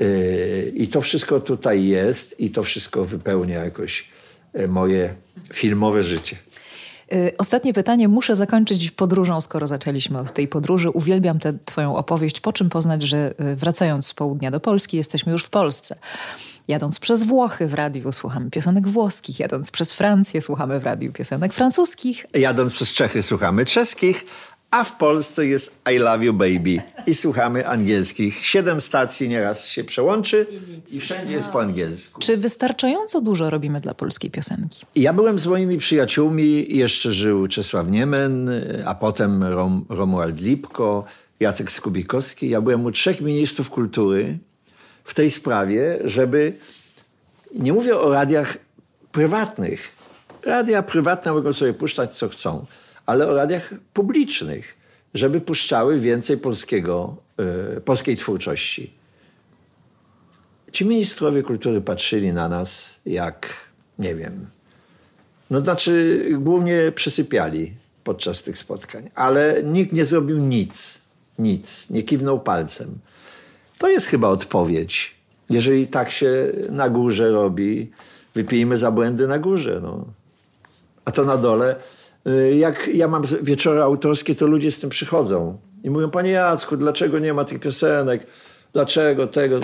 Yy, 0.00 0.72
I 0.74 0.88
to 0.88 1.00
wszystko 1.00 1.40
tutaj 1.40 1.84
jest 1.84 2.40
i 2.40 2.50
to 2.50 2.62
wszystko 2.62 3.04
wypełnia 3.04 3.64
jakoś 3.64 4.08
yy, 4.54 4.68
moje 4.68 5.14
filmowe 5.52 6.02
życie. 6.02 6.36
Yy, 7.10 7.32
ostatnie 7.38 7.72
pytanie. 7.72 8.08
Muszę 8.08 8.36
zakończyć 8.36 8.90
podróżą, 8.90 9.40
skoro 9.40 9.66
zaczęliśmy 9.66 10.18
od 10.18 10.32
tej 10.32 10.48
podróży. 10.48 10.90
Uwielbiam 10.90 11.38
tę 11.38 11.58
Twoją 11.64 11.96
opowieść. 11.96 12.40
Po 12.40 12.52
czym 12.52 12.70
poznać, 12.70 13.02
że 13.02 13.34
wracając 13.56 14.06
z 14.06 14.14
południa 14.14 14.50
do 14.50 14.60
Polski, 14.60 14.96
jesteśmy 14.96 15.32
już 15.32 15.44
w 15.44 15.50
Polsce. 15.50 15.98
Jadąc 16.68 16.98
przez 16.98 17.22
Włochy 17.22 17.66
w 17.66 17.74
radiu 17.74 18.12
słuchamy 18.12 18.50
piosenek 18.50 18.88
włoskich, 18.88 19.40
jadąc 19.40 19.70
przez 19.70 19.92
Francję 19.92 20.40
słuchamy 20.40 20.80
w 20.80 20.84
radiu 20.84 21.12
piosenek 21.12 21.52
francuskich. 21.52 22.26
Jadąc 22.34 22.72
przez 22.72 22.92
Czechy 22.92 23.22
słuchamy 23.22 23.64
czeskich, 23.64 24.24
a 24.70 24.84
w 24.84 24.96
Polsce 24.96 25.46
jest 25.46 25.82
I 25.94 25.98
Love 25.98 26.24
You 26.24 26.32
Baby 26.32 26.82
i 27.06 27.14
słuchamy 27.14 27.68
angielskich. 27.68 28.46
Siedem 28.46 28.80
stacji 28.80 29.28
nieraz 29.28 29.66
się 29.66 29.84
przełączy 29.84 30.46
i, 30.92 30.96
i 30.96 31.00
wszędzie 31.00 31.34
jest 31.34 31.48
po 31.48 31.60
angielsku. 31.60 32.20
Czy 32.20 32.36
wystarczająco 32.36 33.20
dużo 33.20 33.50
robimy 33.50 33.80
dla 33.80 33.94
polskiej 33.94 34.30
piosenki? 34.30 34.86
Ja 34.96 35.12
byłem 35.12 35.38
z 35.38 35.46
moimi 35.46 35.78
przyjaciółmi, 35.78 36.76
jeszcze 36.76 37.12
żył 37.12 37.48
Czesław 37.48 37.88
Niemen, 37.88 38.50
a 38.84 38.94
potem 38.94 39.44
Rom, 39.44 39.84
Romuald 39.88 40.40
Lipko, 40.40 41.04
Jacek 41.40 41.72
Skubikowski. 41.72 42.48
Ja 42.48 42.60
byłem 42.60 42.84
u 42.84 42.90
trzech 42.90 43.20
ministrów 43.20 43.70
kultury 43.70 44.38
w 45.04 45.14
tej 45.14 45.30
sprawie, 45.30 45.98
żeby, 46.04 46.52
nie 47.54 47.72
mówię 47.72 47.98
o 47.98 48.12
radiach 48.12 48.58
prywatnych, 49.12 49.92
radia 50.44 50.82
prywatne 50.82 51.32
mogą 51.32 51.52
sobie 51.52 51.74
puszczać 51.74 52.10
co 52.10 52.28
chcą, 52.28 52.66
ale 53.06 53.28
o 53.28 53.36
radiach 53.36 53.74
publicznych, 53.92 54.76
żeby 55.14 55.40
puszczały 55.40 56.00
więcej 56.00 56.38
polskiego, 56.38 57.16
y, 57.76 57.80
polskiej 57.80 58.16
twórczości. 58.16 58.92
Ci 60.72 60.84
ministrowie 60.84 61.42
kultury 61.42 61.80
patrzyli 61.80 62.32
na 62.32 62.48
nas 62.48 63.00
jak, 63.06 63.54
nie 63.98 64.14
wiem, 64.14 64.46
no 65.50 65.60
znaczy 65.60 66.24
głównie 66.38 66.92
przysypiali 66.94 67.74
podczas 68.04 68.42
tych 68.42 68.58
spotkań, 68.58 69.10
ale 69.14 69.62
nikt 69.64 69.92
nie 69.92 70.04
zrobił 70.04 70.38
nic, 70.38 71.00
nic, 71.38 71.90
nie 71.90 72.02
kiwnął 72.02 72.40
palcem. 72.40 72.98
To 73.82 73.88
jest 73.88 74.06
chyba 74.06 74.28
odpowiedź. 74.28 75.14
Jeżeli 75.50 75.86
tak 75.86 76.10
się 76.10 76.46
na 76.70 76.88
górze 76.88 77.30
robi, 77.30 77.90
wypijmy 78.34 78.76
za 78.76 78.90
błędy 78.90 79.26
na 79.26 79.38
górze. 79.38 79.80
No. 79.82 80.06
A 81.04 81.10
to 81.10 81.24
na 81.24 81.36
dole, 81.36 81.76
y, 82.26 82.56
jak 82.56 82.88
ja 82.94 83.08
mam 83.08 83.22
wieczory 83.42 83.82
autorskie, 83.82 84.34
to 84.34 84.46
ludzie 84.46 84.70
z 84.70 84.78
tym 84.78 84.90
przychodzą. 84.90 85.58
I 85.84 85.90
mówią, 85.90 86.10
panie 86.10 86.30
Jacku, 86.30 86.76
dlaczego 86.76 87.18
nie 87.18 87.34
ma 87.34 87.44
tych 87.44 87.60
piosenek? 87.60 88.26
Dlaczego 88.72 89.26
tego? 89.26 89.60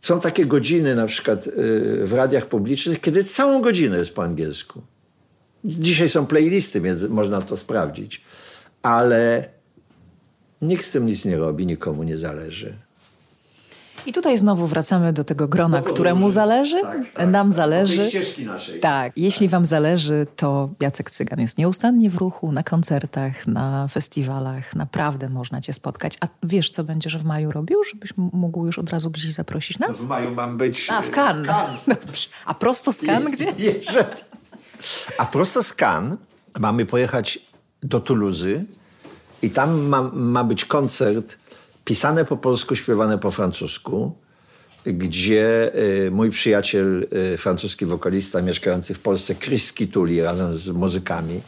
Są 0.00 0.20
takie 0.20 0.46
godziny 0.46 0.94
na 0.94 1.06
przykład 1.06 1.46
y, 1.46 1.50
w 2.06 2.12
radiach 2.12 2.46
publicznych, 2.46 3.00
kiedy 3.00 3.24
całą 3.24 3.62
godzinę 3.62 3.98
jest 3.98 4.14
po 4.14 4.22
angielsku. 4.22 4.82
Dzisiaj 5.64 6.08
są 6.08 6.26
playlisty, 6.26 6.80
więc 6.80 7.02
można 7.02 7.40
to 7.40 7.56
sprawdzić. 7.56 8.24
Ale 8.82 9.48
nikt 10.62 10.84
z 10.84 10.90
tym 10.90 11.06
nic 11.06 11.24
nie 11.24 11.38
robi, 11.38 11.66
nikomu 11.66 12.02
nie 12.02 12.18
zależy. 12.18 12.89
I 14.06 14.12
tutaj 14.12 14.38
znowu 14.38 14.66
wracamy 14.66 15.12
do 15.12 15.24
tego 15.24 15.48
grona, 15.48 15.82
któremu 15.82 16.30
zależy, 16.30 16.82
tak, 16.82 17.12
tak, 17.14 17.28
nam 17.28 17.46
tak, 17.46 17.56
zależy. 17.56 17.96
Tej 17.96 18.08
ścieżki 18.08 18.46
naszej. 18.46 18.80
Tak, 18.80 19.12
jeśli 19.16 19.48
wam 19.48 19.66
zależy, 19.66 20.26
to 20.36 20.70
Jacek 20.80 21.10
Cygan 21.10 21.40
jest 21.40 21.58
nieustannie 21.58 22.10
w 22.10 22.16
ruchu, 22.16 22.52
na 22.52 22.62
koncertach, 22.62 23.46
na 23.46 23.88
festiwalach. 23.88 24.76
Naprawdę 24.76 25.28
można 25.28 25.60
cię 25.60 25.72
spotkać. 25.72 26.18
A 26.20 26.28
wiesz, 26.42 26.70
co 26.70 26.84
będziesz 26.84 27.18
w 27.18 27.24
maju 27.24 27.52
robił, 27.52 27.84
żebyś 27.84 28.12
mógł 28.16 28.66
już 28.66 28.78
od 28.78 28.90
razu 28.90 29.10
gdzieś 29.10 29.32
zaprosić 29.32 29.78
nas? 29.78 30.00
No 30.00 30.06
w 30.06 30.08
maju 30.08 30.34
mam 30.34 30.58
być... 30.58 30.90
A, 30.90 31.02
w 31.02 31.10
Cannes. 31.18 31.56
Dobrze. 31.86 32.28
A 32.44 32.54
prosto 32.54 32.92
z 32.92 33.00
Cannes 33.00 33.32
gdzie? 33.32 33.52
Jeszcze. 33.58 34.04
A 35.18 35.26
prosto 35.26 35.62
z 35.62 35.74
Cannes 35.82 36.18
mamy 36.58 36.86
pojechać 36.86 37.38
do 37.82 38.00
Tuluzy 38.00 38.66
i 39.42 39.50
tam 39.50 39.80
ma, 39.80 40.10
ma 40.12 40.44
być 40.44 40.64
koncert 40.64 41.36
pisane 41.84 42.24
po 42.24 42.36
polsku, 42.36 42.76
śpiewane 42.76 43.18
po 43.18 43.30
francusku, 43.30 44.16
gdzie 44.84 45.70
y, 46.06 46.10
mój 46.10 46.30
przyjaciel, 46.30 47.06
y, 47.34 47.38
francuski 47.38 47.86
wokalista 47.86 48.42
mieszkający 48.42 48.94
w 48.94 48.98
Polsce, 48.98 49.34
Chris 49.34 49.72
Kituli, 49.72 50.20
razem 50.20 50.56
z 50.56 50.68
muzykami, 50.68 51.40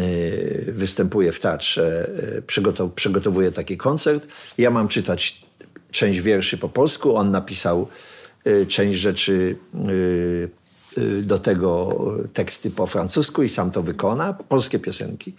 y, 0.00 0.64
występuje 0.68 1.32
w 1.32 1.40
teatrze, 1.40 2.10
przygotow 2.46 2.92
przygotowuje 2.92 3.52
taki 3.52 3.76
koncert. 3.76 4.26
Ja 4.58 4.70
mam 4.70 4.88
czytać 4.88 5.42
część 5.90 6.20
wierszy 6.20 6.58
po 6.58 6.68
polsku, 6.68 7.16
on 7.16 7.30
napisał 7.30 7.88
część 8.68 8.98
rzeczy 8.98 9.56
do 11.22 11.38
tego 11.38 11.98
teksty 12.32 12.70
po 12.70 12.86
francusku 12.86 13.42
i 13.42 13.48
sam 13.48 13.70
to 13.70 13.82
wykona, 13.82 14.32
polskie 14.32 14.78
piosenki. 14.78 15.34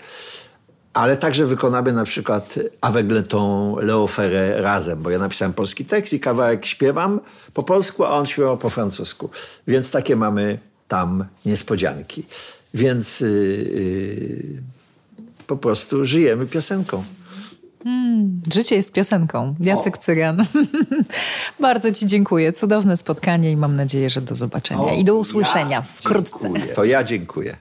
Ale 0.93 1.17
także 1.17 1.45
wykonamy 1.45 1.93
na 1.93 2.03
przykład 2.03 2.59
Avegletą 2.81 3.75
Leo 3.75 4.07
Ferre 4.07 4.61
razem, 4.61 5.01
bo 5.01 5.09
ja 5.09 5.19
napisałem 5.19 5.53
polski 5.53 5.85
tekst 5.85 6.13
i 6.13 6.19
kawałek 6.19 6.65
śpiewam 6.65 7.19
po 7.53 7.63
polsku, 7.63 8.05
a 8.05 8.09
on 8.09 8.25
śpiewał 8.25 8.57
po 8.57 8.69
francusku. 8.69 9.29
Więc 9.67 9.91
takie 9.91 10.15
mamy 10.15 10.59
tam 10.87 11.25
niespodzianki. 11.45 12.23
Więc 12.73 13.19
yy, 13.19 13.29
yy, 13.29 14.61
po 15.47 15.57
prostu 15.57 16.05
żyjemy 16.05 16.45
piosenką. 16.45 17.03
Mm, 17.85 18.41
życie 18.53 18.75
jest 18.75 18.91
piosenką. 18.91 19.55
Jacek 19.59 19.97
o. 19.97 19.97
Cygan. 19.97 20.45
Bardzo 21.59 21.91
Ci 21.91 22.05
dziękuję. 22.05 22.53
Cudowne 22.53 22.97
spotkanie 22.97 23.51
i 23.51 23.57
mam 23.57 23.75
nadzieję, 23.75 24.09
że 24.09 24.21
do 24.21 24.35
zobaczenia 24.35 24.81
o, 24.81 24.93
i 24.93 25.03
do 25.03 25.15
usłyszenia 25.15 25.69
ja 25.69 25.81
wkrótce. 25.81 26.53
To 26.75 26.83
ja 26.83 27.03
dziękuję. 27.03 27.57